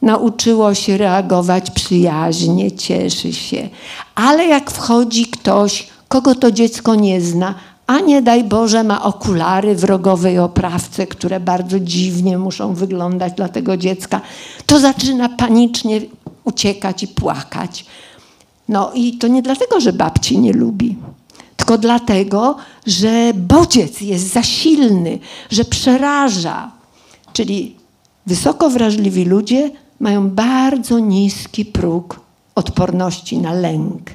nauczyło 0.02 0.74
się 0.74 0.98
reagować 0.98 1.70
przyjaźnie, 1.70 2.72
cieszy 2.72 3.32
się. 3.32 3.68
Ale 4.14 4.46
jak 4.46 4.70
wchodzi 4.70 5.26
ktoś, 5.26 5.88
kogo 6.08 6.34
to 6.34 6.50
dziecko 6.50 6.94
nie 6.94 7.20
zna, 7.20 7.54
a 7.86 8.00
nie 8.00 8.22
daj 8.22 8.44
Boże 8.44 8.84
ma 8.84 9.02
okulary 9.02 9.76
w 9.76 9.84
rogowej 9.84 10.38
oprawce, 10.38 11.06
które 11.06 11.40
bardzo 11.40 11.80
dziwnie 11.80 12.38
muszą 12.38 12.74
wyglądać 12.74 13.32
dla 13.32 13.48
tego 13.48 13.76
dziecka, 13.76 14.20
to 14.66 14.78
zaczyna 14.78 15.28
panicznie 15.28 16.00
uciekać 16.44 17.02
i 17.02 17.08
płakać. 17.08 17.86
No 18.68 18.90
i 18.94 19.18
to 19.18 19.28
nie 19.28 19.42
dlatego, 19.42 19.80
że 19.80 19.92
babci 19.92 20.38
nie 20.38 20.52
lubi, 20.52 20.96
tylko 21.56 21.78
dlatego, 21.78 22.56
że 22.86 23.32
bodziec 23.34 24.00
jest 24.00 24.32
za 24.32 24.42
silny, 24.42 25.18
że 25.50 25.64
przeraża. 25.64 26.70
Czyli 27.32 27.76
wysoko 28.26 28.70
wrażliwi 28.70 29.24
ludzie 29.24 29.70
mają 30.00 30.30
bardzo 30.30 30.98
niski 30.98 31.64
próg 31.64 32.20
odporności 32.54 33.38
na 33.38 33.52
lęk. 33.52 34.10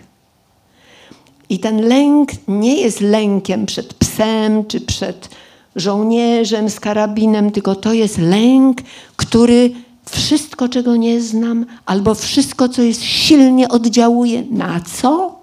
I 1.49 1.59
ten 1.59 1.81
lęk 1.81 2.29
nie 2.47 2.81
jest 2.81 3.01
lękiem 3.01 3.65
przed 3.65 3.93
psem 3.93 4.65
czy 4.65 4.81
przed 4.81 5.29
żołnierzem 5.75 6.69
z 6.69 6.79
karabinem, 6.79 7.51
tylko 7.51 7.75
to 7.75 7.93
jest 7.93 8.17
lęk, 8.17 8.77
który 9.15 9.71
wszystko, 10.11 10.69
czego 10.69 10.95
nie 10.95 11.21
znam, 11.21 11.65
albo 11.85 12.15
wszystko, 12.15 12.69
co 12.69 12.81
jest 12.81 13.03
silnie 13.03 13.69
oddziałuje 13.69 14.43
na 14.51 14.79
co? 14.79 15.39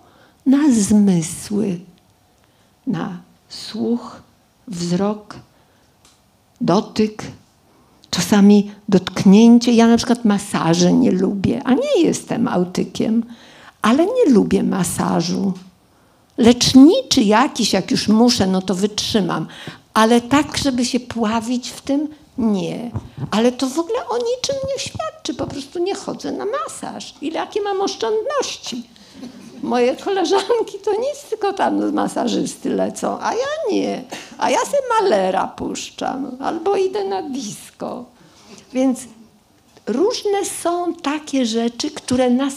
Na 0.46 0.72
zmysły, 0.72 1.78
na 2.86 3.18
słuch, 3.48 4.22
wzrok, 4.68 5.36
dotyk, 6.60 7.22
czasami 8.10 8.70
dotknięcie. 8.88 9.72
Ja 9.72 9.86
na 9.86 9.96
przykład 9.96 10.24
masaży 10.24 10.92
nie 10.92 11.10
lubię, 11.10 11.62
a 11.64 11.74
nie 11.74 12.02
jestem 12.02 12.48
autykiem, 12.48 13.24
ale 13.82 14.06
nie 14.06 14.32
lubię 14.32 14.62
masażu. 14.62 15.52
Leczniczy 16.38 17.22
jakiś, 17.22 17.72
jak 17.72 17.90
już 17.90 18.08
muszę, 18.08 18.46
no 18.46 18.62
to 18.62 18.74
wytrzymam. 18.74 19.46
Ale 19.94 20.20
tak, 20.20 20.56
żeby 20.56 20.84
się 20.84 21.00
pławić 21.00 21.70
w 21.70 21.80
tym, 21.80 22.08
nie. 22.38 22.90
Ale 23.30 23.52
to 23.52 23.66
w 23.66 23.78
ogóle 23.78 24.08
o 24.08 24.16
niczym 24.16 24.56
nie 24.74 24.78
świadczy. 24.78 25.34
Po 25.34 25.46
prostu 25.46 25.78
nie 25.78 25.94
chodzę 25.94 26.32
na 26.32 26.44
masaż. 26.44 27.14
Ile 27.20 27.40
jakie 27.40 27.62
mam 27.62 27.80
oszczędności. 27.80 28.82
Moje 29.62 29.96
koleżanki 29.96 30.78
to 30.84 30.90
nic, 30.90 31.22
tylko 31.30 31.52
tam 31.52 31.92
masażysty 31.92 32.70
lecą, 32.70 33.18
a 33.20 33.34
ja 33.34 33.72
nie. 33.72 34.04
A 34.38 34.50
ja 34.50 34.58
se 34.58 34.76
malera 35.00 35.46
puszczam 35.46 36.36
albo 36.40 36.76
idę 36.76 37.04
na 37.04 37.22
disco. 37.22 38.04
Więc 38.72 39.00
różne 39.86 40.44
są 40.62 40.94
takie 40.94 41.46
rzeczy, 41.46 41.90
które 41.90 42.30
nas 42.30 42.54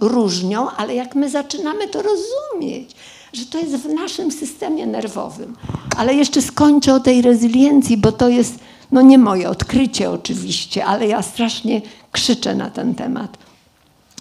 różnią, 0.00 0.70
ale 0.70 0.94
jak 0.94 1.14
my 1.14 1.30
zaczynamy 1.30 1.88
to 1.88 2.02
rozumieć, 2.02 2.90
że 3.32 3.46
to 3.46 3.58
jest 3.58 3.76
w 3.76 3.94
naszym 3.94 4.30
systemie 4.30 4.86
nerwowym. 4.86 5.56
Ale 5.96 6.14
jeszcze 6.14 6.42
skończę 6.42 6.94
o 6.94 7.00
tej 7.00 7.22
rezyliencji, 7.22 7.96
bo 7.96 8.12
to 8.12 8.28
jest 8.28 8.58
no 8.92 9.02
nie 9.02 9.18
moje 9.18 9.50
odkrycie 9.50 10.10
oczywiście, 10.10 10.84
ale 10.84 11.06
ja 11.06 11.22
strasznie 11.22 11.82
krzyczę 12.12 12.54
na 12.54 12.70
ten 12.70 12.94
temat. 12.94 13.38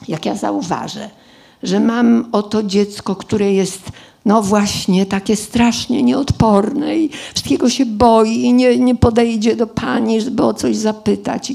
Jak 0.08 0.26
ja 0.26 0.36
zauważę, 0.36 1.10
że 1.64 1.80
mam 1.80 2.26
oto 2.32 2.64
dziecko, 2.64 3.16
które 3.16 3.54
jest 3.54 3.82
no 4.26 4.42
właśnie 4.42 5.06
takie 5.06 5.36
strasznie 5.36 6.04
nieodporne 6.04 6.98
i 6.98 7.10
wszystkiego 7.34 7.70
się 7.70 7.86
boi 7.86 8.42
i 8.42 8.54
nie, 8.54 8.78
nie 8.78 8.96
podejdzie 8.96 9.56
do 9.56 9.68
pani, 9.68 10.22
żeby 10.22 10.44
o 10.44 10.54
coś 10.54 10.76
zapytać. 10.76 11.54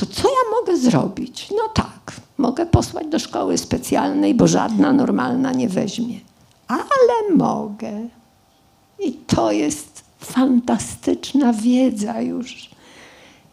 To 0.00 0.06
co 0.06 0.28
ja 0.28 0.60
mogę 0.60 0.76
zrobić? 0.78 1.48
No 1.50 1.68
tak, 1.74 2.12
mogę 2.38 2.66
posłać 2.66 3.06
do 3.06 3.18
szkoły 3.18 3.58
specjalnej, 3.58 4.34
bo 4.34 4.48
żadna 4.48 4.92
normalna 4.92 5.52
nie 5.52 5.68
weźmie. 5.68 6.20
Ale 6.68 7.36
mogę. 7.36 8.08
I 8.98 9.12
to 9.12 9.52
jest 9.52 10.04
fantastyczna 10.20 11.52
wiedza 11.52 12.20
już. 12.20 12.70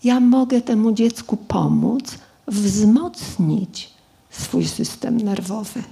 Ja 0.04 0.20
mogę 0.20 0.62
temu 0.62 0.92
dziecku 0.92 1.38
pomóc 1.38 2.18
wzmocnić 2.48 3.90
swój 4.30 4.66
system 4.66 5.22
nerwowy. 5.22 5.84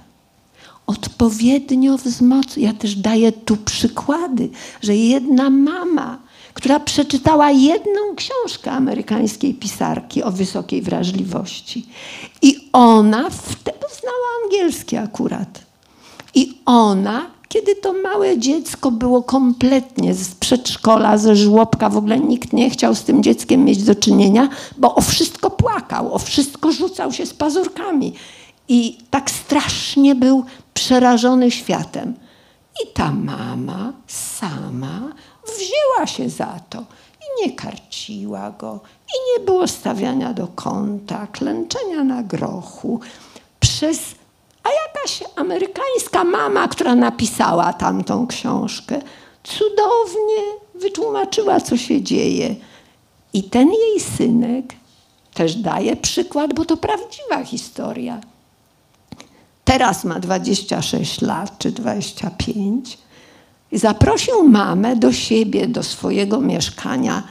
Odpowiednio 0.86 1.98
wzmocnić. 1.98 2.64
Ja 2.64 2.72
też 2.72 2.96
daję 2.96 3.32
tu 3.32 3.56
przykłady, 3.56 4.48
że 4.82 4.96
jedna 4.96 5.50
mama, 5.50 6.18
która 6.56 6.80
przeczytała 6.80 7.50
jedną 7.50 8.00
książkę 8.16 8.70
amerykańskiej 8.70 9.54
pisarki 9.54 10.22
o 10.22 10.30
wysokiej 10.32 10.82
wrażliwości, 10.82 11.86
i 12.42 12.68
ona 12.72 13.30
wtedy 13.30 13.86
znała 14.00 14.26
angielski 14.44 14.96
akurat. 14.96 15.66
I 16.34 16.58
ona 16.66 17.26
kiedy 17.48 17.76
to 17.76 17.92
małe 17.92 18.38
dziecko 18.38 18.90
było 18.90 19.22
kompletnie 19.22 20.14
z 20.14 20.34
przedszkola, 20.34 21.18
ze 21.18 21.36
żłobka, 21.36 21.88
w 21.88 21.96
ogóle 21.96 22.20
nikt 22.20 22.52
nie 22.52 22.70
chciał 22.70 22.94
z 22.94 23.02
tym 23.02 23.22
dzieckiem 23.22 23.64
mieć 23.64 23.82
do 23.82 23.94
czynienia, 23.94 24.48
bo 24.78 24.94
o 24.94 25.00
wszystko 25.00 25.50
płakał, 25.50 26.14
o 26.14 26.18
wszystko 26.18 26.72
rzucał 26.72 27.12
się 27.12 27.26
z 27.26 27.34
pazurkami. 27.34 28.12
I 28.68 28.98
tak 29.10 29.30
strasznie 29.30 30.14
był 30.14 30.44
przerażony 30.74 31.50
światem. 31.50 32.14
I 32.84 32.92
ta 32.92 33.12
mama 33.12 33.92
sama 34.06 35.12
wzięła 35.46 36.06
się 36.06 36.30
za 36.30 36.60
to 36.70 36.78
i 37.20 37.46
nie 37.46 37.52
karciła 37.52 38.50
go, 38.50 38.80
i 39.08 39.16
nie 39.32 39.46
było 39.46 39.68
stawiania 39.68 40.34
do 40.34 40.46
kąta, 40.46 41.26
klęczenia 41.26 42.04
na 42.04 42.22
grochu. 42.22 43.00
Przez 43.60 43.98
a 44.66 44.68
jakaś 44.68 45.22
amerykańska 45.36 46.24
mama, 46.24 46.68
która 46.68 46.94
napisała 46.94 47.72
tamtą 47.72 48.26
książkę, 48.26 49.02
cudownie 49.44 50.42
wytłumaczyła, 50.74 51.60
co 51.60 51.76
się 51.76 52.02
dzieje. 52.02 52.54
I 53.32 53.42
ten 53.42 53.68
jej 53.72 54.00
synek 54.00 54.64
też 55.34 55.54
daje 55.54 55.96
przykład, 55.96 56.54
bo 56.54 56.64
to 56.64 56.76
prawdziwa 56.76 57.44
historia. 57.44 58.20
Teraz 59.64 60.04
ma 60.04 60.20
26 60.20 61.20
lat 61.20 61.58
czy 61.58 61.72
25 61.72 62.98
i 63.72 63.78
zaprosił 63.78 64.48
mamę 64.48 64.96
do 64.96 65.12
siebie, 65.12 65.66
do 65.66 65.82
swojego 65.82 66.40
mieszkania 66.40 67.22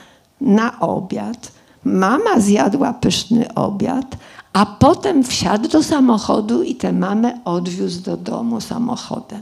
na 0.42 0.80
obiad. 0.80 1.52
Mama 1.84 2.40
zjadła 2.40 2.94
pyszny 2.94 3.54
obiad, 3.54 4.18
a 4.54 4.66
potem 4.66 5.24
wsiadł 5.24 5.70
do 5.70 5.84
samochodu 5.84 6.64
i 6.64 6.76
tę 6.76 6.94
mamę 6.94 7.40
odwiózł 7.46 8.02
do 8.02 8.18
domu 8.18 8.62
samochodem. 8.62 9.42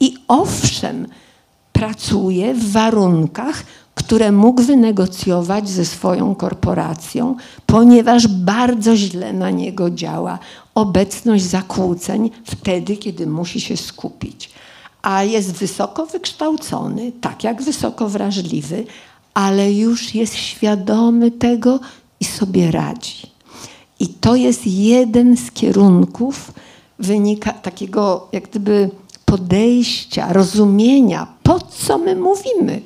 I 0.00 0.14
owszem, 0.28 1.06
pracuje 1.78 2.54
w 2.54 2.72
warunkach, 2.72 3.62
które 3.94 4.32
mógł 4.32 4.62
wynegocjować 4.62 5.68
ze 5.68 5.84
swoją 5.84 6.34
korporacją, 6.34 7.36
ponieważ 7.66 8.28
bardzo 8.28 8.96
źle 8.96 9.32
na 9.32 9.50
niego 9.50 9.90
działa 9.90 10.38
obecność 10.74 11.44
zakłóceń 11.44 12.30
wtedy, 12.44 12.96
kiedy 12.96 13.26
musi 13.26 13.60
się 13.60 13.76
skupić. 13.76 14.50
A 15.02 15.22
jest 15.22 15.52
wysoko 15.52 16.06
wykształcony, 16.06 17.12
tak 17.20 17.44
jak 17.44 17.62
wysoko 17.62 18.08
wrażliwy, 18.08 18.84
ale 19.34 19.72
już 19.72 20.14
jest 20.14 20.34
świadomy 20.36 21.30
tego 21.30 21.80
i 22.20 22.24
sobie 22.24 22.70
radzi. 22.70 23.30
I 24.00 24.08
to 24.08 24.36
jest 24.36 24.66
jeden 24.66 25.36
z 25.36 25.50
kierunków 25.50 26.52
wynika 26.98 27.52
takiego 27.52 28.28
jak 28.32 28.48
gdyby 28.48 28.90
podejścia, 29.24 30.32
rozumienia, 30.32 31.26
po 31.42 31.60
co 31.60 31.98
my 31.98 32.16
mówimy 32.16 32.80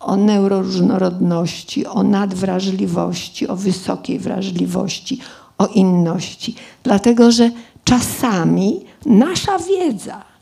o 0.00 0.16
neuroróżnorodności, 0.16 1.86
o 1.86 2.02
nadwrażliwości, 2.02 3.48
o 3.48 3.56
wysokiej 3.56 4.18
wrażliwości, 4.18 5.20
o 5.58 5.66
inności. 5.66 6.54
Dlatego, 6.82 7.32
że 7.32 7.50
czasami 7.84 8.80
nasza 9.06 9.58
wiedza 9.58 10.33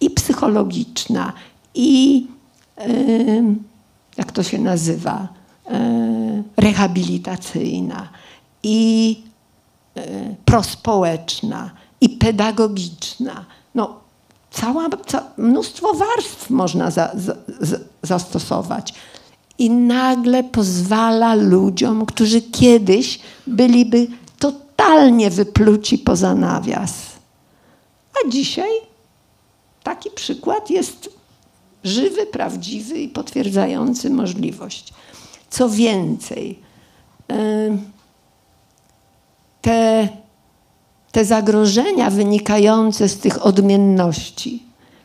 i 0.00 0.10
psychologiczna, 0.10 1.32
i 1.74 2.26
jak 4.16 4.32
to 4.32 4.42
się 4.42 4.58
nazywa, 4.58 5.28
rehabilitacyjna, 6.56 8.08
i 8.62 9.22
e, 9.96 10.34
prospołeczna, 10.44 11.70
i 12.00 12.08
pedagogiczna. 12.08 13.44
No, 13.74 14.00
cała, 14.50 14.88
ca, 15.06 15.24
mnóstwo 15.36 15.94
warstw 15.94 16.50
można 16.50 16.90
za, 16.90 17.10
za, 17.60 17.78
zastosować. 18.02 18.94
I 19.58 19.70
nagle 19.70 20.44
pozwala 20.44 21.34
ludziom, 21.34 22.06
którzy 22.06 22.42
kiedyś 22.42 23.18
byliby 23.46 24.06
totalnie 24.38 25.30
wypluci 25.30 25.98
poza 25.98 26.34
nawias. 26.34 26.92
A 28.14 28.30
dzisiaj 28.30 28.70
taki 29.86 30.10
przykład 30.10 30.70
jest 30.70 31.10
żywy, 31.84 32.26
prawdziwy 32.26 32.98
i 32.98 33.08
potwierdzający 33.08 34.10
możliwość. 34.10 34.94
Co 35.50 35.68
więcej, 35.68 36.58
te, 39.62 40.08
te 41.12 41.24
zagrożenia 41.24 42.10
wynikające 42.10 43.08
z 43.08 43.18
tych 43.18 43.46
odmienności, 43.46 44.62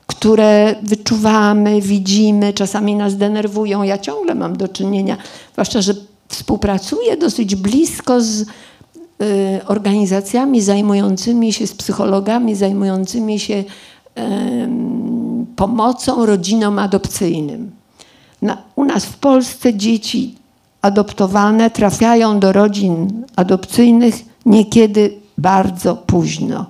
które 0.07 0.75
wyczuwamy, 0.83 1.81
widzimy, 1.81 2.53
czasami 2.53 2.95
nas 2.95 3.17
denerwują. 3.17 3.83
Ja 3.83 3.97
ciągle 3.97 4.35
mam 4.35 4.57
do 4.57 4.67
czynienia, 4.67 5.17
zwłaszcza, 5.53 5.81
że 5.81 5.93
współpracuję 6.27 7.17
dosyć 7.17 7.55
blisko 7.55 8.21
z 8.21 8.41
y, 8.41 8.45
organizacjami 9.67 10.61
zajmującymi 10.61 11.53
się, 11.53 11.67
z 11.67 11.73
psychologami 11.73 12.55
zajmującymi 12.55 13.39
się 13.39 13.63
pomocą 15.55 16.25
rodzinom 16.25 16.79
adopcyjnym. 16.79 17.71
Na, 18.41 18.57
u 18.75 18.85
nas 18.85 19.05
w 19.05 19.17
Polsce 19.17 19.73
dzieci 19.73 20.35
adoptowane 20.81 21.69
trafiają 21.69 22.39
do 22.39 22.51
rodzin 22.51 23.23
adopcyjnych 23.35 24.15
niekiedy 24.45 25.13
bardzo 25.37 25.95
późno. 25.95 26.65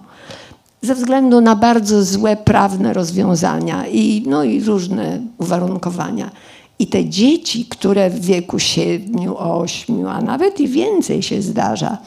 Ze 0.82 0.96
względu 0.96 1.42
na 1.42 1.56
bardzo 1.56 2.04
złe 2.04 2.36
prawne 2.36 2.94
rozwiązania 2.94 3.88
i, 3.88 4.24
no 4.28 4.44
i 4.44 4.64
różne 4.64 5.20
uwarunkowania. 5.38 6.32
I 6.80 6.88
te 6.88 7.06
dzieci, 7.06 7.66
które 7.66 8.10
w 8.10 8.20
wieku 8.20 8.60
siedmiu, 8.60 9.38
ośmiu, 9.38 10.08
a 10.08 10.22
nawet 10.22 10.60
i 10.60 10.68
więcej 10.68 11.24
się 11.24 11.42
zdarza, 11.42 11.98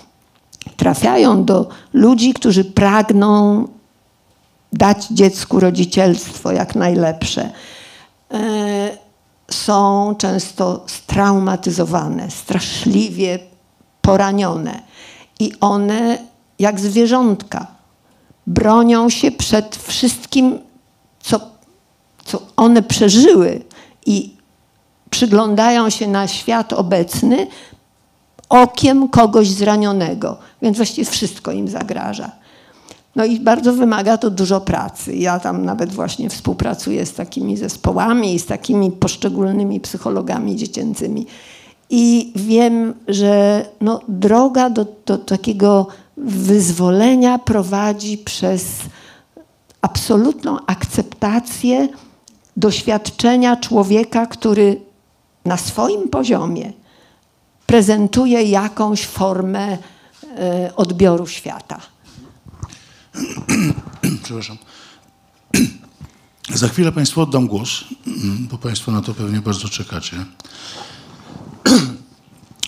trafiają 0.76 1.44
do 1.44 1.68
ludzi, 1.92 2.34
którzy 2.34 2.64
pragną 2.64 3.64
dać 4.74 5.06
dziecku 5.06 5.60
rodzicielstwo 5.60 6.52
jak 6.52 6.74
najlepsze. 6.74 7.52
E, 8.30 8.98
są 9.50 10.14
często 10.18 10.84
straumatyzowane, 10.86 12.30
straszliwie 12.30 13.38
poranione. 14.00 14.82
I 15.40 15.52
one, 15.60 16.18
jak 16.58 16.80
zwierzątka, 16.80 17.66
bronią 18.46 19.10
się 19.10 19.30
przed 19.30 19.76
wszystkim, 19.76 20.58
co, 21.20 21.40
co 22.24 22.42
one 22.56 22.82
przeżyły 22.82 23.62
i 24.06 24.36
przyglądają 25.10 25.90
się 25.90 26.08
na 26.08 26.28
świat 26.28 26.72
obecny 26.72 27.46
okiem 28.48 29.08
kogoś 29.08 29.48
zranionego. 29.48 30.38
Więc 30.62 30.76
właściwie 30.76 31.10
wszystko 31.10 31.52
im 31.52 31.68
zagraża. 31.68 32.43
No 33.16 33.24
i 33.24 33.40
bardzo 33.40 33.72
wymaga 33.72 34.18
to 34.18 34.30
dużo 34.30 34.60
pracy. 34.60 35.16
Ja 35.16 35.40
tam 35.40 35.64
nawet 35.64 35.92
właśnie 35.92 36.30
współpracuję 36.30 37.06
z 37.06 37.14
takimi 37.14 37.56
zespołami 37.56 38.34
i 38.34 38.38
z 38.38 38.46
takimi 38.46 38.90
poszczególnymi 38.90 39.80
psychologami 39.80 40.56
dziecięcymi. 40.56 41.26
I 41.90 42.32
wiem, 42.36 42.94
że 43.08 43.64
no, 43.80 44.00
droga 44.08 44.70
do, 44.70 44.86
do 45.06 45.18
takiego 45.18 45.86
wyzwolenia 46.16 47.38
prowadzi 47.38 48.18
przez 48.18 48.64
absolutną 49.80 50.58
akceptację 50.66 51.88
doświadczenia 52.56 53.56
człowieka, 53.56 54.26
który 54.26 54.80
na 55.44 55.56
swoim 55.56 56.08
poziomie 56.08 56.72
prezentuje 57.66 58.42
jakąś 58.42 59.06
formę 59.06 59.78
e, 60.38 60.70
odbioru 60.76 61.26
świata. 61.26 61.93
Przepraszam. 64.24 64.56
Za 66.54 66.68
chwilę 66.68 66.92
Państwu 66.92 67.20
oddam 67.20 67.46
głos, 67.46 67.84
bo 68.50 68.58
Państwo 68.58 68.92
na 68.92 69.02
to 69.02 69.14
pewnie 69.14 69.40
bardzo 69.40 69.68
czekacie. 69.68 70.24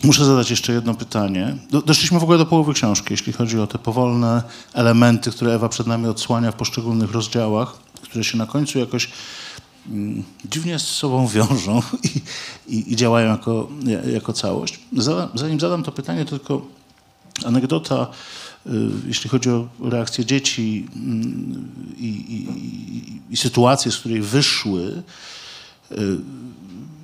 Muszę 0.04 0.24
zadać 0.24 0.50
jeszcze 0.50 0.72
jedno 0.72 0.94
pytanie. 0.94 1.56
Doszliśmy 1.86 2.20
w 2.20 2.22
ogóle 2.22 2.38
do 2.38 2.46
połowy 2.46 2.74
książki, 2.74 3.06
jeśli 3.10 3.32
chodzi 3.32 3.60
o 3.60 3.66
te 3.66 3.78
powolne 3.78 4.42
elementy, 4.74 5.30
które 5.30 5.54
Ewa 5.54 5.68
przed 5.68 5.86
nami 5.86 6.06
odsłania 6.06 6.52
w 6.52 6.54
poszczególnych 6.54 7.12
rozdziałach, 7.12 7.76
które 8.02 8.24
się 8.24 8.38
na 8.38 8.46
końcu 8.46 8.78
jakoś 8.78 9.10
mm, 9.88 10.24
dziwnie 10.44 10.78
z 10.78 10.82
sobą 10.82 11.28
wiążą 11.34 11.82
i, 12.02 12.20
i, 12.76 12.92
i 12.92 12.96
działają 12.96 13.30
jako, 13.30 13.68
jako 14.12 14.32
całość. 14.32 14.80
Zanim 15.34 15.60
zadam 15.60 15.82
to 15.82 15.92
pytanie, 15.92 16.24
to 16.24 16.30
tylko 16.30 16.62
anegdota 17.44 18.06
jeśli 19.06 19.30
chodzi 19.30 19.50
o 19.50 19.68
reakcję 19.80 20.24
dzieci 20.24 20.86
mm, 20.96 21.72
i, 21.98 22.06
i, 22.06 23.32
i 23.32 23.36
sytuację, 23.36 23.92
z 23.92 23.98
której 23.98 24.20
wyszły, 24.20 25.02
y, 25.92 25.96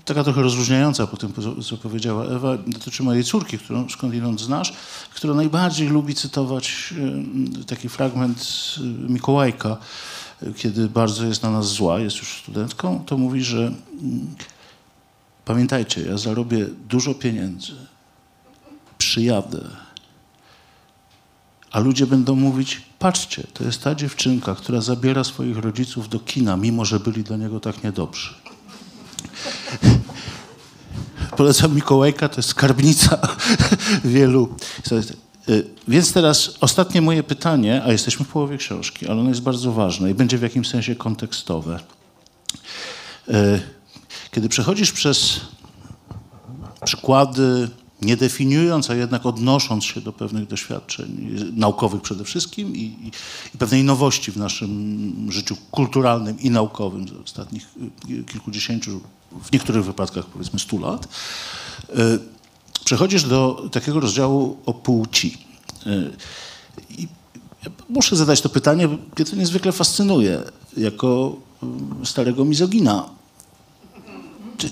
taka 0.04 0.24
trochę 0.24 0.42
rozróżniająca 0.42 1.06
po 1.06 1.16
tym, 1.16 1.32
co 1.68 1.76
powiedziała 1.76 2.24
Ewa, 2.24 2.58
dotyczy 2.66 3.02
mojej 3.02 3.24
córki, 3.24 3.58
którą 3.58 3.88
skądinąd 3.88 4.40
znasz, 4.40 4.72
która 5.14 5.34
najbardziej 5.34 5.88
lubi 5.88 6.14
cytować 6.14 6.94
y, 7.60 7.64
taki 7.64 7.88
fragment 7.88 8.74
Mikołajka, 9.08 9.76
kiedy 10.56 10.88
bardzo 10.88 11.26
jest 11.26 11.42
na 11.42 11.50
nas 11.50 11.66
zła, 11.66 12.00
jest 12.00 12.16
już 12.16 12.42
studentką, 12.42 13.04
to 13.06 13.18
mówi, 13.18 13.44
że 13.44 13.58
mm, 13.58 14.34
pamiętajcie, 15.44 16.02
ja 16.02 16.18
zarobię 16.18 16.66
dużo 16.88 17.14
pieniędzy, 17.14 17.72
przyjadę, 18.98 19.81
a 21.72 21.80
ludzie 21.80 22.06
będą 22.06 22.34
mówić, 22.34 22.82
patrzcie, 22.98 23.46
to 23.54 23.64
jest 23.64 23.82
ta 23.82 23.94
dziewczynka, 23.94 24.54
która 24.54 24.80
zabiera 24.80 25.24
swoich 25.24 25.58
rodziców 25.58 26.08
do 26.08 26.20
kina, 26.20 26.56
mimo 26.56 26.84
że 26.84 27.00
byli 27.00 27.24
dla 27.24 27.36
niego 27.36 27.60
tak 27.60 27.84
niedobrzy. 27.84 28.34
Polecam 31.36 31.74
Mikołajka, 31.74 32.28
to 32.28 32.36
jest 32.36 32.48
skarbnica 32.48 33.18
wielu. 34.04 34.54
Y, 35.48 35.66
więc 35.88 36.12
teraz 36.12 36.54
ostatnie 36.60 37.02
moje 37.02 37.22
pytanie, 37.22 37.82
a 37.84 37.92
jesteśmy 37.92 38.24
w 38.24 38.28
połowie 38.28 38.58
książki, 38.58 39.08
ale 39.08 39.20
ono 39.20 39.28
jest 39.28 39.42
bardzo 39.42 39.72
ważne 39.72 40.10
i 40.10 40.14
będzie 40.14 40.38
w 40.38 40.42
jakimś 40.42 40.68
sensie 40.68 40.96
kontekstowe. 40.96 41.80
Y, 43.28 43.60
kiedy 44.30 44.48
przechodzisz 44.48 44.92
przez 44.92 45.40
przykłady 46.84 47.68
nie 48.02 48.16
definiując, 48.16 48.90
a 48.90 48.94
jednak 48.94 49.26
odnosząc 49.26 49.84
się 49.84 50.00
do 50.00 50.12
pewnych 50.12 50.46
doświadczeń 50.46 51.36
naukowych 51.56 52.02
przede 52.02 52.24
wszystkim 52.24 52.76
i, 52.76 53.10
i, 53.54 53.58
pewnej 53.58 53.84
nowości 53.84 54.32
w 54.32 54.36
naszym 54.36 55.26
życiu 55.32 55.56
kulturalnym 55.70 56.40
i 56.40 56.50
naukowym 56.50 57.08
z 57.08 57.12
ostatnich 57.12 57.68
y, 58.10 58.24
kilkudziesięciu, 58.24 59.00
w 59.42 59.52
niektórych 59.52 59.84
wypadkach 59.84 60.26
powiedzmy 60.26 60.58
stu 60.58 60.78
lat, 60.78 61.08
y, 61.90 61.94
przechodzisz 62.84 63.24
do 63.24 63.68
takiego 63.72 64.00
rozdziału 64.00 64.56
o 64.66 64.74
płci. 64.74 65.38
Y, 65.86 66.10
I 66.98 67.08
muszę 67.88 68.16
zadać 68.16 68.40
to 68.40 68.48
pytanie, 68.48 68.88
bo 68.88 68.94
mnie 68.94 69.26
to 69.30 69.36
niezwykle 69.36 69.72
fascynuje, 69.72 70.42
jako 70.76 71.36
starego 72.04 72.44
mizogina. 72.44 73.08
Czy, 74.58 74.70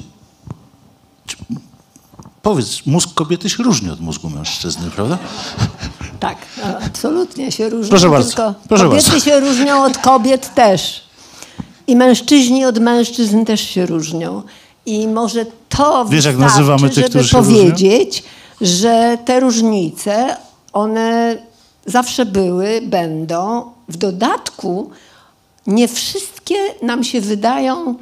czy 1.26 1.36
Powiedz, 2.42 2.86
mózg 2.86 3.14
kobiety 3.14 3.50
się 3.50 3.62
różni 3.62 3.90
od 3.90 4.00
mózgu 4.00 4.30
mężczyzny, 4.30 4.90
prawda? 4.90 5.18
Tak, 6.20 6.38
absolutnie 6.86 7.52
się 7.52 7.68
różni. 7.68 7.90
Proszę 7.90 8.10
bardzo. 8.10 8.28
Tylko 8.28 8.54
proszę 8.68 8.84
kobiety 8.84 9.10
bardzo. 9.10 9.24
się 9.24 9.40
różnią 9.40 9.84
od 9.84 9.98
kobiet 9.98 10.54
też. 10.54 11.04
I 11.86 11.96
mężczyźni 11.96 12.64
od 12.64 12.78
mężczyzn 12.78 13.44
też 13.44 13.60
się 13.60 13.86
różnią. 13.86 14.42
I 14.86 15.08
może 15.08 15.46
to 15.68 16.04
Wiesz, 16.04 16.24
jak 16.24 16.38
nazywamy 16.38 16.90
tych, 16.90 17.12
żeby 17.12 17.28
powiedzieć, 17.28 18.22
różnią? 18.60 18.76
że 18.80 19.18
te 19.24 19.40
różnice, 19.40 20.36
one 20.72 21.38
zawsze 21.86 22.26
były, 22.26 22.80
będą. 22.82 23.62
W 23.88 23.96
dodatku 23.96 24.90
nie 25.66 25.88
wszystkie 25.88 26.54
nam 26.82 27.04
się 27.04 27.20
wydają... 27.20 27.94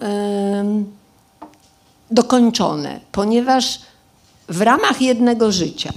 Yy, 0.00 1.01
dokończone, 2.12 3.00
ponieważ 3.12 3.78
w 4.48 4.60
ramach 4.60 5.02
jednego 5.02 5.52
życia 5.52 5.92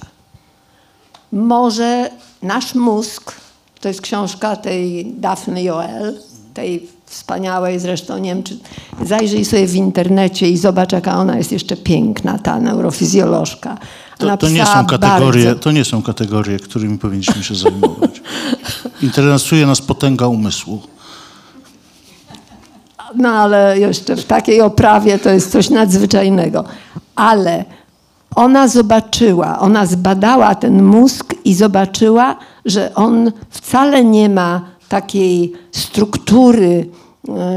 może 1.31 2.09
nasz 2.41 2.75
mózg, 2.75 3.33
to 3.81 3.87
jest 3.87 4.01
książka 4.01 4.55
tej 4.55 5.05
Daphne 5.17 5.63
Joel, 5.63 6.17
tej 6.53 6.87
wspaniałej 7.05 7.79
zresztą, 7.79 8.17
nie 8.17 8.35
wiem, 8.35 8.43
czy 8.43 8.57
zajrzyj 9.05 9.45
sobie 9.45 9.67
w 9.67 9.75
internecie 9.75 10.49
i 10.49 10.57
zobacz, 10.57 10.91
jaka 10.91 11.17
ona 11.17 11.37
jest 11.37 11.51
jeszcze 11.51 11.77
piękna, 11.77 12.39
ta 12.39 12.59
neurofizjolożka. 12.59 13.77
To, 14.17 14.37
to, 14.37 14.49
nie 14.49 14.65
są 14.65 14.85
kategorie, 14.85 15.45
bardzo... 15.45 15.59
to 15.59 15.71
nie 15.71 15.85
są 15.85 16.01
kategorie, 16.01 16.59
którymi 16.59 16.97
powinniśmy 16.97 17.43
się 17.43 17.55
zajmować. 17.55 18.21
Interesuje 19.01 19.65
nas 19.65 19.81
potęga 19.81 20.27
umysłu. 20.27 20.81
No 23.15 23.29
ale 23.29 23.79
jeszcze 23.79 24.15
w 24.15 24.25
takiej 24.25 24.61
oprawie 24.61 25.19
to 25.19 25.29
jest 25.29 25.51
coś 25.51 25.69
nadzwyczajnego. 25.69 26.63
Ale 27.15 27.65
ona 28.35 28.67
zobaczyła, 28.67 29.59
ona 29.59 29.85
zbadała 29.85 30.55
ten 30.55 30.83
mózg 30.83 31.33
i 31.45 31.53
zobaczyła, 31.53 32.35
że 32.65 32.95
on 32.95 33.31
wcale 33.49 34.03
nie 34.03 34.29
ma 34.29 34.61
takiej 34.89 35.53
struktury. 35.71 36.89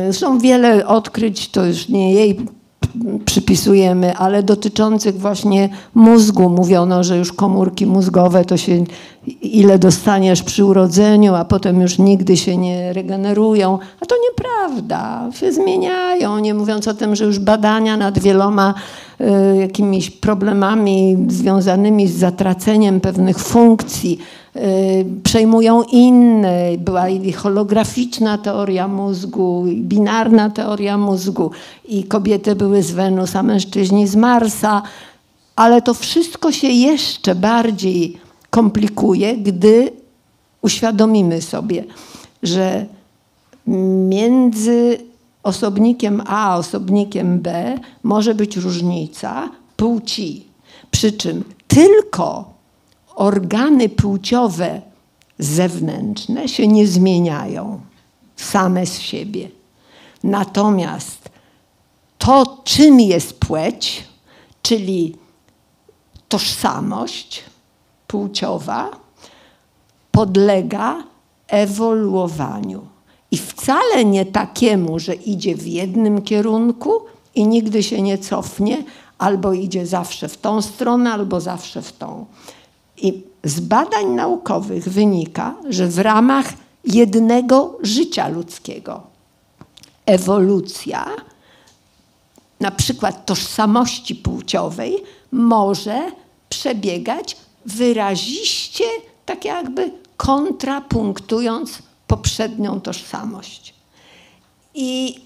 Zresztą 0.04 0.38
wiele 0.38 0.86
odkryć, 0.86 1.48
to 1.48 1.66
już 1.66 1.88
nie 1.88 2.14
jej 2.14 2.46
przypisujemy, 3.24 4.16
ale 4.16 4.42
dotyczących 4.42 5.18
właśnie 5.18 5.68
mózgu. 5.94 6.50
Mówiono, 6.50 7.04
że 7.04 7.16
już 7.16 7.32
komórki 7.32 7.86
mózgowe 7.86 8.44
to 8.44 8.56
się 8.56 8.84
ile 9.42 9.78
dostaniesz 9.78 10.42
przy 10.42 10.64
urodzeniu, 10.64 11.34
a 11.34 11.44
potem 11.44 11.80
już 11.80 11.98
nigdy 11.98 12.36
się 12.36 12.56
nie 12.56 12.92
regenerują. 12.92 13.78
A 14.00 14.06
to 14.06 14.14
nieprawda, 14.28 15.30
się 15.32 15.52
zmieniają, 15.52 16.38
nie 16.38 16.54
mówiąc 16.54 16.88
o 16.88 16.94
tym, 16.94 17.16
że 17.16 17.24
już 17.24 17.38
badania 17.38 17.96
nad 17.96 18.18
wieloma 18.18 18.74
y, 19.20 19.56
jakimiś 19.56 20.10
problemami 20.10 21.16
związanymi 21.28 22.08
z 22.08 22.16
zatraceniem 22.16 23.00
pewnych 23.00 23.38
funkcji 23.38 24.18
przejmują 25.22 25.82
inne. 25.82 26.78
Była 26.78 27.08
i 27.08 27.32
holograficzna 27.32 28.38
teoria 28.38 28.88
mózgu, 28.88 29.66
i 29.66 29.82
binarna 29.82 30.50
teoria 30.50 30.98
mózgu, 30.98 31.50
i 31.88 32.04
kobiety 32.04 32.54
były 32.54 32.82
z 32.82 32.90
Wenus, 32.90 33.36
a 33.36 33.42
mężczyźni 33.42 34.06
z 34.06 34.16
Marsa, 34.16 34.82
ale 35.56 35.82
to 35.82 35.94
wszystko 35.94 36.52
się 36.52 36.68
jeszcze 36.68 37.34
bardziej 37.34 38.18
komplikuje, 38.50 39.36
gdy 39.36 39.92
uświadomimy 40.62 41.42
sobie, 41.42 41.84
że 42.42 42.86
między 44.08 44.98
osobnikiem 45.42 46.22
A 46.26 46.38
a 46.52 46.56
osobnikiem 46.56 47.38
B 47.40 47.78
może 48.02 48.34
być 48.34 48.56
różnica 48.56 49.48
płci. 49.76 50.44
Przy 50.90 51.12
czym 51.12 51.44
tylko 51.68 52.57
organy 53.18 53.88
płciowe 53.88 54.82
zewnętrzne 55.38 56.48
się 56.48 56.66
nie 56.66 56.86
zmieniają 56.86 57.80
same 58.36 58.86
z 58.86 59.00
siebie. 59.00 59.50
Natomiast 60.24 61.28
to, 62.18 62.60
czym 62.64 63.00
jest 63.00 63.40
płeć, 63.40 64.04
czyli 64.62 65.16
tożsamość, 66.28 67.44
płciowa 68.06 68.90
podlega 70.10 71.04
ewoluowaniu. 71.48 72.86
I 73.30 73.36
wcale 73.38 74.04
nie 74.04 74.26
takiemu, 74.26 74.98
że 74.98 75.14
idzie 75.14 75.54
w 75.54 75.66
jednym 75.66 76.22
kierunku 76.22 76.92
i 77.34 77.46
nigdy 77.46 77.82
się 77.82 78.02
nie 78.02 78.18
cofnie, 78.18 78.84
albo 79.18 79.52
idzie 79.52 79.86
zawsze 79.86 80.28
w 80.28 80.38
tą 80.38 80.62
stronę, 80.62 81.12
albo 81.12 81.40
zawsze 81.40 81.82
w 81.82 81.92
tą. 81.92 82.26
I 83.02 83.22
z 83.44 83.60
badań 83.60 84.06
naukowych 84.06 84.88
wynika, 84.88 85.54
że 85.68 85.86
w 85.86 85.98
ramach 85.98 86.52
jednego 86.84 87.78
życia 87.82 88.28
ludzkiego 88.28 89.02
ewolucja, 90.06 91.06
na 92.60 92.70
przykład 92.70 93.26
tożsamości 93.26 94.14
płciowej, 94.14 95.02
może 95.32 96.12
przebiegać 96.48 97.36
wyraziście, 97.66 98.84
tak 99.26 99.44
jakby 99.44 99.90
kontrapunktując 100.16 101.78
poprzednią 102.06 102.80
tożsamość. 102.80 103.74
I 104.74 105.20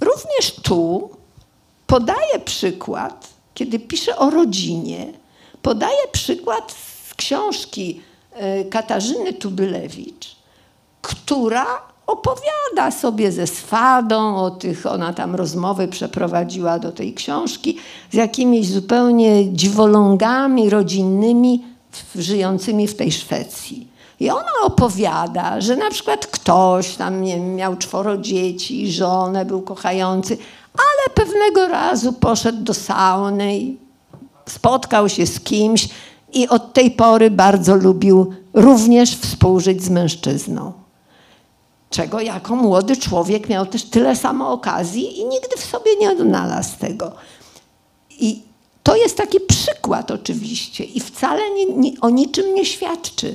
również 0.00 0.54
tu 0.62 1.10
podaję 1.86 2.38
przykład, 2.44 3.28
kiedy 3.54 3.78
piszę 3.78 4.18
o 4.18 4.30
rodzinie, 4.30 5.12
podaję 5.62 6.08
przykład 6.12 6.74
książki 7.16 8.00
e, 8.32 8.64
Katarzyny 8.64 9.32
Tubylewicz, 9.32 10.36
która 11.02 11.66
opowiada 12.06 12.90
sobie 12.90 13.32
ze 13.32 13.46
swadą 13.46 14.36
o 14.36 14.50
tych, 14.50 14.86
ona 14.86 15.12
tam 15.12 15.34
rozmowy 15.34 15.88
przeprowadziła 15.88 16.78
do 16.78 16.92
tej 16.92 17.14
książki 17.14 17.78
z 18.10 18.14
jakimiś 18.14 18.68
zupełnie 18.68 19.52
dziwolągami 19.52 20.70
rodzinnymi 20.70 21.64
żyjącymi 22.14 22.88
w 22.88 22.96
tej 22.96 23.12
Szwecji. 23.12 23.88
I 24.20 24.30
ona 24.30 24.50
opowiada, 24.62 25.60
że 25.60 25.76
na 25.76 25.90
przykład 25.90 26.26
ktoś 26.26 26.94
tam 26.94 27.22
nie, 27.22 27.40
miał 27.40 27.76
czworo 27.76 28.18
dzieci, 28.18 28.92
żonę, 28.92 29.44
był 29.44 29.62
kochający, 29.62 30.38
ale 30.74 31.14
pewnego 31.14 31.68
razu 31.68 32.12
poszedł 32.12 32.62
do 32.62 32.74
sauny 32.74 33.58
i 33.58 33.76
spotkał 34.46 35.08
się 35.08 35.26
z 35.26 35.40
kimś 35.40 35.88
i 36.36 36.48
od 36.48 36.72
tej 36.72 36.90
pory 36.90 37.30
bardzo 37.30 37.76
lubił 37.76 38.34
również 38.54 39.16
współżyć 39.16 39.82
z 39.82 39.90
mężczyzną 39.90 40.72
czego 41.90 42.20
jako 42.20 42.56
młody 42.56 42.96
człowiek 42.96 43.48
miał 43.48 43.66
też 43.66 43.84
tyle 43.84 44.16
samo 44.16 44.52
okazji 44.52 45.18
i 45.18 45.24
nigdy 45.24 45.56
w 45.56 45.64
sobie 45.64 45.96
nie 46.00 46.10
odnalazł 46.10 46.78
tego. 46.78 47.12
I 48.10 48.42
to 48.82 48.96
jest 48.96 49.16
taki 49.16 49.40
przykład 49.40 50.10
oczywiście 50.10 50.84
i 50.84 51.00
wcale 51.00 51.50
nie, 51.50 51.66
nie, 51.66 52.00
o 52.00 52.10
niczym 52.10 52.54
nie 52.54 52.64
świadczy. 52.64 53.34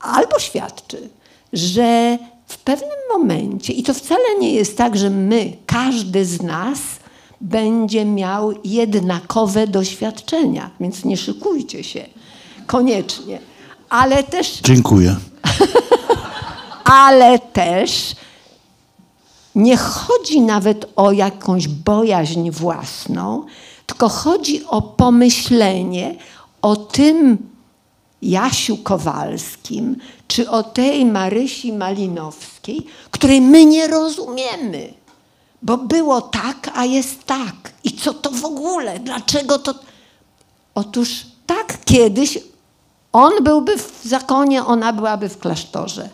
Albo 0.00 0.38
świadczy, 0.38 1.08
że 1.52 2.18
w 2.46 2.58
pewnym 2.58 2.98
momencie, 3.12 3.72
i 3.72 3.82
to 3.82 3.94
wcale 3.94 4.38
nie 4.40 4.52
jest 4.52 4.76
tak, 4.76 4.96
że 4.96 5.10
my, 5.10 5.56
każdy 5.66 6.24
z 6.24 6.42
nas, 6.42 6.78
będzie 7.40 8.04
miał 8.04 8.52
jednakowe 8.64 9.66
doświadczenia, 9.66 10.70
więc 10.80 11.04
nie 11.04 11.16
szykujcie 11.16 11.84
się 11.84 12.06
koniecznie. 12.66 13.38
Ale 13.88 14.22
też. 14.22 14.60
Dziękuję. 14.62 15.16
ale 16.84 17.38
też 17.38 18.16
nie 19.54 19.76
chodzi 19.76 20.40
nawet 20.40 20.86
o 20.96 21.12
jakąś 21.12 21.68
bojaźń 21.68 22.50
własną, 22.50 23.44
tylko 23.86 24.08
chodzi 24.08 24.64
o 24.66 24.82
pomyślenie 24.82 26.14
o 26.62 26.76
tym 26.76 27.38
Jasiu 28.22 28.76
Kowalskim, 28.76 29.96
czy 30.28 30.50
o 30.50 30.62
tej 30.62 31.04
Marysi 31.04 31.72
Malinowskiej, 31.72 32.86
której 33.10 33.40
my 33.40 33.64
nie 33.64 33.86
rozumiemy. 33.86 34.94
Bo 35.62 35.76
było 35.76 36.20
tak, 36.20 36.70
a 36.74 36.84
jest 36.84 37.24
tak. 37.24 37.72
I 37.84 37.92
co 37.92 38.14
to 38.14 38.30
w 38.30 38.44
ogóle? 38.44 39.00
Dlaczego 39.00 39.58
to. 39.58 39.74
Otóż 40.74 41.26
tak 41.46 41.84
kiedyś 41.84 42.38
on 43.16 43.44
byłby 43.44 43.78
w 43.78 44.00
zakonie, 44.04 44.64
ona 44.64 44.92
byłaby 44.92 45.28
w 45.28 45.38
klasztorze 45.38 46.08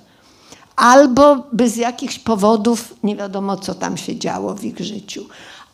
albo 0.77 1.37
by 1.53 1.69
z 1.69 1.77
jakichś 1.77 2.19
powodów 2.19 2.95
nie 3.03 3.17
wiadomo, 3.17 3.57
co 3.57 3.75
tam 3.75 3.97
się 3.97 4.19
działo 4.19 4.55
w 4.55 4.65
ich 4.65 4.79
życiu, 4.79 5.27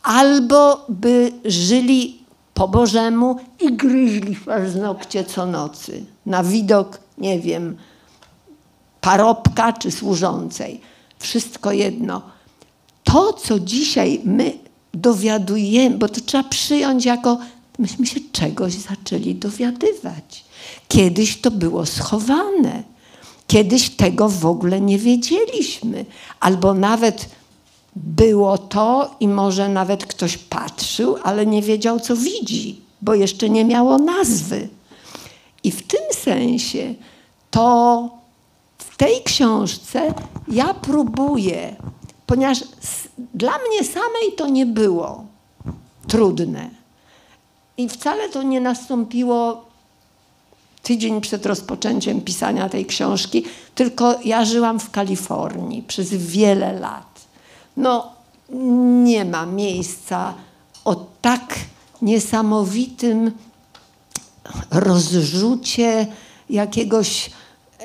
albo 0.03 0.85
by 0.89 1.33
żyli 1.45 2.19
po 2.55 2.69
Bożemu 2.69 3.37
i 3.61 3.73
gryźli 3.73 4.37
paznokcie 4.37 5.25
co 5.25 5.47
nocy 5.47 6.05
na 6.27 6.45
widok, 6.45 7.01
nie 7.19 7.41
wiem, 7.41 7.77
parobka 9.01 9.73
czy 9.73 9.91
służącej. 9.91 10.81
Wszystko 11.19 11.73
jedno. 11.73 12.23
To, 13.05 13.33
co 13.33 13.61
dzisiaj 13.61 14.21
my 14.25 14.59
dowiadujemy, 14.95 15.99
bo 15.99 16.09
to 16.09 16.21
trzeba 16.21 16.45
przyjąć 16.45 17.05
jako, 17.05 17.39
myśmy 17.79 18.07
się 18.07 18.21
czegoś 18.33 18.73
zaczęli 18.73 19.35
dowiadywać. 19.35 20.45
Kiedyś 20.89 21.41
to 21.41 21.51
było 21.51 21.87
schowane. 21.87 22.83
Kiedyś 23.47 23.91
tego 23.91 24.29
w 24.29 24.47
ogóle 24.47 24.81
nie 24.81 24.99
wiedzieliśmy, 24.99 26.05
albo 26.41 26.75
nawet 26.75 27.29
było 27.97 28.59
to 28.59 29.15
i 29.21 29.29
może 29.29 29.69
nawet 29.69 30.07
ktoś 30.07 30.39
patrzył, 30.39 31.17
ale 31.23 31.47
nie 31.47 31.63
wiedział, 31.63 32.01
co 32.01 32.17
widzi, 32.17 32.81
bo 33.03 33.15
jeszcze 33.15 33.49
nie 33.51 33.65
miało 33.65 33.99
nazwy. 33.99 34.69
I 35.65 35.71
w 35.71 35.87
tym 35.87 36.01
sensie 36.13 36.95
to 37.51 38.09
w 38.79 38.97
tej 38.97 39.23
książce 39.23 40.15
ja 40.49 40.75
próbuję, 40.75 41.77
ponieważ 42.27 42.59
dla 43.35 43.53
mnie 43.59 43.85
samej 43.85 44.33
to 44.37 44.49
nie 44.49 44.67
było 44.67 45.25
trudne. 46.09 46.71
I 47.77 47.89
wcale 47.89 48.29
to 48.29 48.43
nie 48.43 48.61
nastąpiło 48.61 49.68
tydzień 50.83 51.21
przed 51.21 51.47
rozpoczęciem 51.47 52.21
pisania 52.21 52.69
tej 52.69 52.87
książki, 52.87 53.45
tylko 53.75 54.19
ja 54.25 54.45
żyłam 54.45 54.81
w 54.81 54.91
Kalifornii 54.91 55.83
przez 55.83 56.15
wiele 56.15 56.73
lat. 56.73 57.21
No, 57.77 58.13
nie 59.05 59.25
ma 59.25 59.47
miejsca 59.47 60.35
o 60.85 61.07
tak 61.23 61.55
niesamowitym 62.03 63.33
rozrzucie 64.71 66.07
jakiegoś, 66.51 67.31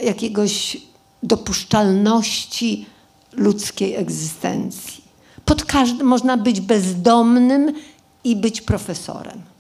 jakiegoś 0.04 0.78
dopuszczalności 1.24 2.86
ludzkiej 3.32 3.96
egzystencji. 3.96 5.04
Pod 5.46 5.66
każdym 5.66 6.08
można 6.08 6.38
być 6.38 6.62
bezdomnym 6.62 7.74
i 8.24 8.36
być 8.36 8.62
profesorem. 8.62 9.53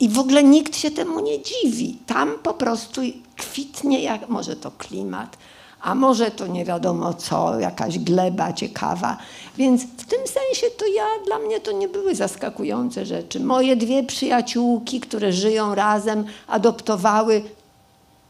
I 0.00 0.08
w 0.08 0.18
ogóle 0.18 0.44
nikt 0.44 0.76
się 0.76 0.90
temu 0.90 1.20
nie 1.20 1.38
dziwi. 1.42 1.98
Tam 2.06 2.32
po 2.42 2.54
prostu 2.54 3.00
kwitnie, 3.36 4.02
jak 4.02 4.28
może 4.28 4.56
to 4.56 4.70
klimat, 4.70 5.36
a 5.80 5.94
może 5.94 6.30
to 6.30 6.46
nie 6.46 6.64
wiadomo 6.64 7.14
co, 7.14 7.60
jakaś 7.60 7.98
gleba 7.98 8.52
ciekawa. 8.52 9.16
Więc 9.56 9.82
w 9.82 10.04
tym 10.04 10.20
sensie 10.26 10.76
to 10.78 10.86
ja, 10.86 11.04
dla 11.26 11.38
mnie 11.38 11.60
to 11.60 11.72
nie 11.72 11.88
były 11.88 12.14
zaskakujące 12.14 13.06
rzeczy. 13.06 13.40
Moje 13.40 13.76
dwie 13.76 14.02
przyjaciółki, 14.02 15.00
które 15.00 15.32
żyją 15.32 15.74
razem, 15.74 16.24
adoptowały 16.46 17.42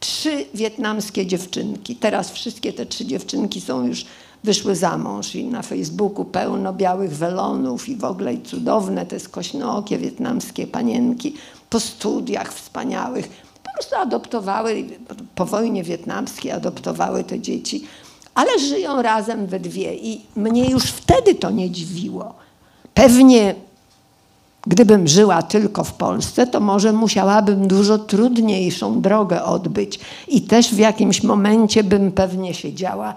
trzy 0.00 0.44
wietnamskie 0.54 1.26
dziewczynki. 1.26 1.96
Teraz 1.96 2.32
wszystkie 2.32 2.72
te 2.72 2.86
trzy 2.86 3.06
dziewczynki 3.06 3.60
są 3.60 3.86
już 3.86 4.04
wyszły 4.45 4.76
za 4.76 4.99
mąż 4.99 5.34
i 5.34 5.45
na 5.45 5.62
Facebooku 5.62 6.24
pełno 6.24 6.72
białych 6.72 7.16
welonów 7.16 7.88
i 7.88 7.97
w 7.97 8.05
ogóle 8.05 8.38
cudowne 8.45 9.07
te 9.07 9.20
skośnookie 9.20 9.99
wietnamskie 9.99 10.66
panienki 10.66 11.34
po 11.70 11.80
studiach 11.80 12.55
wspaniałych. 12.55 13.28
Po 13.62 13.72
prostu 13.72 13.97
adoptowały, 13.97 14.84
po 15.34 15.47
wojnie 15.47 15.82
wietnamskiej 15.84 16.53
adoptowały 16.53 17.24
te 17.24 17.40
dzieci, 17.40 17.84
ale 18.34 18.59
żyją 18.59 19.03
razem 19.03 19.47
we 19.47 19.61
dwie 19.61 19.95
i 19.95 20.20
mnie 20.36 20.70
już 20.70 20.84
wtedy 20.84 21.34
to 21.34 21.51
nie 21.51 21.70
dziwiło. 21.70 22.34
Pewnie 22.95 23.55
Gdybym 24.66 25.09
żyła 25.09 25.42
tylko 25.42 25.84
w 25.84 25.92
Polsce, 25.92 26.47
to 26.47 26.61
może 26.61 26.92
musiałabym 26.92 27.68
dużo 27.68 27.99
trudniejszą 27.99 29.01
drogę 29.01 29.45
odbyć 29.45 30.01
i 30.28 30.42
też 30.42 30.74
w 30.74 30.78
jakimś 30.78 31.22
momencie 31.22 31.84
bym 31.84 32.12
pewnie 32.12 32.55
siedziała 32.55 33.14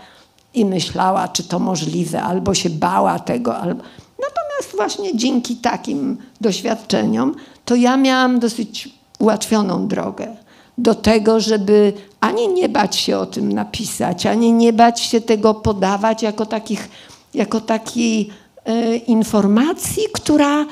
i 0.53 0.65
myślała, 0.65 1.27
czy 1.27 1.43
to 1.43 1.59
możliwe, 1.59 2.21
albo 2.21 2.53
się 2.53 2.69
bała 2.69 3.19
tego. 3.19 3.57
Albo... 3.57 3.83
Natomiast 4.19 4.75
właśnie 4.75 5.17
dzięki 5.17 5.55
takim 5.55 6.17
doświadczeniom, 6.41 7.35
to 7.65 7.75
ja 7.75 7.97
miałam 7.97 8.39
dosyć 8.39 8.89
ułatwioną 9.19 9.87
drogę 9.87 10.35
do 10.77 10.95
tego, 10.95 11.39
żeby 11.39 11.93
ani 12.19 12.47
nie 12.47 12.69
bać 12.69 12.95
się 12.95 13.17
o 13.17 13.25
tym 13.25 13.53
napisać, 13.53 14.25
ani 14.25 14.53
nie 14.53 14.73
bać 14.73 15.01
się 15.01 15.21
tego 15.21 15.53
podawać 15.53 16.23
jako, 16.23 16.45
takich, 16.45 16.89
jako 17.33 17.61
takiej 17.61 18.29
e, 18.65 18.95
informacji, 18.95 20.03
która 20.13 20.65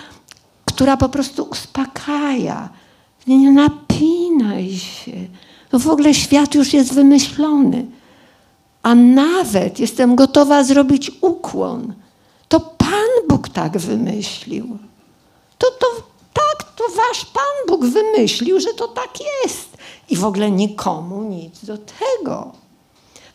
która 0.76 0.98
po 0.98 1.10
prostu 1.10 1.44
uspokaja. 1.44 2.70
Nie 3.28 3.52
napinaj 3.52 4.72
się. 4.72 5.12
No 5.72 5.80
w 5.80 5.88
ogóle 5.88 6.14
świat 6.14 6.56
już 6.56 6.74
jest 6.74 6.94
wymyślony. 6.94 7.86
A 8.86 8.96
nawet 8.96 9.80
jestem 9.80 10.16
gotowa 10.16 10.64
zrobić 10.64 11.12
ukłon. 11.22 11.94
To 12.48 12.60
Pan 12.60 13.28
Bóg 13.30 13.50
tak 13.50 13.78
wymyślił. 13.78 14.78
To, 15.58 15.68
to 15.80 15.88
tak, 16.34 16.72
to 16.76 16.84
wasz 16.96 17.26
Pan 17.26 17.68
Bóg 17.68 17.86
wymyślił, 17.86 18.60
że 18.60 18.74
to 18.74 18.88
tak 18.88 19.10
jest. 19.44 19.78
I 20.10 20.16
w 20.16 20.26
ogóle 20.26 20.52
nikomu 20.52 21.24
nic 21.24 21.66
do 21.66 21.78
tego. 21.78 22.52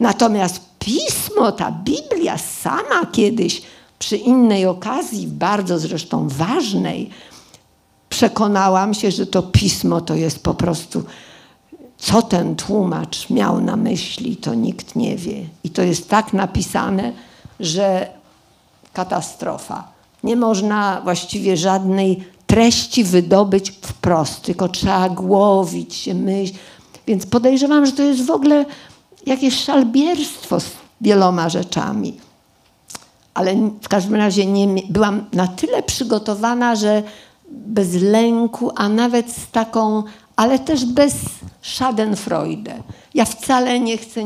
Natomiast 0.01 0.61
pismo, 0.79 1.53
ta 1.53 1.73
Biblia 1.73 2.39
sama 2.39 3.07
kiedyś 3.13 3.63
przy 3.99 4.17
innej 4.17 4.67
okazji, 4.67 5.27
bardzo 5.27 5.79
zresztą 5.79 6.29
ważnej, 6.29 7.11
przekonałam 8.09 8.95
się, 8.95 9.11
że 9.11 9.27
to 9.27 9.43
pismo 9.43 10.01
to 10.01 10.15
jest 10.15 10.43
po 10.43 10.55
prostu, 10.55 11.03
co 12.01 12.23
ten 12.23 12.57
tłumacz 12.57 13.31
miał 13.31 13.61
na 13.61 13.77
myśli, 13.77 14.37
to 14.37 14.55
nikt 14.55 14.97
nie 14.97 15.17
wie. 15.17 15.45
I 15.65 15.71
to 15.71 15.83
jest 15.83 16.09
tak 16.09 16.33
napisane, 16.33 17.13
że 17.61 18.07
katastrofa. 18.93 19.89
Nie 20.25 20.37
można 20.37 21.01
właściwie 21.05 21.57
żadnej 21.57 22.25
treści 22.47 23.05
wydobyć 23.05 23.71
wprost, 23.71 24.43
tylko 24.43 24.69
trzeba 24.69 25.09
głowić 25.09 25.95
się, 25.95 26.15
myśl. 26.15 26.55
Więc 27.07 27.27
podejrzewam, 27.27 27.87
że 27.87 27.93
to 27.93 28.03
jest 28.03 28.27
w 28.27 28.31
ogóle 28.31 28.65
jakieś 29.27 29.65
szalbierstwo 29.65 30.61
z 30.61 30.71
wieloma 31.01 31.49
rzeczami. 31.49 32.17
Ale 33.35 33.55
w 33.83 33.89
każdym 33.89 34.15
razie 34.15 34.47
nie, 34.47 34.83
byłam 34.91 35.25
na 35.33 35.49
tyle 35.49 35.83
przygotowana, 35.83 36.77
że 36.77 37.03
bez 37.51 37.95
lęku, 37.95 38.71
a 38.77 38.89
nawet 38.89 39.33
z 39.33 39.51
taką, 39.51 40.03
ale 40.41 40.59
też 40.59 40.85
bez 40.85 41.15
schadenfreude. 41.63 42.83
Ja 43.15 43.25
wcale 43.25 43.81
nie 43.81 43.99
chcę 43.99 44.21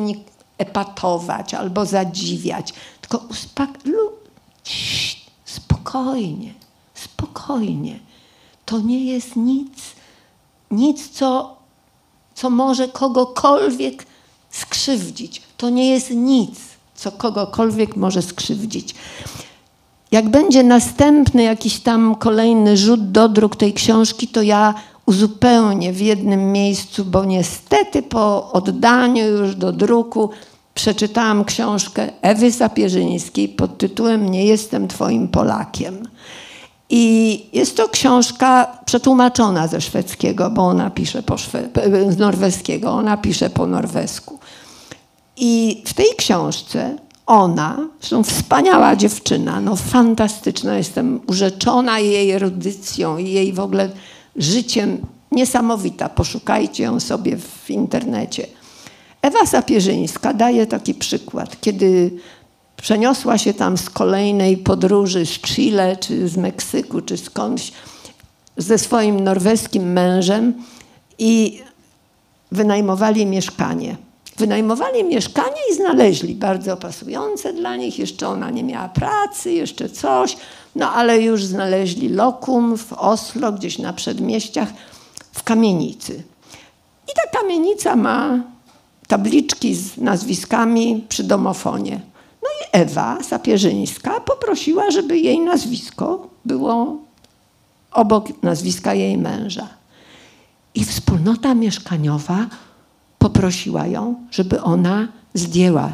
epatować 0.59 1.55
albo 1.55 1.87
zadziwiać, 1.87 2.75
tylko 3.01 3.29
spokojnie, 5.45 6.55
spokojnie. 6.95 7.99
To 8.65 8.81
nie 8.81 9.05
jest 9.05 9.37
nic, 9.37 9.79
nic, 10.71 11.09
co, 11.09 11.57
co 12.35 12.51
może 12.51 12.89
kogokolwiek 12.89 14.07
skrzywdzić. 14.51 15.43
To 15.57 15.71
nie 15.71 15.91
jest 15.91 16.11
nic, 16.11 16.61
co 16.95 17.13
kogokolwiek 17.13 17.97
może 17.97 18.23
skrzywdzić. 18.23 18.95
Jak 20.11 20.29
będzie 20.29 20.63
następny 20.63 21.43
jakiś 21.43 21.81
tam 21.81 22.15
kolejny 22.15 22.77
rzut 22.77 23.11
do 23.11 23.29
druk 23.29 23.57
tej 23.57 23.73
książki, 23.73 24.29
to 24.29 24.43
ja 24.43 24.75
uzupełnię 25.07 25.93
w 25.93 26.01
jednym 26.01 26.53
miejscu, 26.53 27.05
bo 27.05 27.25
niestety 27.25 28.03
po 28.03 28.53
oddaniu 28.53 29.27
już 29.27 29.55
do 29.55 29.73
druku 29.73 30.31
przeczytałam 30.75 31.45
książkę 31.45 32.11
Ewy 32.23 32.53
Sapierzyńskiej 32.53 33.49
pod 33.49 33.79
tytułem 33.79 34.31
Nie 34.31 34.45
jestem 34.45 34.89
twoim 34.89 35.29
Polakiem. 35.29 36.09
I 36.91 37.47
jest 37.53 37.77
to 37.77 37.89
książka 37.89 38.79
przetłumaczona 38.85 39.69
ze 39.69 39.81
szwedzkiego, 39.81 40.51
bo 40.51 40.63
ona 40.63 40.91
pisze 40.91 41.23
po 41.23 41.39
szwe, 41.39 41.69
z 42.09 42.19
norweskiego, 42.19 42.91
ona 42.91 43.17
pisze 43.17 43.51
po 43.51 43.67
norwesku. 43.67 44.39
I 45.37 45.83
w 45.87 45.95
tej 45.95 46.07
książce 46.17 46.97
ona, 47.27 47.89
zresztą 48.01 48.23
wspaniała 48.23 48.97
dziewczyna, 48.97 49.61
no 49.61 49.77
fantastyczna, 49.77 50.77
jestem 50.77 51.21
urzeczona 51.27 51.99
jej 51.99 52.31
erudycją 52.31 53.19
i 53.19 53.31
jej 53.31 53.53
w 53.53 53.61
ogóle 53.61 53.89
życiem 54.37 55.07
niesamowita. 55.33 56.09
Poszukajcie 56.09 56.83
ją 56.83 57.01
sobie 57.01 57.37
w 57.37 57.71
internecie. 57.71 58.47
Ewa 59.23 59.47
Sapierzyńska 59.47 60.35
daje 60.35 60.67
taki 60.67 60.95
przykład, 60.95 61.61
kiedy 61.61 62.11
przeniosła 62.77 63.39
się 63.39 63.55
tam 63.55 63.79
z 63.79 63.91
kolejnej 63.91 64.57
podróży 64.57 65.27
z 65.27 65.41
Chile, 65.41 65.97
czy 65.97 66.29
z 66.29 66.37
Meksyku, 66.37 67.01
czy 67.01 67.17
skądś 67.17 67.73
ze 68.57 68.79
swoim 68.79 69.21
norweskim 69.21 69.93
mężem 69.93 70.55
i 71.19 71.63
wynajmowali 72.53 73.27
mieszkanie. 73.27 73.97
Wynajmowali 74.37 75.05
mieszkanie 75.05 75.61
i 75.73 75.75
znaleźli 75.75 76.35
bardzo 76.35 76.77
pasujące 76.77 77.53
dla 77.53 77.77
nich. 77.77 77.99
Jeszcze 77.99 78.29
ona 78.29 78.51
nie 78.51 78.65
miała 78.65 78.89
pracy, 78.89 79.53
jeszcze 79.53 79.89
coś. 79.89 80.37
No 80.75 80.93
ale 80.93 81.23
już 81.23 81.45
znaleźli 81.45 82.09
lokum 82.09 82.79
w 82.79 82.93
Oslo, 82.93 83.53
gdzieś 83.53 83.79
na 83.79 83.93
przedmieściach, 83.93 84.69
w 85.33 85.43
kamienicy. 85.43 86.23
I 87.09 87.13
ta 87.15 87.39
kamienica 87.41 87.97
ma 87.97 88.41
tabliczki 89.09 89.75
z 89.75 89.97
nazwiskami 89.99 91.05
przy 91.09 91.25
domofonie. 91.25 92.01
No 92.43 92.49
i 92.49 92.81
Ewa 92.83 93.23
Sapierzyńska 93.23 94.21
poprosiła, 94.21 94.91
żeby 94.91 95.19
jej 95.19 95.41
nazwisko 95.41 96.29
było 96.45 96.97
obok 97.93 98.43
nazwiska 98.43 98.95
jej 98.95 99.19
męża. 99.19 99.69
I 100.75 100.85
wspólnota 100.85 101.55
mieszkaniowa 101.55 102.47
poprosiła 103.19 103.87
ją, 103.87 104.15
żeby 104.31 104.63
ona 104.63 105.09
zdjęła 105.35 105.93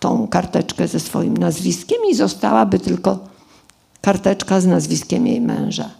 tą 0.00 0.28
karteczkę 0.28 0.88
ze 0.88 1.00
swoim 1.00 1.36
nazwiskiem 1.36 1.98
i 2.10 2.14
zostałaby 2.14 2.78
tylko 2.78 3.27
karteczka 4.00 4.60
z 4.60 4.66
nazwiskiem 4.66 5.26
jej 5.26 5.40
męża. 5.40 5.90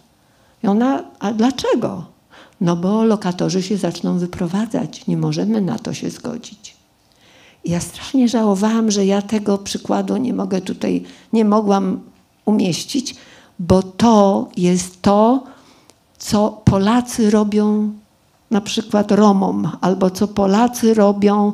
I 0.63 0.67
ona, 0.67 1.03
a 1.19 1.33
dlaczego? 1.33 2.05
No 2.61 2.75
bo 2.75 3.03
lokatorzy 3.03 3.63
się 3.63 3.77
zaczną 3.77 4.19
wyprowadzać, 4.19 5.07
nie 5.07 5.17
możemy 5.17 5.61
na 5.61 5.79
to 5.79 5.93
się 5.93 6.09
zgodzić. 6.09 6.75
I 7.63 7.71
ja 7.71 7.79
strasznie 7.79 8.27
żałowałam, 8.27 8.91
że 8.91 9.05
ja 9.05 9.21
tego 9.21 9.57
przykładu 9.57 10.17
nie 10.17 10.33
mogę 10.33 10.61
tutaj, 10.61 11.03
nie 11.33 11.45
mogłam 11.45 11.99
umieścić, 12.45 13.15
bo 13.59 13.83
to 13.83 14.47
jest 14.57 15.01
to, 15.01 15.43
co 16.17 16.61
Polacy 16.65 17.31
robią 17.31 17.91
na 18.51 18.61
przykład 18.61 19.11
Romom, 19.11 19.69
albo 19.81 20.09
co 20.09 20.27
Polacy 20.27 20.93
robią 20.93 21.53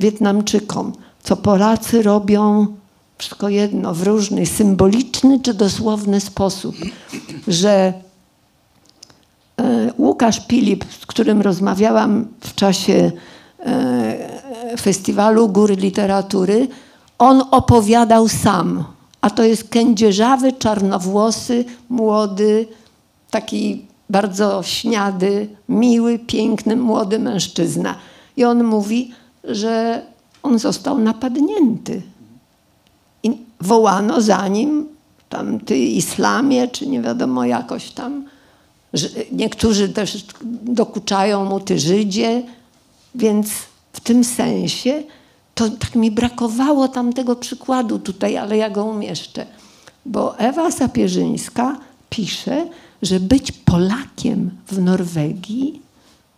Wietnamczykom, 0.00 0.92
co 1.22 1.36
Polacy 1.36 2.02
robią, 2.02 2.66
wszystko 3.18 3.48
jedno, 3.48 3.94
w 3.94 4.02
różny 4.02 4.46
symboliczny 4.46 5.40
czy 5.40 5.54
dosłowny 5.54 6.20
sposób, 6.20 6.76
że 7.48 7.92
e, 9.56 9.92
Łukasz 9.98 10.46
Pilip, 10.46 10.84
z 11.00 11.06
którym 11.06 11.42
rozmawiałam 11.42 12.28
w 12.40 12.54
czasie 12.54 13.12
e, 13.60 14.76
festiwalu 14.80 15.48
Góry 15.48 15.76
Literatury, 15.76 16.68
on 17.18 17.42
opowiadał 17.50 18.28
sam, 18.28 18.84
a 19.20 19.30
to 19.30 19.42
jest 19.42 19.68
kędzierzawy, 19.68 20.52
czarnowłosy, 20.52 21.64
młody, 21.88 22.66
taki 23.30 23.86
bardzo 24.10 24.62
śniady, 24.62 25.48
miły, 25.68 26.18
piękny, 26.18 26.76
młody 26.76 27.18
mężczyzna. 27.18 27.94
I 28.36 28.44
on 28.44 28.64
mówi, 28.64 29.12
że 29.44 30.02
on 30.42 30.58
został 30.58 30.98
napadnięty. 30.98 32.02
Wołano 33.66 34.20
za 34.20 34.48
nim, 34.48 34.86
tam 35.28 35.60
ty 35.60 35.78
islamie, 35.78 36.68
czy 36.68 36.86
nie 36.86 37.02
wiadomo 37.02 37.44
jakoś 37.44 37.90
tam. 37.90 38.24
Niektórzy 39.32 39.88
też 39.88 40.24
dokuczają 40.62 41.44
mu, 41.44 41.60
ty 41.60 41.78
Żydzie. 41.78 42.42
Więc 43.14 43.48
w 43.92 44.00
tym 44.00 44.24
sensie 44.24 45.02
to 45.54 45.68
tak 45.68 45.94
mi 45.94 46.10
brakowało 46.10 46.88
tamtego 46.88 47.36
przykładu 47.36 47.98
tutaj, 47.98 48.36
ale 48.36 48.56
ja 48.56 48.70
go 48.70 48.84
umieszczę. 48.84 49.46
Bo 50.06 50.38
Ewa 50.38 50.70
Sapierzyńska 50.70 51.76
pisze, 52.10 52.66
że 53.02 53.20
być 53.20 53.52
Polakiem 53.52 54.50
w 54.66 54.82
Norwegii 54.82 55.82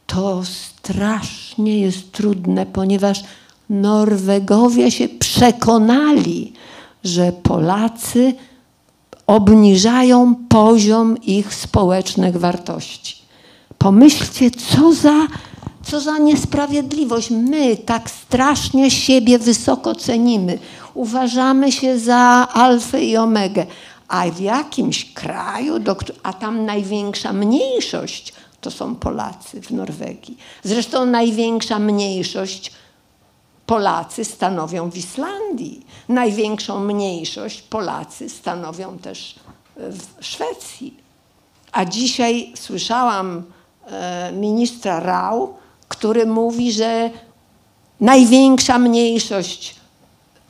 to 0.07 0.43
strasznie 0.45 1.81
jest 1.81 2.13
trudne, 2.13 2.67
ponieważ 2.67 3.25
Norwegowie 3.71 4.91
się 4.91 5.09
przekonali, 5.09 6.53
że 7.07 7.33
Polacy 7.33 8.35
obniżają 9.27 10.35
poziom 10.49 11.23
ich 11.23 11.55
społecznych 11.55 12.37
wartości. 12.37 13.17
Pomyślcie, 13.79 14.51
co 14.51 14.93
za, 14.93 15.27
co 15.83 16.01
za 16.01 16.19
niesprawiedliwość. 16.19 17.31
My 17.31 17.77
tak 17.77 18.11
strasznie 18.11 18.91
siebie 18.91 19.39
wysoko 19.39 19.95
cenimy. 19.95 20.59
Uważamy 20.95 21.73
się 21.73 21.99
za 21.99 22.49
alfę 22.53 23.05
i 23.05 23.17
omegę. 23.17 23.67
A 24.09 24.31
w 24.31 24.41
jakimś 24.41 25.13
kraju, 25.15 25.75
a 26.23 26.33
tam 26.33 26.65
największa 26.65 27.33
mniejszość 27.33 28.33
to 28.61 28.71
są 28.71 28.95
Polacy 28.95 29.63
w 29.63 29.71
Norwegii. 29.71 30.37
Zresztą 30.65 31.07
największa 31.07 31.79
mniejszość 31.79 32.73
Polacy 33.67 34.25
stanowią 34.25 34.91
w 34.91 34.97
Islandii. 34.97 35.87
Największą 36.09 36.81
mniejszość 36.81 37.63
Polacy 37.63 38.29
stanowią 38.29 38.99
też 38.99 39.35
w 39.77 40.03
Szwecji. 40.21 40.97
A 41.73 41.85
dzisiaj 41.85 42.53
słyszałam 42.57 43.43
e, 43.87 44.33
ministra 44.33 45.01
Rau, 45.01 45.55
który 45.89 46.27
mówi, 46.27 46.73
że 46.73 47.11
największa 48.01 48.79
mniejszość 48.79 49.77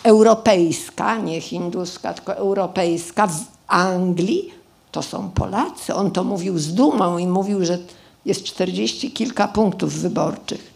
europejska, 0.03 1.17
nie 1.17 1.41
hinduska, 1.41 2.15
tylko 2.15 2.37
europejska 2.37 3.27
w 3.27 3.41
Anglii 3.67 4.55
to 4.93 5.03
są 5.03 5.31
Polacy. 5.31 5.95
On 5.95 6.11
to 6.11 6.25
mówił 6.25 6.59
z 6.59 6.75
dumą 6.75 7.19
i 7.19 7.27
mówił, 7.27 7.65
że 7.65 7.79
jest 8.25 8.45
czterdzieści 8.45 9.11
kilka 9.11 9.49
punktów 9.49 9.93
wyborczych. 9.93 10.75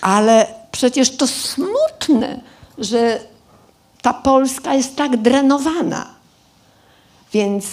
Ale 0.00 0.57
przecież 0.72 1.16
to 1.16 1.26
smutne, 1.26 2.40
że 2.78 3.20
ta 4.02 4.14
Polska 4.14 4.74
jest 4.74 4.96
tak 4.96 5.16
drenowana. 5.16 6.06
Więc, 7.32 7.66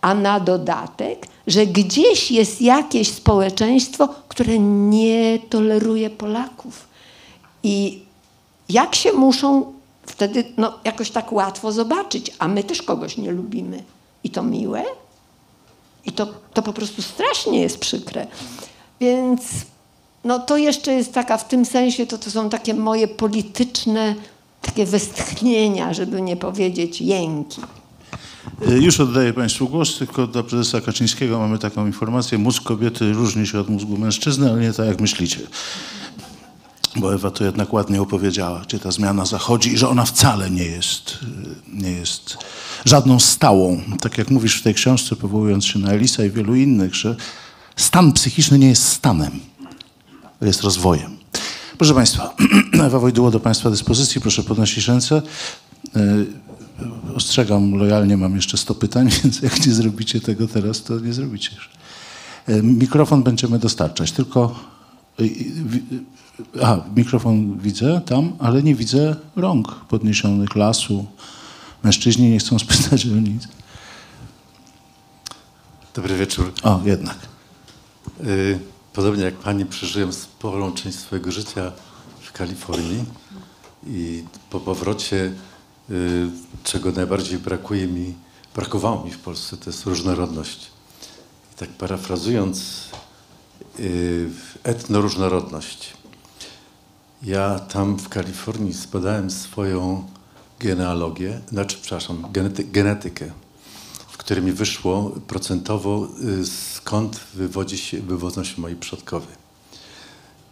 a 0.00 0.14
na 0.14 0.40
dodatek, 0.40 1.26
że 1.46 1.66
gdzieś 1.66 2.30
jest 2.30 2.62
jakieś 2.62 3.12
społeczeństwo, 3.12 4.08
które 4.28 4.58
nie 4.58 5.38
toleruje 5.50 6.10
Polaków. 6.10 6.88
I 7.62 8.02
jak 8.68 8.94
się 8.94 9.12
muszą 9.12 9.72
wtedy 10.06 10.44
no, 10.56 10.78
jakoś 10.84 11.10
tak 11.10 11.32
łatwo 11.32 11.72
zobaczyć, 11.72 12.30
a 12.38 12.48
my 12.48 12.64
też 12.64 12.82
kogoś 12.82 13.16
nie 13.16 13.32
lubimy. 13.32 13.84
I 14.24 14.30
to 14.30 14.42
miłe, 14.42 14.84
i 16.06 16.12
to, 16.12 16.26
to 16.54 16.62
po 16.62 16.72
prostu 16.72 17.02
strasznie 17.02 17.60
jest 17.60 17.78
przykre. 17.78 18.26
Więc 19.00 19.42
no, 20.24 20.38
to 20.38 20.56
jeszcze 20.56 20.92
jest 20.92 21.12
taka, 21.12 21.36
w 21.36 21.48
tym 21.48 21.64
sensie 21.64 22.06
to, 22.06 22.18
to 22.18 22.30
są 22.30 22.50
takie 22.50 22.74
moje 22.74 23.08
polityczne 23.08 24.14
takie 24.64 24.86
westchnienia, 24.86 25.94
żeby 25.94 26.22
nie 26.22 26.36
powiedzieć 26.36 27.00
jęki. 27.00 27.60
Y, 28.68 28.78
Już 28.78 29.00
oddaję 29.00 29.32
Państwu 29.32 29.68
głos, 29.68 29.98
tylko 29.98 30.26
dla 30.26 30.42
prezesa 30.42 30.80
Kaczyńskiego 30.80 31.38
mamy 31.38 31.58
taką 31.58 31.86
informację. 31.86 32.38
Mózg 32.38 32.62
kobiety 32.62 33.12
różni 33.12 33.46
się 33.46 33.60
od 33.60 33.68
mózgu 33.68 33.98
mężczyzny, 33.98 34.50
ale 34.50 34.60
nie 34.60 34.72
tak 34.72 34.86
jak 34.86 35.00
myślicie. 35.00 35.40
Bo 36.96 37.14
Ewa 37.14 37.30
to 37.30 37.44
jednak 37.44 37.72
ładnie 37.72 38.02
opowiedziała, 38.02 38.60
gdzie 38.60 38.78
ta 38.78 38.90
zmiana 38.90 39.24
zachodzi 39.26 39.72
i 39.72 39.78
że 39.78 39.88
ona 39.88 40.04
wcale 40.04 40.50
nie 40.50 40.64
jest, 40.64 41.18
y, 41.22 41.82
nie 41.82 41.90
jest 41.90 42.38
żadną 42.84 43.20
stałą. 43.20 43.80
Tak 44.00 44.18
jak 44.18 44.30
mówisz 44.30 44.60
w 44.60 44.62
tej 44.62 44.74
książce, 44.74 45.16
powołując 45.16 45.66
się 45.66 45.78
na 45.78 45.92
Elisa 45.92 46.24
i 46.24 46.30
wielu 46.30 46.54
innych, 46.54 46.94
że 46.94 47.16
stan 47.76 48.12
psychiczny 48.12 48.58
nie 48.58 48.68
jest 48.68 48.88
stanem, 48.88 49.40
jest 50.40 50.62
rozwojem. 50.62 51.16
Proszę 51.78 51.94
Państwa, 51.94 52.36
Ewa 52.86 52.98
Wojdyło 52.98 53.30
do 53.30 53.40
Państwa 53.40 53.70
dyspozycji, 53.70 54.20
proszę 54.20 54.42
podnosić 54.42 54.88
ręce. 54.88 55.22
Y, 55.96 56.26
Ostrzegam 57.14 57.74
lojalnie, 57.74 58.16
mam 58.16 58.36
jeszcze 58.36 58.56
100 58.56 58.74
pytań, 58.74 59.08
więc 59.22 59.42
jak 59.42 59.66
nie 59.66 59.72
zrobicie 59.72 60.20
tego 60.20 60.48
teraz, 60.48 60.82
to 60.82 61.00
nie 61.00 61.12
zrobicie 61.12 61.50
już. 61.54 61.70
Y, 62.48 62.62
Mikrofon 62.62 63.22
będziemy 63.22 63.58
dostarczać, 63.58 64.12
tylko... 64.12 64.60
Aha, 66.62 66.84
mikrofon 66.96 67.58
widzę 67.58 68.00
tam, 68.06 68.32
ale 68.38 68.62
nie 68.62 68.74
widzę 68.74 69.16
rąk 69.36 69.74
podniesionych, 69.74 70.56
lasu. 70.56 71.06
Mężczyźni 71.84 72.30
nie 72.30 72.38
chcą 72.38 72.58
spytać 72.64 73.06
o 73.06 73.08
nic. 73.08 73.48
Dobry 75.94 76.16
wieczór. 76.16 76.52
O, 76.62 76.80
jednak. 76.84 77.16
Y, 78.24 78.58
Podobnie 78.94 79.24
jak 79.24 79.34
pani 79.34 79.66
przeżyłem 79.66 80.12
sporą 80.12 80.72
część 80.72 80.98
swojego 80.98 81.32
życia 81.32 81.72
w 82.20 82.32
Kalifornii 82.32 83.04
i 83.86 84.24
po 84.50 84.60
powrocie, 84.60 85.32
y, 85.90 86.28
czego 86.64 86.92
najbardziej 86.92 87.38
brakuje 87.38 87.86
mi, 87.86 88.14
brakowało 88.54 89.04
mi 89.04 89.10
w 89.10 89.18
Polsce, 89.18 89.56
to 89.56 89.70
jest 89.70 89.86
różnorodność. 89.86 90.70
I 91.52 91.58
tak 91.58 91.68
parafrazując, 91.68 92.88
y, 93.80 94.30
etnoróżnorodność. 94.62 95.92
Ja 97.22 97.58
tam 97.58 97.98
w 97.98 98.08
Kalifornii 98.08 98.72
zbadałem 98.72 99.30
swoją 99.30 100.08
genealogię, 100.60 101.40
znaczy, 101.48 101.76
przepraszam, 101.80 102.26
genety, 102.32 102.64
genetykę, 102.64 103.30
w 104.24 104.26
której 104.26 104.44
mi 104.44 104.52
wyszło 104.52 105.12
procentowo, 105.26 106.08
y, 106.40 106.46
skąd 106.46 107.20
wywodzi 107.34 107.78
się, 107.78 108.00
wywodzą 108.00 108.44
się 108.44 108.60
moi 108.60 108.76
przodkowie. 108.76 109.26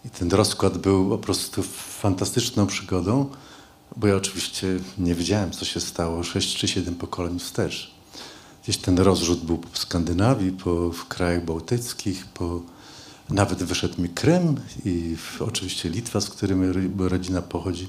I 0.05 0.11
ten 0.11 0.31
rozkład 0.31 0.79
był 0.79 1.09
po 1.09 1.18
prostu 1.18 1.62
fantastyczną 2.03 2.66
przygodą, 2.66 3.31
bo 3.97 4.07
ja 4.07 4.16
oczywiście 4.16 4.66
nie 4.99 5.14
wiedziałem, 5.14 5.51
co 5.51 5.64
się 5.64 5.81
stało 5.81 6.23
6 6.23 6.57
czy 6.57 6.68
7 6.68 6.95
pokoleń 6.95 7.39
wstecz. 7.39 7.95
Gdzieś 8.62 8.77
ten 8.77 8.99
rozrzut 8.99 9.45
był 9.45 9.59
po 9.59 9.77
Skandynawii, 9.77 10.53
po 10.53 10.91
w 10.91 11.09
krajach 11.09 11.45
bałtyckich, 11.45 12.27
po, 12.27 12.61
nawet 13.31 13.62
wyszedł 13.62 14.03
mi 14.03 14.09
Krym 14.09 14.61
i 14.85 15.16
oczywiście 15.41 15.89
Litwa, 15.89 16.20
z 16.20 16.31
której 16.31 16.59
rodzina 16.99 17.43
pochodzi. 17.43 17.89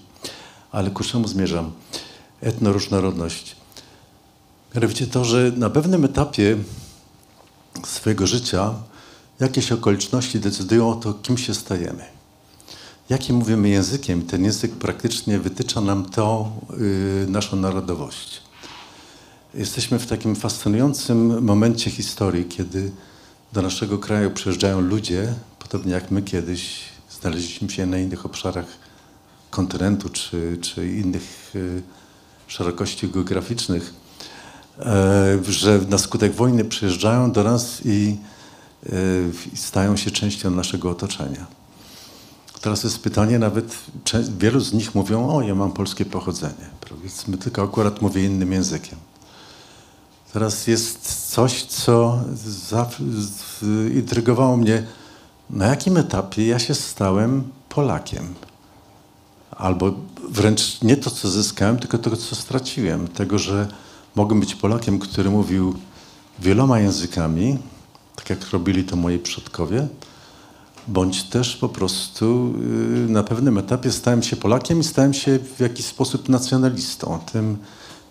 Ale 0.72 0.92
ku 0.92 1.04
czemu 1.04 1.28
zmierzam? 1.28 1.72
Etnoróżnorodność. 2.42 3.63
Mianowicie 4.76 5.08
to, 5.08 5.26
że 5.26 5.52
na 5.58 5.70
pewnym 5.70 6.06
etapie 6.06 6.58
swojego 7.86 8.28
życia 8.28 8.74
jakieś 9.40 9.72
okoliczności 9.72 10.40
decydują 10.40 10.90
o 10.90 10.96
to, 10.96 11.14
kim 11.14 11.38
się 11.38 11.54
stajemy. 11.54 12.06
Jakim 13.10 13.36
mówimy 13.36 13.70
językiem, 13.70 14.22
ten 14.22 14.44
język 14.44 14.72
praktycznie 14.72 15.40
wytycza 15.40 15.82
nam 15.82 16.06
tą 16.06 16.52
y, 16.80 17.26
naszą 17.30 17.58
narodowość. 17.58 18.42
Jesteśmy 19.54 20.00
w 20.00 20.08
takim 20.08 20.36
fascynującym 20.36 21.44
momencie 21.44 21.92
historii, 21.92 22.46
kiedy 22.46 22.92
do 23.54 23.62
naszego 23.62 23.98
kraju 23.98 24.32
przyjeżdżają 24.32 24.82
ludzie, 24.82 25.34
podobnie 25.60 25.94
jak 25.94 26.12
my 26.12 26.22
kiedyś 26.22 26.80
znaleźliśmy 27.20 27.70
się 27.70 27.86
na 27.86 27.98
innych 27.98 28.26
obszarach 28.26 28.66
kontynentu 29.50 30.10
czy, 30.10 30.58
czy 30.62 30.90
innych 30.90 31.52
y, 31.56 31.82
szerokości 32.48 33.10
geograficznych, 33.10 34.03
że 35.50 35.80
na 35.90 35.98
skutek 35.98 36.36
wojny 36.36 36.66
przyjeżdżają 36.66 37.32
do 37.32 37.44
nas 37.44 37.82
i, 37.86 38.18
e, 38.86 38.96
i 39.54 39.58
stają 39.58 39.98
się 39.98 40.12
częścią 40.12 40.52
naszego 40.52 40.90
otoczenia. 40.90 41.46
Teraz 42.62 42.84
jest 42.84 43.00
pytanie, 43.00 43.40
nawet 43.40 43.76
wielu 44.40 44.60
z 44.60 44.74
nich 44.74 44.96
mówią, 44.96 45.30
o 45.30 45.42
ja 45.42 45.56
mam 45.56 45.72
polskie 45.72 46.06
pochodzenie, 46.06 46.70
powiedzmy, 46.90 47.38
tylko 47.38 47.64
akurat 47.64 48.02
mówię 48.02 48.26
innym 48.26 48.52
językiem. 48.52 49.00
Teraz 50.34 50.68
jest 50.68 51.30
coś, 51.30 51.64
co 51.64 52.20
intrygowało 53.94 54.58
mnie, 54.58 54.84
na 55.50 55.66
jakim 55.66 55.98
etapie 55.98 56.48
ja 56.48 56.60
się 56.60 56.76
stałem 56.76 57.44
Polakiem. 57.70 58.34
Albo 59.52 59.94
wręcz 60.30 60.82
nie 60.82 60.98
to, 60.98 61.12
co 61.12 61.30
zyskałem, 61.30 61.80
tylko 61.80 61.98
to, 61.98 62.18
co 62.18 62.36
straciłem. 62.36 63.08
Tego, 63.08 63.40
że 63.40 63.68
mogłem 64.16 64.40
być 64.40 64.56
Polakiem, 64.56 65.00
który 65.00 65.30
mówił 65.30 65.76
wieloma 66.40 66.80
językami, 66.80 67.58
tak 68.16 68.30
jak 68.30 68.50
robili 68.50 68.84
to 68.84 68.96
moi 68.96 69.20
przodkowie, 69.20 69.88
bądź 70.88 71.24
też 71.24 71.58
po 71.58 71.70
prostu 71.70 72.54
y, 73.08 73.12
na 73.12 73.24
pewnym 73.24 73.58
etapie 73.58 73.92
stałem 73.92 74.24
się 74.24 74.36
Polakiem 74.36 74.80
i 74.80 74.84
stałem 74.84 75.14
się 75.14 75.40
w 75.58 75.60
jakiś 75.60 75.86
sposób 75.86 76.30
nacjonalistą, 76.30 77.20
tym 77.32 77.58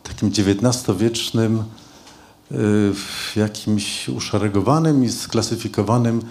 takim 0.03 0.29
XIX-wiecznym, 0.29 1.63
y, 2.53 2.93
jakimś 3.37 4.09
uszeregowanym 4.09 5.05
i 5.05 5.09
sklasyfikowanym 5.09 6.23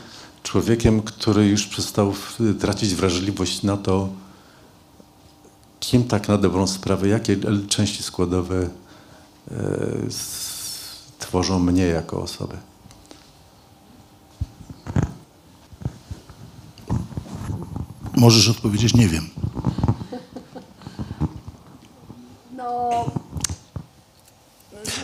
człowiekiem, 0.44 1.02
który 1.02 1.48
już 1.48 1.68
przestał 1.68 2.14
tracić 2.60 2.96
wrażliwość 2.96 3.64
na 3.64 3.78
to, 3.78 4.10
kim 5.80 6.04
tak 6.04 6.28
na 6.28 6.38
dobrą 6.38 6.68
sprawę, 6.68 7.08
jakie 7.08 7.38
części 7.68 8.04
składowe 8.04 8.70
tworzą 11.20 11.60
mnie 11.60 11.86
jako 11.86 12.22
osobę. 12.22 12.58
Możesz 18.18 18.50
odpowiedzieć, 18.50 18.94
nie 18.94 19.08
wiem. 19.08 19.30
No, 22.58 22.92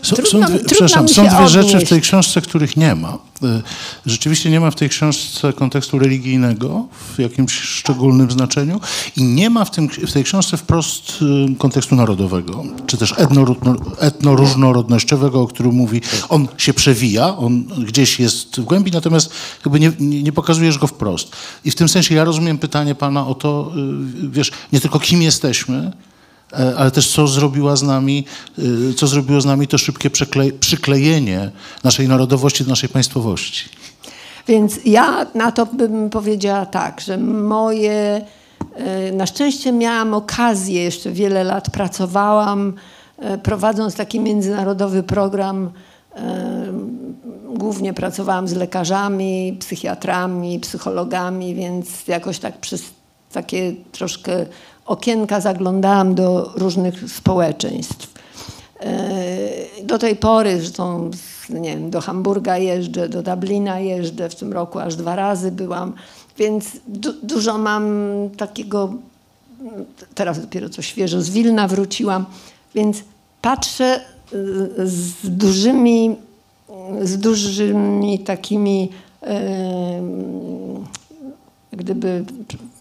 Są, 0.01 0.15
Trudno- 0.15 0.47
są, 0.47 0.53
dwie, 0.53 0.59
trudno 0.59 1.07
są 1.07 1.27
dwie 1.27 1.47
rzeczy 1.47 1.79
w 1.85 1.89
tej 1.89 2.01
książce, 2.01 2.41
których 2.41 2.77
nie 2.77 2.95
ma. 2.95 3.13
Y, 3.43 3.61
Rzeczywiście 4.05 4.49
nie 4.49 4.59
ma 4.59 4.71
w 4.71 4.75
tej 4.75 4.89
książce 4.89 5.53
kontekstu 5.53 5.99
religijnego 5.99 6.87
w 7.15 7.19
jakimś 7.19 7.53
szczególnym 7.53 8.31
znaczeniu 8.31 8.79
i 9.17 9.23
nie 9.23 9.49
ma 9.49 9.65
w, 9.65 9.71
tym, 9.71 9.89
w 9.89 10.13
tej 10.13 10.23
książce 10.23 10.57
wprost 10.57 11.13
y, 11.51 11.55
kontekstu 11.55 11.95
narodowego, 11.95 12.63
czy 12.87 12.97
też 12.97 13.13
etnoróżno- 13.13 13.75
etnoróżnorodnościowego, 13.99 15.41
o 15.41 15.47
którym 15.47 15.71
mówi. 15.75 16.01
On 16.29 16.47
się 16.57 16.73
przewija, 16.73 17.37
on 17.37 17.63
gdzieś 17.63 18.19
jest 18.19 18.59
w 18.59 18.63
głębi, 18.63 18.91
natomiast 18.91 19.29
jakby 19.65 19.79
nie, 19.79 19.91
nie, 19.99 20.31
pokazujesz 20.31 20.77
go 20.77 20.87
wprost. 20.87 21.35
I 21.65 21.71
w 21.71 21.75
tym 21.75 21.89
sensie 21.89 22.15
ja 22.15 22.23
rozumiem 22.23 22.57
pytanie 22.57 22.95
pana 22.95 23.27
o 23.27 23.35
to, 23.35 23.71
y, 24.23 24.29
wiesz, 24.29 24.51
nie 24.73 24.79
tylko 24.79 24.99
kim 24.99 25.21
jesteśmy, 25.21 25.91
ale 26.77 26.91
też 26.91 27.07
co 27.11 27.27
zrobiła 27.27 27.75
z 27.75 27.83
nami, 27.83 28.25
y, 28.59 28.93
co 28.93 29.07
zrobiło 29.07 29.41
z 29.41 29.45
nami 29.45 29.67
to 29.67 29.77
szybkie 29.77 30.09
przykle- 30.09 30.51
przyklejenie 30.51 31.51
naszej 31.83 32.07
narodowości 32.07 32.63
do 32.63 32.69
naszej 32.69 32.89
państwowości. 32.89 33.69
Więc 34.47 34.79
ja 34.85 35.25
na 35.35 35.51
to 35.51 35.65
bym 35.65 36.09
powiedziała 36.09 36.65
tak, 36.65 37.01
że 37.01 37.17
moje. 37.17 38.21
e, 38.75 39.11
Na 39.11 39.25
szczęście 39.25 39.71
miałam 39.71 40.13
okazję, 40.13 40.83
jeszcze 40.83 41.11
wiele 41.11 41.43
lat 41.43 41.69
pracowałam, 41.69 42.73
e, 43.19 43.37
prowadząc 43.37 43.95
taki 43.95 44.19
międzynarodowy 44.19 45.03
program. 45.03 45.71
e, 46.15 46.67
Głównie 47.55 47.93
pracowałam 47.93 48.47
z 48.47 48.53
lekarzami, 48.53 49.57
psychiatrami, 49.59 50.59
psychologami, 50.59 51.55
więc 51.55 52.07
jakoś 52.07 52.39
tak 52.39 52.57
przez 52.59 52.83
takie 53.31 53.73
troszkę 53.91 54.45
okienka 54.87 55.41
zaglądałam 55.41 56.15
do 56.15 56.51
różnych 56.55 57.11
społeczeństw. 57.11 58.13
E, 58.79 59.83
Do 59.83 59.97
tej 59.97 60.15
pory, 60.15 60.57
zresztą 60.57 61.11
nie 61.49 61.69
wiem, 61.69 61.89
do 61.89 62.01
Hamburga 62.01 62.57
jeżdżę, 62.57 63.09
do 63.09 63.23
Dublina 63.23 63.79
jeżdżę, 63.79 64.29
w 64.29 64.35
tym 64.35 64.53
roku 64.53 64.79
aż 64.79 64.95
dwa 64.95 65.15
razy 65.15 65.51
byłam, 65.51 65.93
więc 66.37 66.71
du 66.87 67.13
dużo 67.23 67.57
mam 67.57 67.85
takiego, 68.37 68.93
teraz 70.15 70.41
dopiero 70.41 70.69
co 70.69 70.81
świeżo 70.81 71.21
z 71.21 71.29
Wilna 71.29 71.67
wróciłam, 71.67 72.25
więc 72.75 73.03
patrzę 73.41 74.01
y, 74.33 74.87
z 74.87 75.13
dużymi, 75.23 76.15
z 77.01 77.17
dużymi 77.17 78.19
takimi 78.19 78.89
em, 79.21 80.85
gdyby 81.71 82.25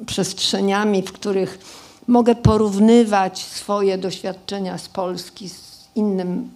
przestrzeniami, 0.07 1.03
w 1.03 1.13
których 1.13 1.59
mogę 2.07 2.35
porównywać 2.35 3.39
swoje 3.39 3.99
doświadczenia 3.99 4.79
z 4.79 4.89
Polski 4.89 5.49
z 5.49 5.89
innym 5.95 6.51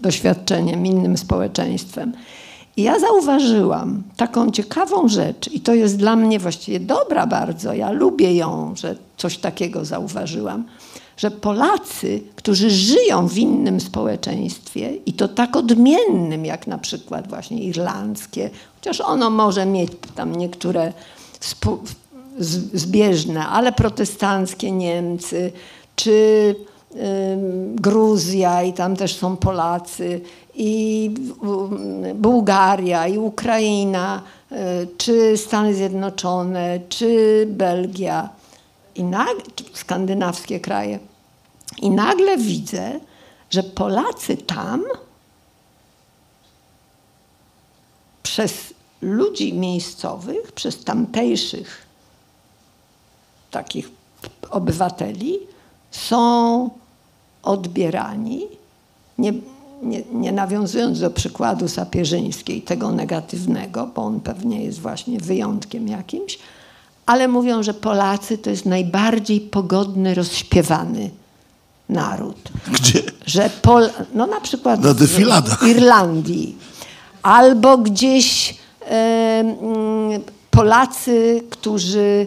doświadczeniem, 0.00 0.86
innym 0.86 1.18
społeczeństwem. 1.18 2.12
I 2.76 2.82
ja 2.82 2.98
zauważyłam 2.98 4.02
taką 4.16 4.50
ciekawą 4.50 5.08
rzecz, 5.08 5.48
i 5.52 5.60
to 5.60 5.74
jest 5.74 5.96
dla 5.96 6.16
mnie 6.16 6.38
właściwie 6.38 6.80
dobra 6.80 7.26
bardzo, 7.26 7.72
ja 7.72 7.90
lubię 7.90 8.34
ją, 8.34 8.74
że 8.76 8.96
coś 9.16 9.38
takiego 9.38 9.84
zauważyłam, 9.84 10.64
że 11.16 11.30
Polacy, 11.30 12.20
którzy 12.36 12.70
żyją 12.70 13.28
w 13.28 13.38
innym 13.38 13.80
społeczeństwie 13.80 14.96
i 15.06 15.12
to 15.12 15.28
tak 15.28 15.56
odmiennym, 15.56 16.44
jak 16.44 16.66
na 16.66 16.78
przykład 16.78 17.28
właśnie 17.28 17.62
irlandzkie, 17.64 18.50
chociaż 18.74 19.00
ono 19.00 19.30
może 19.30 19.66
mieć 19.66 19.92
tam 20.14 20.36
niektóre 20.36 20.92
zbieżne, 22.74 23.46
ale 23.46 23.72
protestanckie 23.72 24.72
Niemcy, 24.72 25.52
czy 25.96 26.54
Gruzja 27.74 28.62
i 28.62 28.72
tam 28.72 28.96
też 28.96 29.16
są 29.16 29.36
Polacy, 29.36 30.20
i 30.54 31.10
Bułgaria, 32.14 33.08
i 33.08 33.18
Ukraina, 33.18 34.22
y, 34.52 34.56
czy 34.96 35.36
Stany 35.36 35.74
Zjednoczone, 35.74 36.80
czy 36.88 37.46
Belgia, 37.50 38.28
i 38.94 39.04
skandynawskie 39.72 40.60
kraje. 40.60 40.98
I 41.82 41.90
nagle 41.90 42.38
widzę, 42.38 43.00
że 43.50 43.62
Polacy 43.62 44.36
tam 44.36 44.84
przez 48.22 48.74
ludzi 49.02 49.54
miejscowych, 49.54 50.52
przez 50.52 50.84
tamtejszych 50.84 51.87
takich 53.50 53.90
obywateli 54.50 55.38
są 55.90 56.70
odbierani, 57.42 58.42
nie, 59.18 59.32
nie, 59.82 60.02
nie 60.12 60.32
nawiązując 60.32 61.00
do 61.00 61.10
przykładu 61.10 61.68
sapieżyńskiej, 61.68 62.62
tego 62.62 62.92
negatywnego, 62.92 63.90
bo 63.94 64.02
on 64.02 64.20
pewnie 64.20 64.64
jest 64.64 64.80
właśnie 64.80 65.18
wyjątkiem 65.18 65.88
jakimś, 65.88 66.38
ale 67.06 67.28
mówią, 67.28 67.62
że 67.62 67.74
Polacy 67.74 68.38
to 68.38 68.50
jest 68.50 68.66
najbardziej 68.66 69.40
pogodny, 69.40 70.14
rozśpiewany 70.14 71.10
naród 71.88 72.48
Gdzie? 72.72 73.02
że 73.26 73.50
Pol, 73.62 73.90
no 74.14 74.26
na 74.26 74.40
przykład 74.40 74.80
Na 74.82 74.94
w. 74.94 75.62
Irlandii 75.68 76.56
albo 77.22 77.78
gdzieś 77.78 78.54
e, 78.80 78.94
mm, 79.40 80.22
Polacy, 80.50 81.42
którzy 81.50 82.26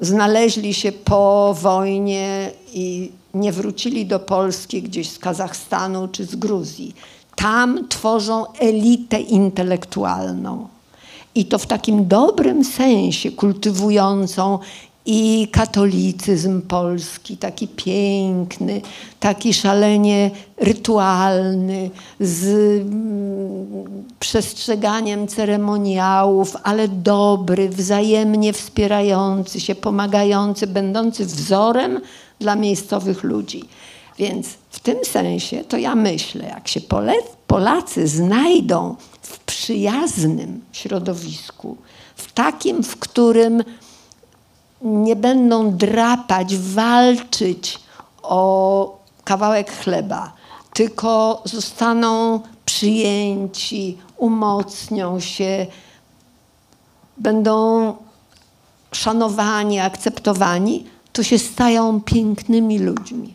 znaleźli 0.00 0.74
się 0.74 0.92
po 0.92 1.54
wojnie 1.60 2.50
i 2.72 3.12
nie 3.34 3.52
wrócili 3.52 4.06
do 4.06 4.20
Polski 4.20 4.82
gdzieś 4.82 5.10
z 5.10 5.18
Kazachstanu 5.18 6.08
czy 6.08 6.24
z 6.24 6.36
Gruzji. 6.36 6.94
Tam 7.36 7.88
tworzą 7.88 8.52
elitę 8.52 9.20
intelektualną. 9.20 10.68
I 11.34 11.44
to 11.44 11.58
w 11.58 11.66
takim 11.66 12.08
dobrym 12.08 12.64
sensie, 12.64 13.30
kultywującą 13.30 14.58
i 15.06 15.48
katolicyzm 15.52 16.62
polski, 16.62 17.36
taki 17.36 17.68
piękny, 17.68 18.80
taki 19.20 19.54
szalenie 19.54 20.30
rytualny, 20.56 21.90
z 22.20 22.44
mm, 22.82 24.04
przestrzeganiem 24.20 25.28
ceremoniałów, 25.28 26.56
ale 26.62 26.88
dobry, 26.88 27.68
wzajemnie 27.68 28.52
wspierający 28.52 29.60
się, 29.60 29.74
pomagający, 29.74 30.66
będący 30.66 31.26
wzorem 31.26 32.00
dla 32.40 32.56
miejscowych 32.56 33.24
ludzi. 33.24 33.64
Więc 34.18 34.48
w 34.70 34.80
tym 34.80 34.96
sensie 35.04 35.64
to 35.64 35.76
ja 35.76 35.94
myślę, 35.94 36.44
jak 36.44 36.68
się 36.68 36.80
Polacy 37.46 38.08
znajdą 38.08 38.96
w 39.22 39.38
przyjaznym 39.38 40.60
środowisku, 40.72 41.76
w 42.16 42.32
takim, 42.32 42.82
w 42.82 42.96
którym 42.96 43.62
nie 44.82 45.16
będą 45.16 45.76
drapać, 45.76 46.56
walczyć 46.56 47.78
o 48.22 48.98
kawałek 49.24 49.72
chleba, 49.72 50.32
tylko 50.74 51.42
zostaną 51.44 52.40
przyjęci, 52.64 53.98
umocnią 54.16 55.20
się, 55.20 55.66
będą 57.16 57.94
szanowani, 58.92 59.80
akceptowani, 59.80 60.86
to 61.12 61.22
się 61.22 61.38
stają 61.38 62.00
pięknymi 62.00 62.78
ludźmi. 62.78 63.34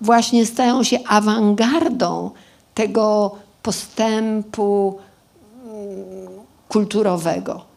Właśnie 0.00 0.46
stają 0.46 0.82
się 0.82 0.98
awangardą 1.06 2.30
tego 2.74 3.34
postępu 3.62 4.98
mm, 5.64 6.28
kulturowego. 6.68 7.69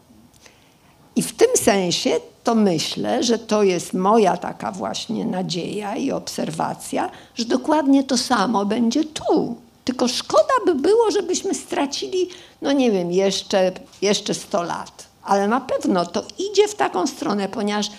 I 1.16 1.22
w 1.22 1.34
tym 1.34 1.48
sensie 1.56 2.20
to 2.44 2.56
myślę, 2.56 3.24
że 3.24 3.40
to 3.40 3.64
jest 3.64 3.94
moja 3.94 4.38
taka 4.38 4.72
właśnie 4.72 5.26
nadzieja 5.26 5.96
i 5.96 6.12
obserwacja, 6.12 7.12
że 7.36 7.46
dokładnie 7.46 8.04
to 8.04 8.18
samo 8.18 8.66
będzie 8.66 9.04
tu. 9.04 9.56
Tylko 9.86 10.08
szkoda 10.08 10.54
by 10.66 10.76
było, 10.76 11.12
żebyśmy 11.12 11.54
stracili, 11.54 12.30
no 12.62 12.72
nie 12.72 12.92
wiem, 12.92 13.12
jeszcze, 13.12 13.72
jeszcze 14.02 14.34
100 14.34 14.64
lat. 14.64 15.08
Ale 15.24 15.48
na 15.48 15.62
pewno 15.62 16.06
to 16.06 16.24
idzie 16.52 16.68
w 16.68 16.76
taką 16.76 17.08
stronę, 17.08 17.50
ponieważ 17.50 17.92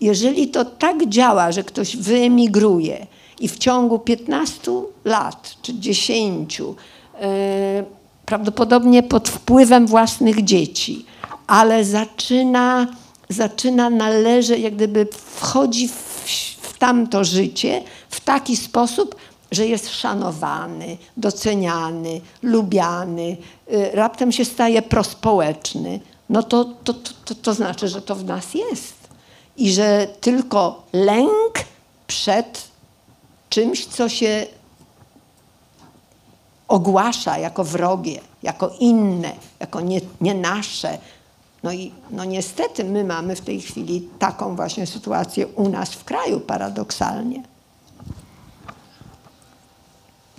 jeżeli 0.00 0.48
to 0.48 0.64
tak 0.64 1.08
działa, 1.08 1.52
że 1.52 1.64
ktoś 1.64 1.96
wyemigruje 1.96 3.06
i 3.40 3.48
w 3.48 3.58
ciągu 3.58 3.98
15 3.98 4.72
lat 5.04 5.56
czy 5.62 5.78
10 5.78 6.58
yy, 6.58 6.66
prawdopodobnie 8.32 9.02
pod 9.02 9.28
wpływem 9.28 9.86
własnych 9.86 10.44
dzieci, 10.44 11.06
ale 11.46 11.84
zaczyna, 11.84 12.86
zaczyna 13.28 13.90
należeć, 13.90 14.60
jak 14.60 14.74
gdyby 14.74 15.06
wchodzi 15.12 15.88
w, 15.88 15.92
w 16.62 16.78
tamto 16.78 17.24
życie 17.24 17.82
w 18.08 18.20
taki 18.20 18.56
sposób, 18.56 19.16
że 19.50 19.66
jest 19.66 19.88
szanowany, 19.90 20.96
doceniany, 21.16 22.20
lubiany, 22.42 23.36
y, 23.72 23.90
raptem 23.92 24.32
się 24.32 24.44
staje 24.44 24.82
prospołeczny, 24.82 26.00
no 26.28 26.42
to, 26.42 26.64
to, 26.64 26.94
to, 27.24 27.34
to 27.34 27.54
znaczy, 27.54 27.88
że 27.88 28.02
to 28.02 28.14
w 28.14 28.24
nas 28.24 28.54
jest. 28.54 28.94
I 29.56 29.72
że 29.72 30.08
tylko 30.20 30.82
lęk 30.92 31.52
przed 32.06 32.68
czymś, 33.48 33.86
co 33.86 34.08
się 34.08 34.46
ogłasza 36.68 37.38
jako 37.38 37.64
wrogie, 37.64 38.20
jako 38.42 38.70
inne, 38.80 39.32
jako 39.60 39.80
nie, 39.80 40.00
nie 40.20 40.34
nasze. 40.34 40.98
No 41.62 41.72
i 41.72 41.92
no 42.10 42.24
niestety 42.24 42.84
my 42.84 43.04
mamy 43.04 43.36
w 43.36 43.40
tej 43.40 43.60
chwili 43.60 44.08
taką 44.18 44.56
właśnie 44.56 44.86
sytuację 44.86 45.46
u 45.46 45.68
nas 45.68 45.90
w 45.90 46.04
kraju 46.04 46.40
paradoksalnie. 46.40 47.42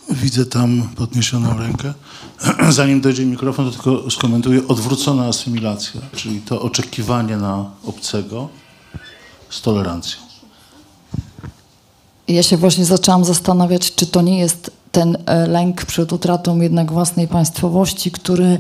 Widzę 0.10 0.46
tam 0.46 0.90
podniesioną 0.96 1.58
rękę. 1.58 1.94
Zanim 2.70 3.02
dojdzie 3.02 3.26
mikrofon, 3.26 3.66
to 3.66 3.72
tylko 3.72 4.12
skomentuję 4.12 4.68
odwrócona 4.68 5.26
asymilacja, 5.26 6.02
czyli 6.16 6.42
to 6.42 6.62
oczekiwanie 6.62 7.38
na 7.38 7.72
obcego 7.86 8.50
z 9.50 9.62
tolerancją. 9.62 10.22
Ja 12.28 12.44
się 12.44 12.58
właśnie 12.58 12.86
zaczęłam 12.86 13.26
zastanawiać, 13.26 13.96
czy 13.96 14.06
to 14.06 14.22
nie 14.22 14.40
jest 14.40 14.72
ten 14.94 15.18
e, 15.26 15.48
lęk 15.48 15.86
przed 15.86 16.14
utratą 16.14 16.62
jednak 16.62 16.92
własnej 16.92 17.28
państwowości, 17.28 18.12
który 18.12 18.58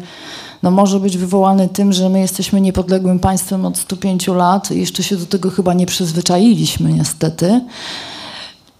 no, 0.63 0.71
może 0.71 0.99
być 0.99 1.17
wywołany 1.17 1.69
tym, 1.69 1.93
że 1.93 2.09
my 2.09 2.19
jesteśmy 2.19 2.61
niepodległym 2.61 3.19
państwem 3.19 3.65
od 3.65 3.77
105 3.77 4.27
lat 4.27 4.71
i 4.71 4.79
jeszcze 4.79 5.03
się 5.03 5.15
do 5.15 5.25
tego 5.25 5.49
chyba 5.49 5.73
nie 5.73 5.85
przyzwyczailiśmy 5.85 6.93
niestety. 6.93 7.61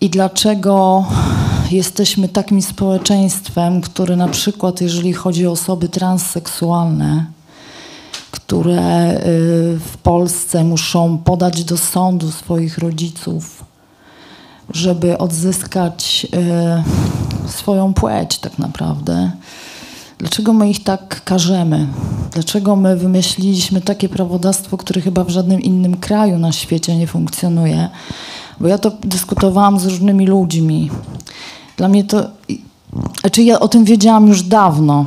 I 0.01 0.09
dlaczego 0.09 1.05
jesteśmy 1.71 2.29
takim 2.29 2.61
społeczeństwem, 2.61 3.81
które 3.81 4.15
na 4.15 4.27
przykład, 4.27 4.81
jeżeli 4.81 5.13
chodzi 5.13 5.47
o 5.47 5.51
osoby 5.51 5.89
transseksualne, 5.89 7.25
które 8.31 9.11
y, 9.11 9.19
w 9.79 9.97
Polsce 10.03 10.63
muszą 10.63 11.17
podać 11.17 11.63
do 11.63 11.77
sądu 11.77 12.31
swoich 12.31 12.77
rodziców, 12.77 13.65
żeby 14.69 15.17
odzyskać 15.17 16.27
y, 16.33 17.22
swoją 17.47 17.93
płeć, 17.93 18.39
tak 18.39 18.59
naprawdę. 18.59 19.31
Dlaczego 20.17 20.53
my 20.53 20.69
ich 20.69 20.83
tak 20.83 21.23
karzemy? 21.23 21.87
Dlaczego 22.31 22.75
my 22.75 22.97
wymyśliliśmy 22.97 23.81
takie 23.81 24.09
prawodawstwo, 24.09 24.77
które 24.77 25.01
chyba 25.01 25.23
w 25.23 25.29
żadnym 25.29 25.61
innym 25.61 25.97
kraju 25.97 26.39
na 26.39 26.51
świecie 26.51 26.97
nie 26.97 27.07
funkcjonuje? 27.07 27.89
Bo 28.59 28.67
ja 28.67 28.77
to 28.77 28.91
dyskutowałam 29.03 29.79
z 29.79 29.85
różnymi 29.85 30.27
ludźmi. 30.27 30.91
Dla 31.77 31.87
mnie 31.87 32.03
to. 32.03 32.23
Znaczy, 33.21 33.43
ja 33.43 33.59
o 33.59 33.67
tym 33.67 33.85
wiedziałam 33.85 34.27
już 34.27 34.43
dawno. 34.43 35.05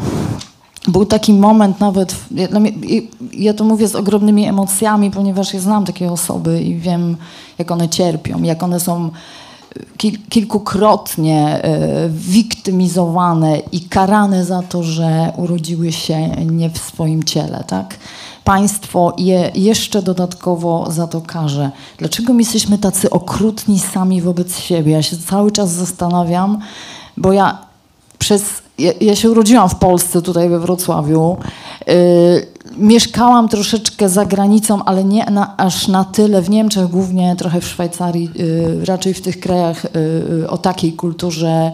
Był 0.89 1.07
taki 1.07 1.35
moment 1.35 1.81
nawet. 1.81 2.17
Ja, 2.31 2.49
ja 3.33 3.55
to 3.55 3.65
mówię 3.65 3.89
z 3.89 3.95
ogromnymi 3.95 4.47
emocjami, 4.47 5.11
ponieważ 5.11 5.55
ja 5.55 5.61
znam 5.61 5.85
takie 5.85 6.13
osoby 6.13 6.63
i 6.63 6.79
wiem, 6.79 7.17
jak 7.59 7.71
one 7.71 7.89
cierpią, 7.89 8.43
jak 8.43 8.63
one 8.63 8.81
są 8.81 9.11
kilkukrotnie 10.29 11.65
y, 11.65 12.09
wiktymizowane 12.09 13.59
i 13.59 13.81
karane 13.81 14.45
za 14.45 14.63
to, 14.63 14.83
że 14.83 15.33
urodziły 15.37 15.93
się 15.93 16.29
nie 16.29 16.71
w 16.71 16.79
swoim 16.79 17.25
ciele, 17.25 17.65
tak? 17.67 17.99
państwo 18.47 19.15
je 19.19 19.51
jeszcze 19.55 20.03
dodatkowo 20.03 20.87
za 20.91 21.07
to 21.07 21.21
karze. 21.21 21.71
Dlaczego 21.99 22.33
my 22.33 22.43
jesteśmy 22.43 22.79
tacy 22.79 23.11
okrutni 23.11 23.79
sami 23.79 24.23
wobec 24.23 24.59
siebie? 24.59 24.93
Ja 24.93 25.03
się 25.03 25.17
cały 25.17 25.53
czas 25.53 25.71
zastanawiam, 25.71 26.59
bo 27.17 27.33
ja 27.33 27.59
przez. 28.19 28.66
Ja, 28.79 29.17
się 29.17 29.31
urodziłam 29.31 29.69
w 29.69 29.75
Polsce, 29.75 30.23
tutaj 30.23 30.49
we 30.49 30.61
Wrocławiu. 30.61 31.37
Yy, 31.87 31.95
mieszkałam 32.77 33.49
troszeczkę 33.49 34.09
za 34.09 34.27
granicą, 34.27 34.85
ale 34.85 35.05
nie 35.05 35.25
na, 35.25 35.57
aż 35.57 35.89
na 35.89 36.05
tyle 36.05 36.43
w 36.43 36.51
Niemczech, 36.51 36.89
głównie 36.89 37.37
trochę 37.37 37.61
w 37.61 37.69
Szwajcarii, 37.69 38.31
yy, 38.35 38.85
raczej 38.85 39.15
w 39.15 39.21
tych 39.21 39.41
krajach 39.41 39.87
yy, 40.39 40.51
o 40.51 40.59
takiej 40.59 40.93
kulturze, 40.93 41.73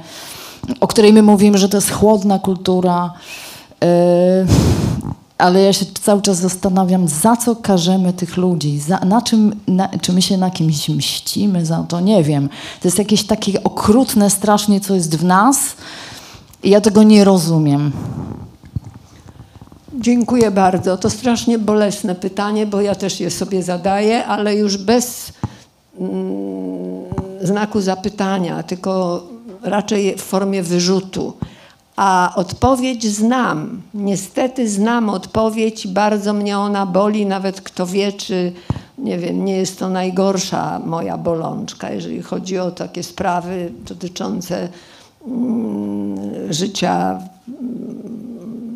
o 0.80 0.86
której 0.86 1.12
my 1.12 1.22
mówimy, 1.22 1.58
że 1.58 1.68
to 1.68 1.76
jest 1.76 1.90
chłodna 1.90 2.38
kultura. 2.38 3.12
Ale 5.38 5.62
ja 5.62 5.72
się 5.72 5.86
cały 6.02 6.22
czas 6.22 6.36
zastanawiam, 6.36 7.08
za 7.08 7.36
co 7.36 7.56
karzemy 7.56 8.12
tych 8.12 8.36
ludzi, 8.36 8.80
za, 8.80 8.98
na 8.98 9.22
czym, 9.22 9.60
na, 9.68 9.88
czy 10.00 10.12
my 10.12 10.22
się 10.22 10.36
na 10.36 10.50
kimś 10.50 10.88
mścimy 10.88 11.66
za 11.66 11.82
to, 11.88 12.00
nie 12.00 12.24
wiem. 12.24 12.48
To 12.80 12.88
jest 12.88 12.98
jakieś 12.98 13.24
takie 13.24 13.64
okrutne 13.64 14.30
strasznie, 14.30 14.80
co 14.80 14.94
jest 14.94 15.16
w 15.16 15.24
nas 15.24 15.58
ja 16.64 16.80
tego 16.80 17.02
nie 17.02 17.24
rozumiem. 17.24 17.92
Dziękuję 19.94 20.50
bardzo. 20.50 20.96
To 20.96 21.10
strasznie 21.10 21.58
bolesne 21.58 22.14
pytanie, 22.14 22.66
bo 22.66 22.80
ja 22.80 22.94
też 22.94 23.20
je 23.20 23.30
sobie 23.30 23.62
zadaję, 23.62 24.26
ale 24.26 24.56
już 24.56 24.76
bez 24.76 25.32
mm, 26.00 27.04
znaku 27.42 27.80
zapytania, 27.80 28.62
tylko 28.62 29.22
raczej 29.62 30.16
w 30.16 30.22
formie 30.22 30.62
wyrzutu. 30.62 31.32
A 31.96 32.32
odpowiedź 32.36 33.06
znam. 33.06 33.82
Niestety 33.94 34.68
znam 34.68 35.10
odpowiedź, 35.10 35.88
bardzo 35.88 36.32
mnie 36.32 36.58
ona 36.58 36.86
boli, 36.86 37.26
nawet 37.26 37.60
kto 37.60 37.86
wie, 37.86 38.12
czy 38.12 38.52
nie 38.98 39.18
wiem, 39.18 39.44
nie 39.44 39.56
jest 39.56 39.78
to 39.78 39.88
najgorsza 39.88 40.78
moja 40.78 41.18
bolączka, 41.18 41.90
jeżeli 41.90 42.22
chodzi 42.22 42.58
o 42.58 42.70
takie 42.70 43.02
sprawy 43.02 43.72
dotyczące 43.88 44.68
życia 46.50 47.18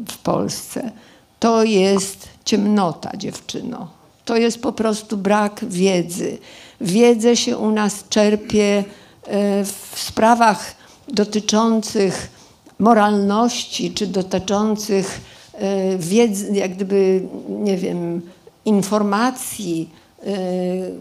w 0.08 0.18
Polsce. 0.18 0.90
To 1.38 1.64
jest 1.64 2.28
ciemnota, 2.44 3.16
dziewczyno. 3.16 3.88
To 4.24 4.36
jest 4.36 4.62
po 4.62 4.72
prostu 4.72 5.16
brak 5.16 5.64
wiedzy. 5.68 6.38
Wiedzę 6.80 7.36
się 7.36 7.58
u 7.58 7.70
nas 7.70 8.04
czerpie 8.08 8.84
e, 9.24 9.64
w 9.64 9.94
sprawach 9.96 10.74
dotyczących 11.08 12.30
moralności, 12.78 13.90
czy 13.90 14.06
dotyczących 14.06 15.20
e, 15.52 15.98
wiedzy, 15.98 16.52
jak 16.52 16.74
gdyby, 16.74 17.22
nie 17.48 17.76
wiem, 17.76 18.22
informacji, 18.64 19.90
e, 20.20 20.32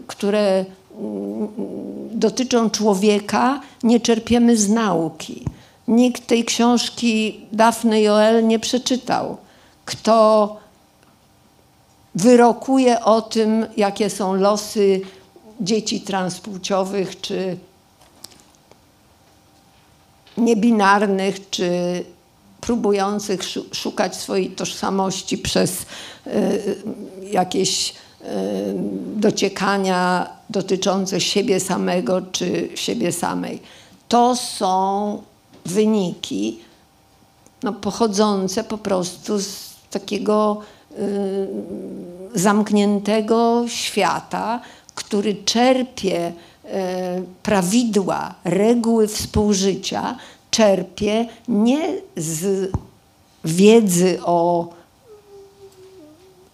które 0.06 0.40
mm, 0.58 0.66
dotyczą 2.10 2.70
człowieka, 2.70 3.60
nie 3.82 4.00
czerpiemy 4.00 4.56
z 4.56 4.68
nauki. 4.68 5.44
Nikt 5.88 6.26
tej 6.26 6.44
książki 6.44 7.40
Daphne 7.52 8.02
Joel 8.02 8.46
nie 8.46 8.58
przeczytał. 8.58 9.36
Kto 9.84 10.56
wyrokuje 12.14 13.04
o 13.04 13.22
tym, 13.22 13.66
jakie 13.76 14.10
są 14.10 14.34
losy 14.34 15.00
dzieci 15.60 16.00
transpłciowych 16.00 17.20
czy 17.20 17.56
niebinarnych 20.36 21.50
czy 21.50 21.70
próbujących 22.60 23.40
szukać 23.72 24.16
swojej 24.16 24.50
tożsamości 24.50 25.38
przez 25.38 25.86
e, 26.26 26.50
jakieś 27.30 27.90
e, 27.90 28.05
dociekania 29.16 30.30
dotyczące 30.50 31.20
siebie 31.20 31.60
samego 31.60 32.22
czy 32.32 32.68
siebie 32.74 33.12
samej. 33.12 33.62
To 34.08 34.36
są 34.36 35.22
wyniki 35.66 36.58
no, 37.62 37.72
pochodzące 37.72 38.64
po 38.64 38.78
prostu 38.78 39.38
z 39.38 39.74
takiego 39.90 40.60
y, 40.98 41.48
zamkniętego 42.34 43.64
świata, 43.68 44.60
który 44.94 45.34
czerpie 45.34 46.32
E, 46.72 47.22
prawidła, 47.42 48.34
reguły 48.44 49.08
współżycia 49.08 50.18
czerpie 50.50 51.28
nie 51.48 51.96
z 52.16 52.70
wiedzy 53.44 54.18
o 54.24 54.68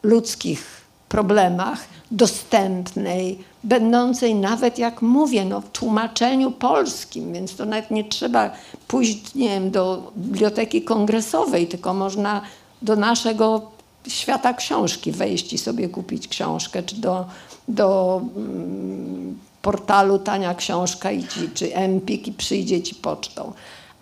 ludzkich 0.02 0.81
problemach, 1.12 1.80
dostępnej, 2.10 3.38
będącej 3.64 4.34
nawet, 4.34 4.78
jak 4.78 5.02
mówię, 5.02 5.44
no, 5.44 5.60
w 5.60 5.70
tłumaczeniu 5.70 6.50
polskim, 6.50 7.32
więc 7.32 7.56
to 7.56 7.64
nawet 7.64 7.90
nie 7.90 8.04
trzeba 8.04 8.50
pójść, 8.88 9.34
nie 9.34 9.48
wiem, 9.48 9.70
do 9.70 10.12
biblioteki 10.16 10.82
kongresowej, 10.82 11.66
tylko 11.66 11.94
można 11.94 12.42
do 12.82 12.96
naszego 12.96 13.70
świata 14.08 14.54
książki 14.54 15.12
wejść 15.12 15.52
i 15.52 15.58
sobie 15.58 15.88
kupić 15.88 16.28
książkę, 16.28 16.82
czy 16.82 16.96
do, 16.96 17.26
do 17.68 18.20
mm, 18.36 19.38
portalu 19.62 20.18
Tania 20.18 20.54
Książka 20.54 21.10
i 21.10 21.28
ci, 21.28 21.50
czy 21.54 21.74
Empik 21.74 22.28
i 22.28 22.32
przyjdzie 22.32 22.82
ci 22.82 22.94
pocztą. 22.94 23.52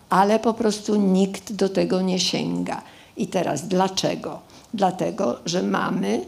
Ale 0.09 0.39
po 0.39 0.53
prostu 0.53 0.95
nikt 0.95 1.53
do 1.53 1.69
tego 1.69 2.01
nie 2.01 2.19
sięga. 2.19 2.81
I 3.17 3.27
teraz 3.27 3.67
dlaczego? 3.67 4.39
Dlatego, 4.73 5.39
że 5.45 5.63
mamy, 5.63 6.25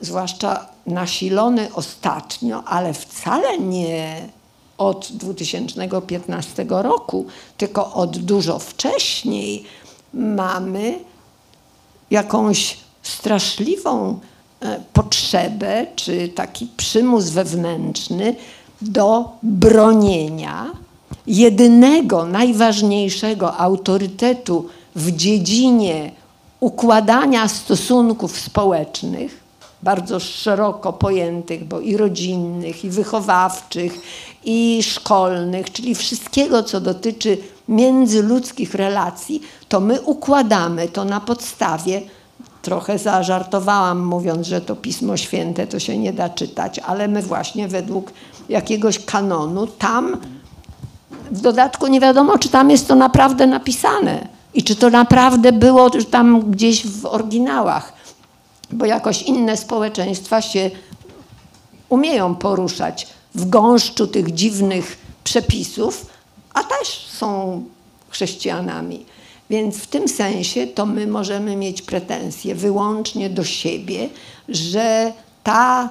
zwłaszcza 0.00 0.66
nasilony 0.86 1.68
ostatnio, 1.74 2.64
ale 2.64 2.94
wcale 2.94 3.58
nie 3.58 4.28
od 4.78 5.08
2015 5.12 6.66
roku, 6.68 7.26
tylko 7.56 7.92
od 7.92 8.18
dużo 8.18 8.58
wcześniej, 8.58 9.64
mamy 10.14 10.98
jakąś 12.10 12.76
straszliwą 13.02 14.18
e, 14.60 14.80
potrzebę, 14.92 15.86
czy 15.96 16.28
taki 16.28 16.68
przymus 16.76 17.28
wewnętrzny 17.28 18.34
do 18.82 19.28
bronienia 19.42 20.70
jedynego, 21.26 22.24
najważniejszego 22.24 23.56
autorytetu 23.56 24.68
w 24.96 25.10
dziedzinie 25.10 26.12
układania 26.60 27.48
stosunków 27.48 28.40
społecznych, 28.40 29.43
bardzo 29.84 30.20
szeroko 30.20 30.92
pojętych, 30.92 31.64
bo 31.64 31.80
i 31.80 31.96
rodzinnych, 31.96 32.84
i 32.84 32.90
wychowawczych, 32.90 34.00
i 34.44 34.82
szkolnych, 34.82 35.72
czyli 35.72 35.94
wszystkiego, 35.94 36.62
co 36.62 36.80
dotyczy 36.80 37.38
międzyludzkich 37.68 38.74
relacji, 38.74 39.42
to 39.68 39.80
my 39.80 40.02
układamy 40.02 40.88
to 40.88 41.04
na 41.04 41.20
podstawie, 41.20 42.02
trochę 42.62 42.98
zażartowałam 42.98 44.04
mówiąc, 44.04 44.46
że 44.46 44.60
to 44.60 44.76
Pismo 44.76 45.16
Święte 45.16 45.66
to 45.66 45.78
się 45.78 45.98
nie 45.98 46.12
da 46.12 46.28
czytać, 46.28 46.78
ale 46.78 47.08
my 47.08 47.22
właśnie 47.22 47.68
według 47.68 48.12
jakiegoś 48.48 49.04
kanonu 49.04 49.66
tam 49.66 50.16
w 51.30 51.40
dodatku 51.40 51.86
nie 51.86 52.00
wiadomo, 52.00 52.38
czy 52.38 52.48
tam 52.48 52.70
jest 52.70 52.88
to 52.88 52.94
naprawdę 52.94 53.46
napisane 53.46 54.28
i 54.54 54.62
czy 54.62 54.76
to 54.76 54.90
naprawdę 54.90 55.52
było 55.52 55.90
tam 56.10 56.50
gdzieś 56.50 56.86
w 56.86 57.06
oryginałach, 57.06 57.93
bo 58.74 58.86
jakoś 58.86 59.22
inne 59.22 59.56
społeczeństwa 59.56 60.42
się 60.42 60.70
umieją 61.88 62.34
poruszać 62.34 63.06
w 63.34 63.48
gąszczu 63.48 64.06
tych 64.06 64.34
dziwnych 64.34 64.98
przepisów, 65.24 66.06
a 66.54 66.64
też 66.64 66.88
są 67.18 67.62
chrześcijanami. 68.08 69.06
Więc 69.50 69.76
w 69.76 69.86
tym 69.86 70.08
sensie 70.08 70.66
to 70.66 70.86
my 70.86 71.06
możemy 71.06 71.56
mieć 71.56 71.82
pretensje 71.82 72.54
wyłącznie 72.54 73.30
do 73.30 73.44
siebie, 73.44 74.08
że 74.48 75.12
ta 75.42 75.90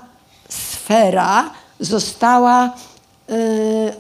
sfera 0.49 1.51
została 1.79 2.67
y, 3.29 3.33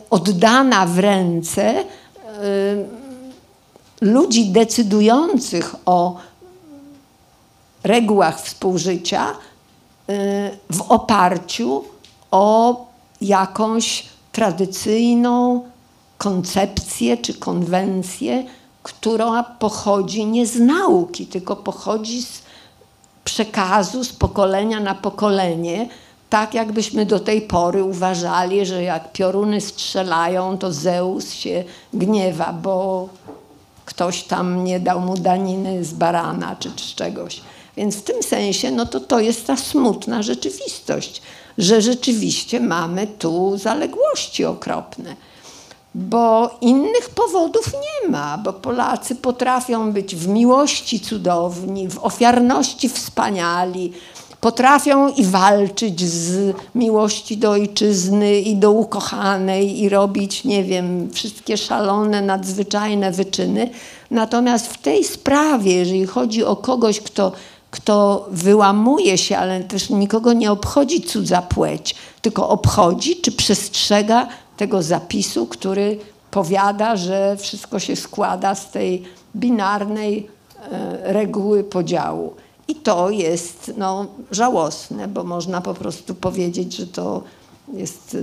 oddana 0.09 0.85
w 0.85 0.99
ręce 0.99 1.79
y, 1.79 1.85
ludzi 4.01 4.45
decydujących 4.45 5.75
o 5.85 6.17
regułach 7.83 8.41
współżycia 8.41 9.31
y, 9.31 9.33
w 10.69 10.81
oparciu 10.91 11.83
o 12.31 12.75
jakąś 13.21 14.05
tradycyjną 14.31 15.61
koncepcję 16.17 17.17
czy 17.17 17.33
konwencję, 17.33 18.43
która 18.83 19.43
pochodzi 19.43 20.25
nie 20.25 20.47
z 20.47 20.59
nauki, 20.59 21.25
tylko 21.27 21.55
pochodzi 21.55 22.23
z 22.23 22.41
przekazu 23.23 24.03
z 24.03 24.13
pokolenia 24.13 24.79
na 24.79 24.95
pokolenie, 24.95 25.89
tak 26.29 26.53
jakbyśmy 26.53 27.05
do 27.05 27.19
tej 27.19 27.41
pory 27.41 27.83
uważali, 27.83 28.65
że 28.65 28.83
jak 28.83 29.11
pioruny 29.11 29.61
strzelają, 29.61 30.57
to 30.57 30.73
Zeus 30.73 31.33
się 31.33 31.63
gniewa, 31.93 32.53
bo 32.53 33.09
ktoś 33.85 34.23
tam 34.23 34.63
nie 34.63 34.79
dał 34.79 34.99
mu 34.99 35.17
daniny 35.17 35.83
z 35.83 35.93
barana 35.93 36.55
czy 36.59 36.69
z 36.69 36.95
czegoś. 36.95 37.41
Więc 37.77 37.95
w 37.95 38.03
tym 38.03 38.23
sensie, 38.23 38.71
no 38.71 38.85
to 38.85 38.99
to 38.99 39.19
jest 39.19 39.47
ta 39.47 39.57
smutna 39.57 40.23
rzeczywistość, 40.23 41.21
że 41.57 41.81
rzeczywiście 41.81 42.59
mamy 42.59 43.07
tu 43.07 43.57
zaległości 43.57 44.45
okropne. 44.45 45.15
Bo 45.95 46.57
innych 46.61 47.09
powodów 47.09 47.73
nie 47.73 48.09
ma, 48.09 48.37
bo 48.37 48.53
Polacy 48.53 49.15
potrafią 49.15 49.91
być 49.91 50.15
w 50.15 50.27
miłości 50.27 50.99
cudowni, 50.99 51.87
w 51.87 51.99
ofiarności 51.99 52.89
wspaniali, 52.89 53.93
potrafią 54.41 55.09
i 55.09 55.25
walczyć 55.25 56.01
z 56.01 56.55
miłości 56.75 57.37
do 57.37 57.51
ojczyzny 57.51 58.39
i 58.39 58.55
do 58.55 58.71
ukochanej 58.71 59.81
i 59.81 59.89
robić, 59.89 60.43
nie 60.43 60.63
wiem, 60.63 61.09
wszystkie 61.11 61.57
szalone, 61.57 62.21
nadzwyczajne 62.21 63.11
wyczyny. 63.11 63.69
Natomiast 64.11 64.67
w 64.67 64.77
tej 64.77 65.03
sprawie, 65.03 65.75
jeżeli 65.75 66.05
chodzi 66.05 66.43
o 66.43 66.55
kogoś, 66.55 66.99
kto 66.99 67.31
kto 67.73 68.27
wyłamuje 68.31 69.17
się, 69.17 69.37
ale 69.37 69.63
też 69.63 69.89
nikogo 69.89 70.33
nie 70.33 70.51
obchodzi 70.51 71.01
cudza 71.01 71.41
płeć, 71.41 71.95
tylko 72.21 72.49
obchodzi 72.49 73.15
czy 73.15 73.31
przestrzega 73.31 74.27
tego 74.57 74.81
zapisu, 74.81 75.45
który 75.45 75.99
powiada, 76.31 76.95
że 76.95 77.37
wszystko 77.37 77.79
się 77.79 77.95
składa 77.95 78.55
z 78.55 78.71
tej 78.71 79.03
binarnej 79.35 80.27
e, 80.71 81.13
reguły 81.13 81.63
podziału. 81.63 82.33
I 82.67 82.75
to 82.75 83.09
jest 83.09 83.73
no, 83.77 84.05
żałosne, 84.31 85.07
bo 85.07 85.23
można 85.23 85.61
po 85.61 85.73
prostu 85.73 86.15
powiedzieć, 86.15 86.75
że 86.75 86.87
to 86.87 87.23
jest 87.73 88.17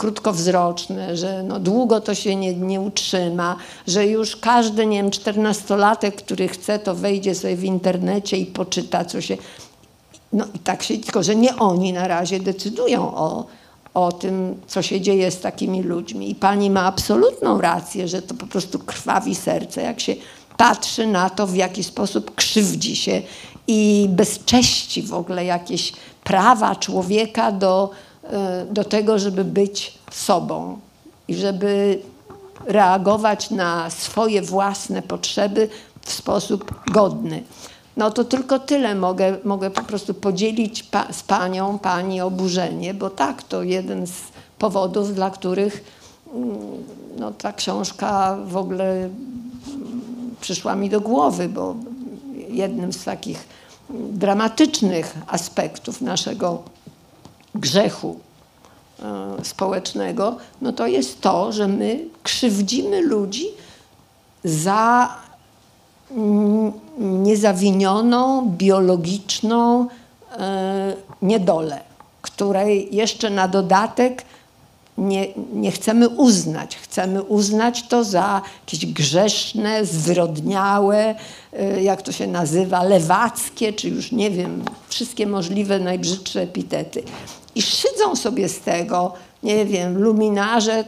krótkowzroczne, 0.00 1.16
że 1.16 1.42
no 1.42 1.60
długo 1.60 2.00
to 2.00 2.14
się 2.14 2.36
nie, 2.36 2.54
nie 2.54 2.80
utrzyma, 2.80 3.56
że 3.86 4.06
już 4.06 4.36
każdy, 4.36 4.86
nie 4.86 5.02
wiem, 5.02 5.10
czternastolatek, 5.10 6.16
który 6.16 6.48
chce, 6.48 6.78
to 6.78 6.94
wejdzie 6.94 7.34
sobie 7.34 7.56
w 7.56 7.64
internecie 7.64 8.36
i 8.36 8.46
poczyta, 8.46 9.04
co 9.04 9.20
się... 9.20 9.36
No 10.32 10.44
i 10.54 10.58
tak 10.58 10.82
się, 10.82 10.98
tylko 10.98 11.22
że 11.22 11.36
nie 11.36 11.56
oni 11.56 11.92
na 11.92 12.08
razie 12.08 12.40
decydują 12.40 13.14
o, 13.14 13.46
o 13.94 14.12
tym, 14.12 14.60
co 14.66 14.82
się 14.82 15.00
dzieje 15.00 15.30
z 15.30 15.40
takimi 15.40 15.82
ludźmi. 15.82 16.30
I 16.30 16.34
pani 16.34 16.70
ma 16.70 16.82
absolutną 16.82 17.60
rację, 17.60 18.08
że 18.08 18.22
to 18.22 18.34
po 18.34 18.46
prostu 18.46 18.78
krwawi 18.78 19.34
serce, 19.34 19.82
jak 19.82 20.00
się 20.00 20.14
patrzy 20.56 21.06
na 21.06 21.30
to, 21.30 21.46
w 21.46 21.56
jaki 21.56 21.84
sposób 21.84 22.34
krzywdzi 22.34 22.96
się 22.96 23.22
i 23.66 24.06
bezcześci 24.08 25.02
w 25.02 25.14
ogóle 25.14 25.44
jakieś 25.44 25.92
prawa 26.24 26.76
człowieka 26.76 27.52
do, 27.52 27.90
do 28.70 28.84
tego, 28.84 29.18
żeby 29.18 29.44
być 29.44 29.98
sobą 30.10 30.78
i 31.28 31.34
żeby 31.34 31.98
reagować 32.66 33.50
na 33.50 33.90
swoje 33.90 34.42
własne 34.42 35.02
potrzeby 35.02 35.68
w 36.02 36.12
sposób 36.12 36.74
godny. 36.92 37.42
No 37.96 38.10
to 38.10 38.24
tylko 38.24 38.58
tyle 38.58 38.94
mogę, 38.94 39.36
mogę 39.44 39.70
po 39.70 39.82
prostu 39.82 40.14
podzielić 40.14 40.82
pa, 40.82 41.12
z 41.12 41.22
panią, 41.22 41.78
pani 41.78 42.20
oburzenie, 42.20 42.94
bo 42.94 43.10
tak, 43.10 43.42
to 43.42 43.62
jeden 43.62 44.06
z 44.06 44.12
powodów, 44.58 45.14
dla 45.14 45.30
których 45.30 45.84
mm, 46.34 46.58
no, 47.18 47.32
ta 47.32 47.52
książka 47.52 48.38
w 48.46 48.56
ogóle 48.56 49.08
przyszła 50.40 50.74
mi 50.74 50.90
do 50.90 51.00
głowy, 51.00 51.48
bo 51.48 51.74
jednym 52.48 52.92
z 52.92 53.04
takich 53.04 53.48
dramatycznych 54.10 55.16
aspektów 55.26 56.00
naszego 56.00 56.62
grzechu 57.54 58.20
e, 59.02 59.44
społecznego, 59.44 60.36
no 60.60 60.72
to 60.72 60.86
jest 60.86 61.20
to, 61.20 61.52
że 61.52 61.68
my 61.68 62.04
krzywdzimy 62.22 63.00
ludzi 63.02 63.46
za 64.44 65.16
niezawinioną, 66.98 68.50
biologiczną 68.50 69.88
e, 70.38 70.96
niedolę, 71.22 71.80
której 72.22 72.96
jeszcze 72.96 73.30
na 73.30 73.48
dodatek 73.48 74.24
nie, 74.98 75.26
nie 75.52 75.70
chcemy 75.70 76.08
uznać. 76.08 76.76
Chcemy 76.76 77.22
uznać 77.22 77.88
to 77.88 78.04
za 78.04 78.42
jakieś 78.60 78.86
grzeszne, 78.86 79.84
zwyrodniałe, 79.84 81.14
y, 81.76 81.82
jak 81.82 82.02
to 82.02 82.12
się 82.12 82.26
nazywa, 82.26 82.82
lewackie, 82.82 83.72
czy 83.72 83.88
już 83.88 84.12
nie 84.12 84.30
wiem, 84.30 84.64
wszystkie 84.88 85.26
możliwe 85.26 85.78
najbrzydsze 85.78 86.42
epitety. 86.42 87.02
I 87.54 87.62
szydzą 87.62 88.16
sobie 88.16 88.48
z 88.48 88.60
tego, 88.60 89.12
nie 89.42 89.66
wiem, 89.66 89.98
luminarze 89.98 90.84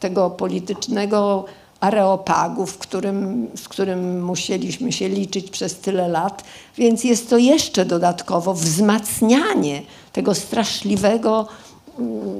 tego 0.00 0.30
politycznego 0.30 1.44
areopagu, 1.80 2.66
w 2.66 2.78
którym, 2.78 3.48
z 3.56 3.68
którym 3.68 4.24
musieliśmy 4.24 4.92
się 4.92 5.08
liczyć 5.08 5.50
przez 5.50 5.76
tyle 5.76 6.08
lat, 6.08 6.44
więc 6.78 7.04
jest 7.04 7.30
to 7.30 7.38
jeszcze 7.38 7.84
dodatkowo 7.84 8.54
wzmacnianie 8.54 9.82
tego 10.12 10.34
straszliwego, 10.34 11.48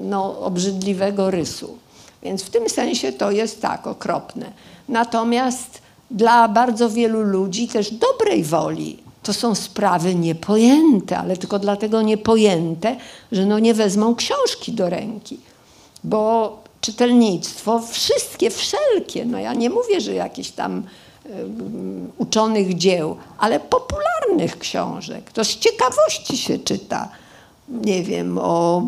no, 0.02 0.40
obrzydliwego 0.40 1.30
rysu. 1.30 1.78
Więc 2.22 2.42
w 2.42 2.50
tym 2.50 2.68
sensie 2.68 3.12
to 3.12 3.30
jest 3.30 3.62
tak 3.62 3.86
okropne. 3.86 4.52
Natomiast 4.88 5.82
dla 6.10 6.48
bardzo 6.48 6.90
wielu 6.90 7.22
ludzi 7.22 7.68
też 7.68 7.90
dobrej 7.90 8.44
woli 8.44 9.06
to 9.22 9.32
są 9.32 9.54
sprawy 9.54 10.14
niepojęte, 10.14 11.18
ale 11.18 11.36
tylko 11.36 11.58
dlatego 11.58 12.02
niepojęte, 12.02 12.96
że 13.32 13.46
no 13.46 13.58
nie 13.58 13.74
wezmą 13.74 14.14
książki 14.14 14.72
do 14.72 14.90
ręki. 14.90 15.38
Bo 16.04 16.58
czytelnictwo, 16.80 17.80
wszystkie, 17.80 18.50
wszelkie, 18.50 19.24
no 19.24 19.38
ja 19.38 19.54
nie 19.54 19.70
mówię, 19.70 20.00
że 20.00 20.14
jakieś 20.14 20.50
tam 20.50 20.82
uczonych 22.18 22.74
dzieł, 22.74 23.16
ale 23.38 23.60
popularnych 23.60 24.58
książek, 24.58 25.32
to 25.32 25.44
z 25.44 25.56
ciekawości 25.58 26.38
się 26.38 26.58
czyta. 26.58 27.08
Nie 27.68 28.02
wiem, 28.02 28.38
o 28.38 28.82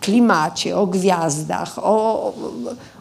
klimacie, 0.00 0.76
o 0.76 0.86
gwiazdach, 0.86 1.78
o, 1.78 2.32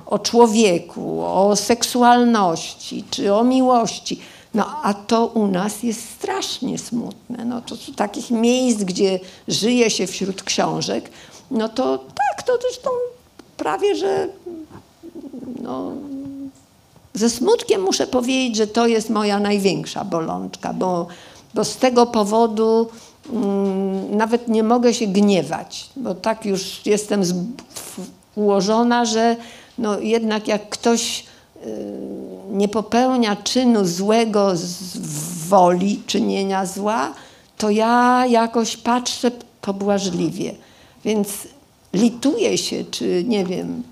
o 0.05 0.19
człowieku, 0.19 1.21
o 1.23 1.55
seksualności 1.55 3.03
czy 3.11 3.33
o 3.33 3.43
miłości. 3.43 4.19
No 4.53 4.65
a 4.83 4.93
to 4.93 5.25
u 5.25 5.47
nas 5.47 5.83
jest 5.83 6.09
strasznie 6.09 6.77
smutne. 6.77 7.45
No 7.45 7.61
to 7.61 7.75
takich 7.95 8.31
miejsc, 8.31 8.83
gdzie 8.83 9.19
żyje 9.47 9.89
się 9.89 10.07
wśród 10.07 10.43
książek, 10.43 11.09
no 11.51 11.69
to 11.69 11.97
tak, 11.97 12.43
to 12.45 12.53
zresztą 12.61 12.89
prawie, 13.57 13.95
że 13.95 14.27
no, 15.61 15.91
ze 17.13 17.29
smutkiem 17.29 17.81
muszę 17.81 18.07
powiedzieć, 18.07 18.55
że 18.55 18.67
to 18.67 18.87
jest 18.87 19.09
moja 19.09 19.39
największa 19.39 20.05
bolączka, 20.05 20.73
bo, 20.73 21.07
bo 21.53 21.63
z 21.63 21.77
tego 21.77 22.05
powodu 22.05 22.87
nawet 24.09 24.47
nie 24.47 24.63
mogę 24.63 24.93
się 24.93 25.07
gniewać, 25.07 25.89
bo 25.95 26.15
tak 26.15 26.45
już 26.45 26.85
jestem 26.85 27.21
ułożona, 28.35 29.05
że 29.05 29.35
no 29.77 29.99
jednak 29.99 30.47
jak 30.47 30.69
ktoś 30.69 31.25
y, 31.65 31.69
nie 32.51 32.67
popełnia 32.67 33.35
czynu 33.35 33.85
złego 33.85 34.51
z 34.55 34.97
woli 35.47 36.01
czynienia 36.07 36.65
zła, 36.65 37.13
to 37.57 37.69
ja 37.69 38.25
jakoś 38.25 38.77
patrzę 38.77 39.31
pobłażliwie. 39.61 40.55
Więc 41.05 41.29
lituję 41.93 42.57
się, 42.57 42.83
czy 42.91 43.23
nie 43.27 43.45
wiem, 43.45 43.83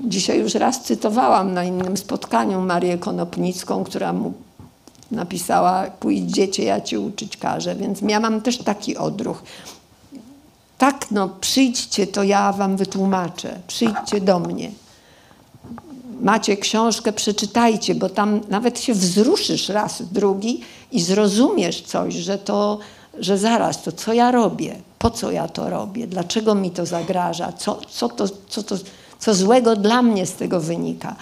dzisiaj 0.00 0.38
już 0.40 0.54
raz 0.54 0.82
cytowałam 0.82 1.54
na 1.54 1.64
innym 1.64 1.96
spotkaniu 1.96 2.60
Marię 2.60 2.98
Konopnicką, 2.98 3.84
która 3.84 4.12
mu 4.12 4.32
napisała 5.10 5.90
pójdziecie, 5.90 6.64
ja 6.64 6.80
cię 6.80 7.00
uczyć 7.00 7.36
każę, 7.36 7.74
więc 7.74 8.00
ja 8.08 8.20
mam 8.20 8.40
też 8.40 8.58
taki 8.58 8.96
odruch. 8.96 9.42
Tak, 10.78 11.10
no 11.10 11.28
przyjdźcie, 11.40 12.06
to 12.06 12.22
ja 12.22 12.52
wam 12.52 12.76
wytłumaczę. 12.76 13.60
Przyjdźcie 13.66 14.20
do 14.20 14.38
mnie. 14.38 14.70
Macie 16.20 16.56
książkę, 16.56 17.12
przeczytajcie, 17.12 17.94
bo 17.94 18.08
tam 18.08 18.40
nawet 18.48 18.80
się 18.80 18.94
wzruszysz 18.94 19.68
raz, 19.68 20.02
drugi 20.02 20.60
i 20.92 21.00
zrozumiesz 21.00 21.82
coś, 21.82 22.14
że 22.14 22.38
to, 22.38 22.78
że 23.18 23.38
zaraz, 23.38 23.82
to 23.82 23.92
co 23.92 24.12
ja 24.12 24.30
robię, 24.30 24.76
po 24.98 25.10
co 25.10 25.30
ja 25.30 25.48
to 25.48 25.70
robię, 25.70 26.06
dlaczego 26.06 26.54
mi 26.54 26.70
to 26.70 26.86
zagraża, 26.86 27.52
co, 27.52 27.80
co, 27.88 28.08
to, 28.08 28.28
co, 28.48 28.62
to, 28.62 28.76
co 29.18 29.34
złego 29.34 29.76
dla 29.76 30.02
mnie 30.02 30.26
z 30.26 30.32
tego 30.32 30.60
wynika. 30.60 31.16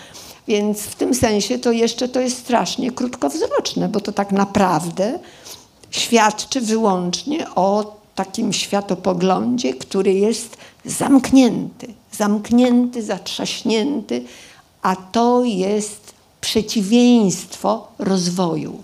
Więc 0.48 0.80
w 0.80 0.94
tym 0.94 1.14
sensie 1.14 1.58
to 1.58 1.72
jeszcze 1.72 2.08
to 2.08 2.20
jest 2.20 2.38
strasznie 2.38 2.90
krótkowzroczne, 2.90 3.88
bo 3.88 4.00
to 4.00 4.12
tak 4.12 4.32
naprawdę 4.32 5.18
świadczy 5.90 6.60
wyłącznie 6.60 7.54
o 7.54 7.96
takim 8.14 8.52
światopoglądzie, 8.52 9.74
który 9.74 10.12
jest 10.12 10.56
zamknięty, 10.84 11.86
zamknięty, 12.12 13.02
zatrzaśnięty, 13.02 14.24
a 14.82 14.96
to 14.96 15.44
jest 15.44 16.14
przeciwieństwo 16.40 17.88
rozwoju. 17.98 18.82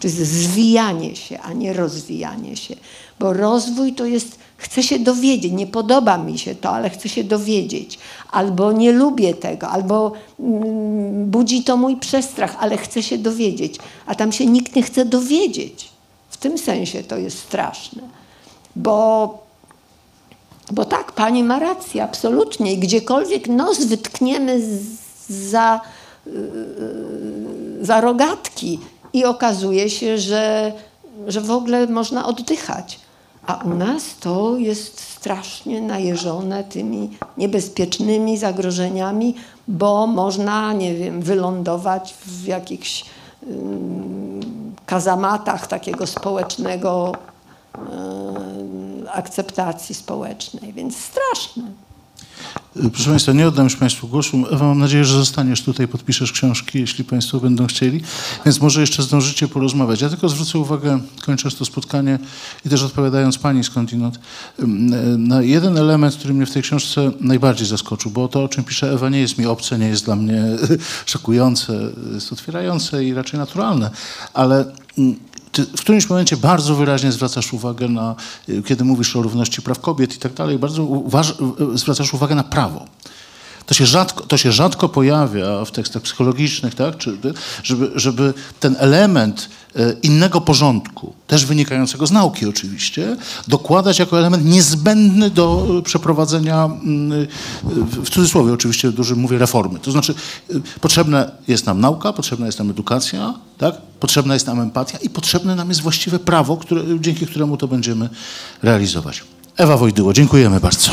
To 0.00 0.06
jest 0.06 0.16
zwijanie 0.16 1.16
się, 1.16 1.40
a 1.40 1.52
nie 1.52 1.72
rozwijanie 1.72 2.56
się. 2.56 2.76
Bo 3.18 3.32
rozwój 3.32 3.92
to 3.92 4.04
jest, 4.06 4.38
chcę 4.58 4.82
się 4.82 4.98
dowiedzieć, 4.98 5.52
nie 5.52 5.66
podoba 5.66 6.18
mi 6.18 6.38
się 6.38 6.54
to, 6.54 6.70
ale 6.70 6.90
chcę 6.90 7.08
się 7.08 7.24
dowiedzieć. 7.24 7.98
Albo 8.30 8.72
nie 8.72 8.92
lubię 8.92 9.34
tego, 9.34 9.68
albo 9.68 10.12
mm, 10.40 11.30
budzi 11.30 11.64
to 11.64 11.76
mój 11.76 11.96
przestrach, 11.96 12.56
ale 12.60 12.76
chcę 12.76 13.02
się 13.02 13.18
dowiedzieć. 13.18 13.78
A 14.06 14.14
tam 14.14 14.32
się 14.32 14.46
nikt 14.46 14.76
nie 14.76 14.82
chce 14.82 15.04
dowiedzieć. 15.04 15.88
W 16.30 16.36
tym 16.36 16.58
sensie 16.58 17.02
to 17.02 17.16
jest 17.16 17.38
straszne. 17.38 18.02
Bo 18.76 19.48
bo 20.72 20.84
tak, 20.84 21.12
pani 21.12 21.44
ma 21.44 21.58
rację, 21.58 22.04
absolutnie. 22.04 22.72
I 22.72 22.78
gdziekolwiek 22.78 23.48
nos 23.48 23.84
wytkniemy 23.84 24.60
za, 25.28 25.80
yy, 26.26 26.32
za 27.80 28.00
rogatki 28.00 28.78
i 29.12 29.24
okazuje 29.24 29.90
się, 29.90 30.18
że, 30.18 30.72
że 31.26 31.40
w 31.40 31.50
ogóle 31.50 31.86
można 31.86 32.26
oddychać. 32.26 32.98
A 33.48 33.54
u 33.64 33.74
nas 33.74 34.16
to 34.20 34.56
jest 34.56 35.00
strasznie 35.00 35.80
najeżone 35.80 36.64
tymi 36.64 37.18
niebezpiecznymi 37.36 38.38
zagrożeniami, 38.38 39.34
bo 39.68 40.06
można, 40.06 40.72
nie 40.72 40.94
wiem, 40.94 41.22
wylądować 41.22 42.14
w 42.14 42.46
jakichś 42.46 43.04
kazamatach 44.86 45.66
takiego 45.66 46.06
społecznego 46.06 47.12
e, 47.74 49.12
akceptacji 49.12 49.94
społecznej, 49.94 50.72
więc 50.72 50.96
straszne. 50.96 51.62
Proszę 52.92 53.10
Państwa, 53.10 53.32
nie 53.32 53.48
oddam 53.48 53.64
już 53.64 53.76
Państwu 53.76 54.08
głosu. 54.08 54.44
Ewa, 54.50 54.66
mam 54.66 54.78
nadzieję, 54.78 55.04
że 55.04 55.14
zostaniesz 55.14 55.62
tutaj, 55.62 55.88
podpiszesz 55.88 56.32
książki, 56.32 56.80
jeśli 56.80 57.04
Państwo 57.04 57.40
będą 57.40 57.66
chcieli. 57.66 58.00
Więc 58.44 58.60
może 58.60 58.80
jeszcze 58.80 59.02
zdążycie 59.02 59.48
porozmawiać. 59.48 60.00
Ja 60.00 60.08
tylko 60.08 60.28
zwrócę 60.28 60.58
uwagę, 60.58 61.00
kończąc 61.26 61.56
to 61.56 61.64
spotkanie 61.64 62.18
i 62.66 62.68
też 62.68 62.82
odpowiadając 62.82 63.38
Pani 63.38 63.64
skądinąd, 63.64 64.20
ym, 64.60 65.28
na 65.28 65.42
jeden 65.42 65.78
element, 65.78 66.16
który 66.16 66.34
mnie 66.34 66.46
w 66.46 66.52
tej 66.52 66.62
książce 66.62 67.10
najbardziej 67.20 67.66
zaskoczył, 67.66 68.10
bo 68.10 68.28
to, 68.28 68.44
o 68.44 68.48
czym 68.48 68.64
pisze 68.64 68.92
Ewa, 68.92 69.08
nie 69.08 69.20
jest 69.20 69.38
mi 69.38 69.46
obce, 69.46 69.78
nie 69.78 69.88
jest 69.88 70.04
dla 70.04 70.16
mnie 70.16 70.44
szokujące, 71.06 71.90
jest 72.14 72.32
otwierające 72.32 73.04
i 73.04 73.14
raczej 73.14 73.38
naturalne, 73.40 73.90
ale 74.34 74.64
mm, 74.98 75.16
ty 75.58 75.76
w 75.76 75.80
którymś 75.80 76.08
momencie 76.10 76.36
bardzo 76.36 76.74
wyraźnie 76.74 77.12
zwracasz 77.12 77.52
uwagę 77.52 77.88
na, 77.88 78.14
y, 78.48 78.62
kiedy 78.62 78.84
mówisz 78.84 79.16
o 79.16 79.22
równości 79.22 79.62
praw 79.62 79.80
kobiet 79.80 80.16
i 80.16 80.18
tak 80.18 80.32
dalej, 80.32 80.58
bardzo 80.58 80.82
y, 81.74 81.78
zwracasz 81.78 82.14
uwagę 82.14 82.34
na 82.34 82.44
prawo. 82.44 82.86
To 83.68 83.74
się, 83.74 83.86
rzadko, 83.86 84.24
to 84.24 84.36
się 84.36 84.52
rzadko 84.52 84.88
pojawia 84.88 85.64
w 85.64 85.70
tekstach 85.70 86.02
psychologicznych, 86.02 86.74
tak? 86.74 86.98
Czy, 86.98 87.18
żeby, 87.62 87.90
żeby 87.94 88.34
ten 88.60 88.76
element 88.78 89.48
y, 89.76 89.96
innego 90.02 90.40
porządku, 90.40 91.12
też 91.26 91.46
wynikającego 91.46 92.06
z 92.06 92.10
nauki 92.10 92.46
oczywiście, 92.46 93.16
dokładać 93.48 93.98
jako 93.98 94.18
element 94.18 94.44
niezbędny 94.44 95.30
do 95.30 95.66
y, 95.78 95.82
przeprowadzenia, 95.82 96.64
mm, 96.64 97.12
y, 97.12 97.26
w 98.02 98.10
cudzysłowie 98.10 98.52
oczywiście 98.52 98.92
dużym 98.92 99.18
mówię, 99.18 99.38
reformy. 99.38 99.78
To 99.78 99.92
znaczy 99.92 100.14
potrzebna 100.80 101.30
jest 101.48 101.66
nam 101.66 101.80
nauka, 101.80 102.12
potrzebna 102.12 102.46
jest 102.46 102.58
nam 102.58 102.70
edukacja, 102.70 103.34
tak? 103.58 103.74
potrzebna 104.00 104.34
jest 104.34 104.46
nam 104.46 104.60
empatia 104.60 104.98
i 104.98 105.10
potrzebne 105.10 105.54
nam 105.54 105.68
jest 105.68 105.80
właściwe 105.80 106.18
prawo, 106.18 106.56
które, 106.56 106.82
dzięki 107.00 107.26
któremu 107.26 107.56
to 107.56 107.68
będziemy 107.68 108.08
realizować. 108.62 109.24
Ewa 109.56 109.76
Wojdyło, 109.76 110.12
dziękujemy 110.12 110.60
bardzo. 110.60 110.90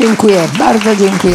Dziękuję, 0.00 0.48
bardzo 0.58 0.96
dziękuję. 0.96 1.34